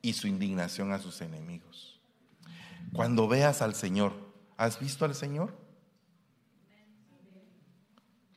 y 0.00 0.12
su 0.12 0.28
indignación 0.28 0.92
a 0.92 1.00
sus 1.00 1.20
enemigos. 1.20 2.00
Cuando 2.92 3.26
veas 3.26 3.60
al 3.60 3.74
Señor, 3.74 4.12
¿has 4.56 4.78
visto 4.78 5.04
al 5.04 5.16
Señor? 5.16 5.52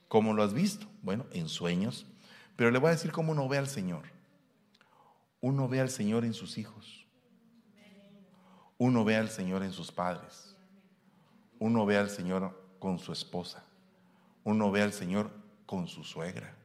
¿Cómo 0.08 0.34
lo 0.34 0.42
has 0.42 0.56
visto? 0.56 0.88
Bueno, 1.04 1.28
en 1.32 1.48
sueños. 1.48 2.08
Pero 2.56 2.72
le 2.72 2.80
voy 2.80 2.88
a 2.88 2.94
decir 2.94 3.12
cómo 3.12 3.34
uno 3.34 3.48
ve 3.48 3.60
al 3.60 3.68
Señor. 3.68 4.06
Uno 5.42 5.68
ve 5.68 5.80
al 5.80 5.92
Señor 5.92 6.26
en 6.26 6.34
sus 6.34 6.58
hijos. 6.58 7.06
Uno 8.80 9.06
ve 9.06 9.16
al 9.16 9.30
Señor 9.30 9.62
en 9.62 9.74
sus 9.74 9.92
padres. 9.92 10.56
Uno 11.60 11.86
ve 11.86 11.98
al 11.98 12.10
Señor 12.10 12.60
con 12.80 12.98
su 12.98 13.14
esposa. 13.14 13.64
Uno 14.44 14.72
ve 14.72 14.82
al 14.82 14.92
Señor 14.92 15.30
con 15.68 15.88
su 15.88 16.04
suegra. 16.04 16.63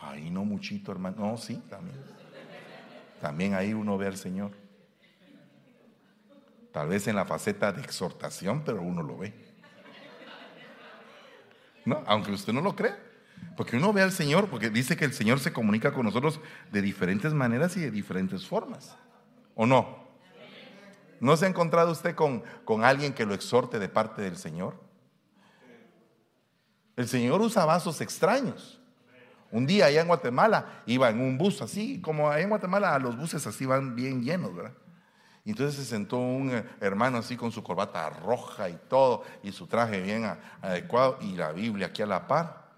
Ahí 0.00 0.30
no 0.30 0.44
muchito, 0.44 0.92
hermano. 0.92 1.16
No, 1.18 1.36
sí, 1.36 1.62
también. 1.68 1.96
También 3.20 3.54
ahí 3.54 3.74
uno 3.74 3.98
ve 3.98 4.06
al 4.06 4.16
Señor. 4.16 4.52
Tal 6.72 6.88
vez 6.88 7.08
en 7.08 7.16
la 7.16 7.24
faceta 7.24 7.72
de 7.72 7.82
exhortación, 7.82 8.62
pero 8.64 8.80
uno 8.82 9.02
lo 9.02 9.18
ve. 9.18 9.34
¿No? 11.84 12.02
Aunque 12.06 12.30
usted 12.30 12.52
no 12.52 12.60
lo 12.60 12.76
crea. 12.76 12.96
Porque 13.56 13.76
uno 13.76 13.92
ve 13.92 14.02
al 14.02 14.12
Señor, 14.12 14.48
porque 14.48 14.70
dice 14.70 14.96
que 14.96 15.04
el 15.04 15.12
Señor 15.12 15.40
se 15.40 15.52
comunica 15.52 15.92
con 15.92 16.04
nosotros 16.04 16.40
de 16.70 16.82
diferentes 16.82 17.34
maneras 17.34 17.76
y 17.76 17.80
de 17.80 17.90
diferentes 17.90 18.46
formas. 18.46 18.96
¿O 19.54 19.66
no? 19.66 20.06
¿No 21.20 21.36
se 21.36 21.46
ha 21.46 21.48
encontrado 21.48 21.90
usted 21.90 22.14
con, 22.14 22.44
con 22.64 22.84
alguien 22.84 23.12
que 23.12 23.26
lo 23.26 23.34
exhorte 23.34 23.78
de 23.80 23.88
parte 23.88 24.22
del 24.22 24.36
Señor? 24.36 24.80
El 26.94 27.08
Señor 27.08 27.40
usa 27.40 27.64
vasos 27.64 28.00
extraños. 28.00 28.80
Un 29.50 29.66
día 29.66 29.86
allá 29.86 30.02
en 30.02 30.08
Guatemala 30.08 30.82
iba 30.86 31.08
en 31.08 31.20
un 31.20 31.38
bus 31.38 31.62
así, 31.62 32.00
como 32.00 32.30
allá 32.30 32.42
en 32.42 32.50
Guatemala 32.50 32.98
los 32.98 33.16
buses 33.16 33.46
así 33.46 33.64
van 33.64 33.94
bien 33.94 34.22
llenos, 34.22 34.54
¿verdad? 34.54 34.72
Y 35.44 35.52
entonces 35.52 35.76
se 35.76 35.86
sentó 35.86 36.18
un 36.18 36.50
eh, 36.50 36.64
hermano 36.78 37.16
así 37.16 37.34
con 37.34 37.50
su 37.50 37.62
corbata 37.62 38.10
roja 38.10 38.68
y 38.68 38.78
todo, 38.88 39.24
y 39.42 39.50
su 39.50 39.66
traje 39.66 40.02
bien 40.02 40.30
adecuado, 40.60 41.18
y 41.22 41.36
la 41.36 41.52
Biblia 41.52 41.86
aquí 41.86 42.02
a 42.02 42.06
la 42.06 42.26
par. 42.26 42.68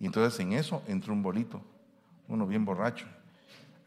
Y 0.00 0.06
entonces 0.06 0.40
en 0.40 0.54
eso 0.54 0.82
entró 0.86 1.12
un 1.12 1.22
bolito, 1.22 1.60
uno 2.28 2.46
bien 2.46 2.64
borracho, 2.64 3.06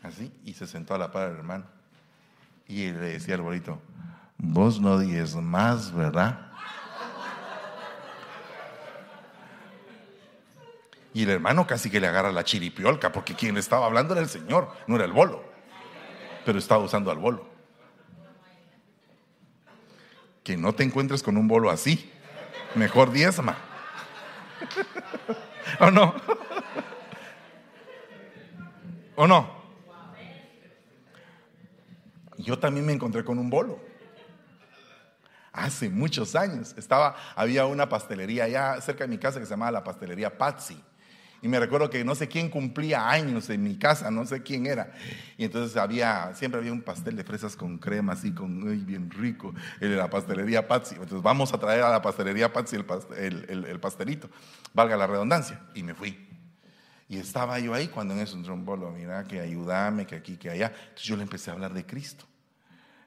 así, 0.03 0.31
y 0.45 0.53
se 0.53 0.67
sentó 0.67 0.93
a 0.93 0.99
la 0.99 1.11
par 1.11 1.29
del 1.29 1.37
hermano. 1.37 1.65
Y 2.67 2.91
le 2.91 2.99
decía 2.99 3.33
al 3.33 3.41
bolito, 3.41 3.81
vos 4.37 4.79
no 4.79 4.99
dices 4.99 5.35
más, 5.35 5.91
¿verdad? 5.91 6.48
Y 11.13 11.23
el 11.23 11.29
hermano 11.29 11.65
casi 11.65 11.89
que 11.89 11.99
le 11.99 12.07
agarra 12.07 12.31
la 12.31 12.43
chiripiolca, 12.43 13.11
porque 13.11 13.35
quien 13.35 13.55
le 13.55 13.59
estaba 13.59 13.85
hablando 13.85 14.13
era 14.13 14.21
el 14.21 14.29
Señor, 14.29 14.71
no 14.87 14.95
era 14.95 15.05
el 15.05 15.11
bolo. 15.11 15.43
Pero 16.45 16.59
estaba 16.59 16.83
usando 16.83 17.11
al 17.11 17.17
bolo. 17.17 17.47
Que 20.43 20.55
no 20.55 20.73
te 20.73 20.83
encuentres 20.83 21.23
con 21.23 21.37
un 21.37 21.47
bolo 21.47 21.69
así. 21.69 22.11
Mejor 22.75 23.11
diezma. 23.11 23.57
¿O 25.79 25.91
no? 25.91 26.13
¿O 29.15 29.27
no? 29.27 29.59
Yo 32.37 32.57
también 32.57 32.85
me 32.85 32.93
encontré 32.93 33.23
con 33.25 33.37
un 33.37 33.49
bolo. 33.49 33.79
Hace 35.51 35.89
muchos 35.89 36.35
años 36.35 36.73
estaba, 36.77 37.15
había 37.35 37.65
una 37.65 37.89
pastelería 37.89 38.45
allá 38.45 38.79
cerca 38.79 39.03
de 39.03 39.09
mi 39.09 39.17
casa 39.17 39.39
que 39.39 39.45
se 39.45 39.51
llamaba 39.51 39.71
la 39.71 39.83
pastelería 39.83 40.37
Patsy. 40.37 40.81
Y 41.41 41.47
me 41.47 41.59
recuerdo 41.59 41.89
que 41.89 42.03
no 42.03 42.15
sé 42.15 42.27
quién 42.27 42.49
cumplía 42.49 43.09
años 43.09 43.49
en 43.49 43.63
mi 43.63 43.77
casa, 43.77 44.11
no 44.11 44.25
sé 44.25 44.43
quién 44.43 44.65
era. 44.65 44.91
Y 45.37 45.45
entonces 45.45 45.77
había, 45.77 46.33
siempre 46.35 46.59
había 46.59 46.73
un 46.73 46.81
pastel 46.81 47.15
de 47.15 47.23
fresas 47.23 47.55
con 47.55 47.77
crema, 47.77 48.13
así, 48.13 48.33
con, 48.33 48.85
bien 48.85 49.09
rico, 49.09 49.53
el 49.79 49.91
de 49.91 49.95
la 49.95 50.09
pastelería 50.09 50.67
Patsy. 50.67 50.95
Entonces 50.95 51.21
vamos 51.21 51.53
a 51.53 51.57
traer 51.57 51.83
a 51.83 51.89
la 51.89 52.01
pastelería 52.01 52.51
Patsy 52.51 52.75
el, 53.17 53.65
el, 53.67 53.79
pastelito, 53.79 54.29
valga 54.73 54.97
la 54.97 55.07
redundancia. 55.07 55.61
Y 55.73 55.83
me 55.83 55.93
fui. 55.93 56.27
Y 57.07 57.17
estaba 57.17 57.57
yo 57.59 57.73
ahí 57.73 57.87
cuando 57.87 58.13
en 58.13 58.19
eso 58.19 58.35
entró 58.35 58.53
un 58.53 58.65
bolo, 58.65 58.91
mira, 58.91 59.23
que 59.23 59.39
ayúdame, 59.39 60.05
que 60.05 60.15
aquí, 60.15 60.35
que 60.35 60.49
allá. 60.49 60.73
Entonces 60.89 61.05
yo 61.05 61.15
le 61.15 61.23
empecé 61.23 61.49
a 61.49 61.53
hablar 61.53 61.73
de 61.73 61.85
Cristo. 61.85 62.25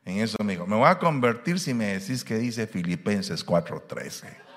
En 0.04 0.18
eso 0.18 0.36
me 0.42 0.54
dijo, 0.54 0.66
me 0.66 0.74
voy 0.74 0.88
a 0.88 0.98
convertir 0.98 1.60
si 1.60 1.74
me 1.74 1.98
decís 1.98 2.24
que 2.24 2.36
dice 2.36 2.66
Filipenses 2.66 3.46
4:13. 3.46 4.51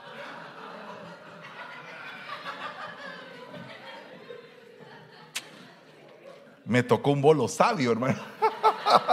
Me 6.65 6.83
tocó 6.83 7.11
un 7.11 7.21
bolo 7.21 7.47
sabio, 7.47 7.91
hermano. 7.91 8.19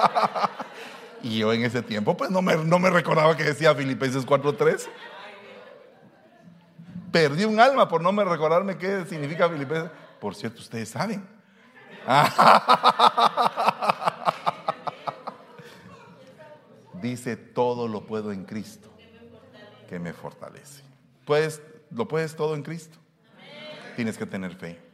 y 1.22 1.38
yo 1.38 1.52
en 1.52 1.64
ese 1.64 1.82
tiempo, 1.82 2.16
pues 2.16 2.30
no 2.30 2.42
me, 2.42 2.56
no 2.56 2.78
me 2.78 2.90
recordaba 2.90 3.36
que 3.36 3.44
decía 3.44 3.74
Filipenses 3.74 4.26
4.3. 4.26 4.88
Perdí 7.12 7.44
un 7.44 7.60
alma 7.60 7.88
por 7.88 8.02
no 8.02 8.12
me 8.12 8.24
recordarme 8.24 8.78
qué 8.78 9.04
significa 9.04 9.48
Filipenses. 9.48 9.90
Por 10.18 10.34
cierto, 10.34 10.60
ustedes 10.60 10.88
saben. 10.88 11.24
Dice, 17.02 17.36
todo 17.36 17.88
lo 17.88 18.06
puedo 18.06 18.32
en 18.32 18.44
Cristo, 18.44 18.88
que 19.88 19.98
me 19.98 20.12
fortalece. 20.12 20.84
Puedes, 21.26 21.60
lo 21.90 22.06
puedes 22.08 22.36
todo 22.36 22.54
en 22.54 22.62
Cristo. 22.62 22.96
Tienes 23.96 24.16
que 24.16 24.24
tener 24.24 24.54
fe 24.54 24.91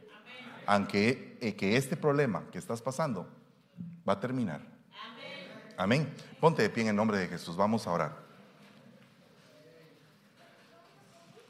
aunque 0.69 1.35
eh, 1.41 1.55
que 1.55 1.77
este 1.77 1.97
problema 1.97 2.43
que 2.51 2.59
estás 2.59 2.79
pasando 2.79 3.27
va 4.07 4.13
a 4.13 4.19
terminar. 4.19 4.61
Amén. 5.75 6.13
Ponte 6.39 6.61
de 6.61 6.69
pie 6.69 6.83
en 6.83 6.89
el 6.89 6.95
nombre 6.95 7.17
de 7.17 7.27
Jesús. 7.27 7.57
Vamos 7.57 7.87
a 7.87 7.91
orar. 7.91 8.15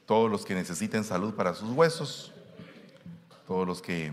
Todos 0.06 0.30
los 0.30 0.46
que 0.46 0.54
necesiten 0.54 1.04
salud 1.04 1.34
para 1.34 1.52
sus 1.52 1.70
huesos, 1.70 2.32
todos 3.46 3.66
los 3.66 3.82
que 3.82 4.10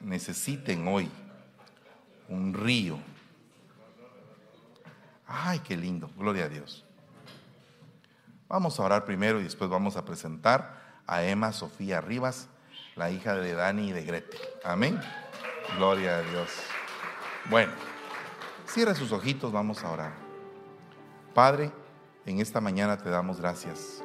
necesiten 0.00 0.88
hoy 0.88 1.10
un 2.30 2.54
río. 2.54 2.98
Ay, 5.26 5.58
qué 5.58 5.76
lindo. 5.76 6.10
Gloria 6.16 6.46
a 6.46 6.48
Dios. 6.48 6.82
Vamos 8.48 8.80
a 8.80 8.84
orar 8.84 9.04
primero 9.04 9.38
y 9.38 9.42
después 9.42 9.68
vamos 9.68 9.98
a 9.98 10.04
presentar 10.06 11.02
a 11.06 11.22
Emma 11.24 11.52
Sofía 11.52 12.00
Rivas 12.00 12.48
la 12.96 13.10
hija 13.10 13.34
de 13.34 13.54
Dani 13.54 13.88
y 13.88 13.92
de 13.92 14.04
Gretel. 14.04 14.40
Amén. 14.64 15.00
Gloria 15.76 16.18
a 16.18 16.22
Dios. 16.22 16.48
Bueno, 17.50 17.72
cierre 18.66 18.94
sus 18.94 19.12
ojitos, 19.12 19.52
vamos 19.52 19.82
a 19.82 19.90
orar. 19.90 20.12
Padre, 21.34 21.72
en 22.26 22.40
esta 22.40 22.60
mañana 22.60 22.96
te 22.96 23.10
damos 23.10 23.40
gracias. 23.40 24.02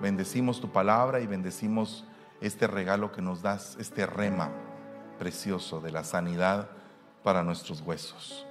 Bendecimos 0.00 0.60
tu 0.60 0.70
palabra 0.70 1.20
y 1.20 1.26
bendecimos 1.26 2.04
este 2.40 2.66
regalo 2.66 3.12
que 3.12 3.22
nos 3.22 3.42
das, 3.42 3.76
este 3.78 4.06
rema 4.06 4.50
precioso 5.18 5.80
de 5.80 5.92
la 5.92 6.04
sanidad 6.04 6.68
para 7.22 7.42
nuestros 7.42 7.80
huesos. 7.80 8.46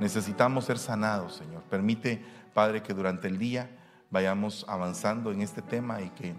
Necesitamos 0.00 0.64
ser 0.64 0.78
sanados, 0.78 1.34
Señor. 1.34 1.62
Permite, 1.64 2.24
Padre, 2.54 2.82
que 2.82 2.94
durante 2.94 3.28
el 3.28 3.38
día 3.38 3.70
vayamos 4.10 4.64
avanzando 4.68 5.32
en 5.32 5.42
este 5.42 5.60
tema 5.60 6.00
y 6.00 6.10
que 6.10 6.34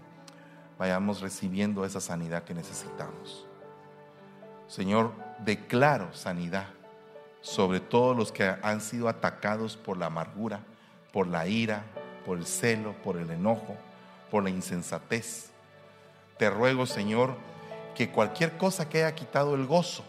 vayamos 0.80 1.20
recibiendo 1.20 1.84
esa 1.84 2.00
sanidad 2.00 2.44
que 2.44 2.54
necesitamos. 2.54 3.46
Señor, 4.66 5.12
declaro 5.40 6.10
sanidad 6.14 6.68
sobre 7.42 7.80
todos 7.80 8.16
los 8.16 8.32
que 8.32 8.54
han 8.62 8.80
sido 8.80 9.06
atacados 9.10 9.76
por 9.76 9.98
la 9.98 10.06
amargura, 10.06 10.60
por 11.12 11.26
la 11.26 11.46
ira, 11.46 11.84
por 12.24 12.38
el 12.38 12.46
celo, 12.46 12.94
por 13.02 13.18
el 13.18 13.30
enojo, 13.30 13.76
por 14.30 14.42
la 14.42 14.48
insensatez. 14.48 15.50
Te 16.38 16.48
ruego, 16.48 16.86
Señor, 16.86 17.34
que 17.94 18.10
cualquier 18.10 18.56
cosa 18.56 18.88
que 18.88 19.04
haya 19.04 19.14
quitado 19.14 19.56
el 19.56 19.66
gozo 19.66 20.02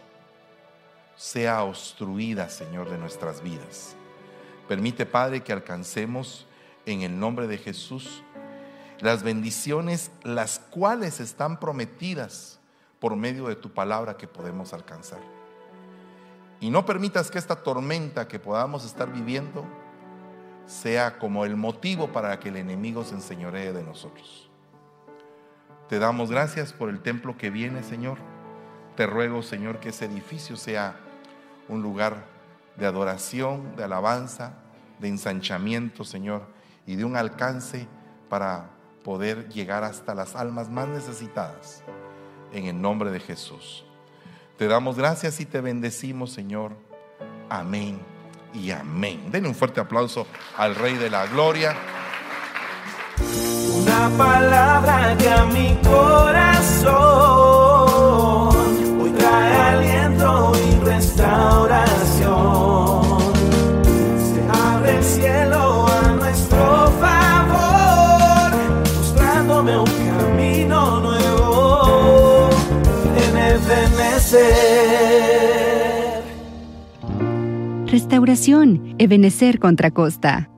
sea 1.17 1.65
obstruida, 1.65 2.47
Señor, 2.47 2.89
de 2.89 2.97
nuestras 2.97 3.43
vidas. 3.43 3.97
Permite, 4.69 5.05
Padre, 5.05 5.43
que 5.43 5.51
alcancemos 5.51 6.47
en 6.85 7.01
el 7.01 7.19
nombre 7.19 7.47
de 7.47 7.57
Jesús 7.57 8.23
las 9.01 9.23
bendiciones, 9.23 10.11
las 10.23 10.59
cuales 10.59 11.19
están 11.19 11.59
prometidas 11.59 12.59
por 12.99 13.15
medio 13.15 13.47
de 13.47 13.55
tu 13.55 13.71
palabra 13.71 14.15
que 14.15 14.27
podemos 14.27 14.73
alcanzar. 14.73 15.19
Y 16.59 16.69
no 16.69 16.85
permitas 16.85 17.31
que 17.31 17.39
esta 17.39 17.55
tormenta 17.55 18.27
que 18.27 18.39
podamos 18.39 18.85
estar 18.85 19.11
viviendo 19.11 19.65
sea 20.67 21.17
como 21.17 21.43
el 21.45 21.55
motivo 21.57 22.11
para 22.11 22.39
que 22.39 22.49
el 22.49 22.57
enemigo 22.57 23.03
se 23.03 23.15
enseñoree 23.15 23.73
de 23.73 23.83
nosotros. 23.83 24.49
Te 25.89 25.97
damos 25.97 26.29
gracias 26.29 26.71
por 26.71 26.89
el 26.89 27.01
templo 27.01 27.35
que 27.37 27.49
viene, 27.49 27.81
Señor. 27.83 28.19
Te 28.95 29.07
ruego, 29.07 29.41
Señor, 29.41 29.79
que 29.79 29.89
ese 29.89 30.05
edificio 30.05 30.55
sea 30.55 30.95
un 31.67 31.81
lugar 31.81 32.25
de 32.77 32.85
adoración, 32.85 33.75
de 33.75 33.83
alabanza, 33.83 34.53
de 34.99 35.07
ensanchamiento, 35.07 36.03
Señor, 36.03 36.43
y 36.85 36.95
de 36.95 37.03
un 37.03 37.17
alcance 37.17 37.87
para 38.29 38.69
poder 39.03 39.49
llegar 39.49 39.83
hasta 39.83 40.15
las 40.15 40.35
almas 40.35 40.69
más 40.69 40.87
necesitadas. 40.87 41.83
En 42.53 42.65
el 42.65 42.81
nombre 42.81 43.11
de 43.11 43.19
Jesús. 43.19 43.85
Te 44.57 44.67
damos 44.67 44.97
gracias 44.97 45.39
y 45.39 45.45
te 45.45 45.61
bendecimos, 45.61 46.31
Señor. 46.31 46.73
Amén 47.49 47.99
y 48.53 48.71
amén. 48.71 49.31
Denle 49.31 49.49
un 49.49 49.55
fuerte 49.55 49.79
aplauso 49.79 50.27
al 50.57 50.75
Rey 50.75 50.95
de 50.95 51.09
la 51.09 51.25
Gloria. 51.27 51.75
Una 53.73 54.09
palabra 54.17 55.15
que 55.17 55.29
a 55.29 55.45
mi 55.45 55.77
corazón 55.83 57.50
Restauración, 77.87 78.95
Ebenecer 78.97 79.59
contra 79.59 79.91
Costa. 79.91 80.49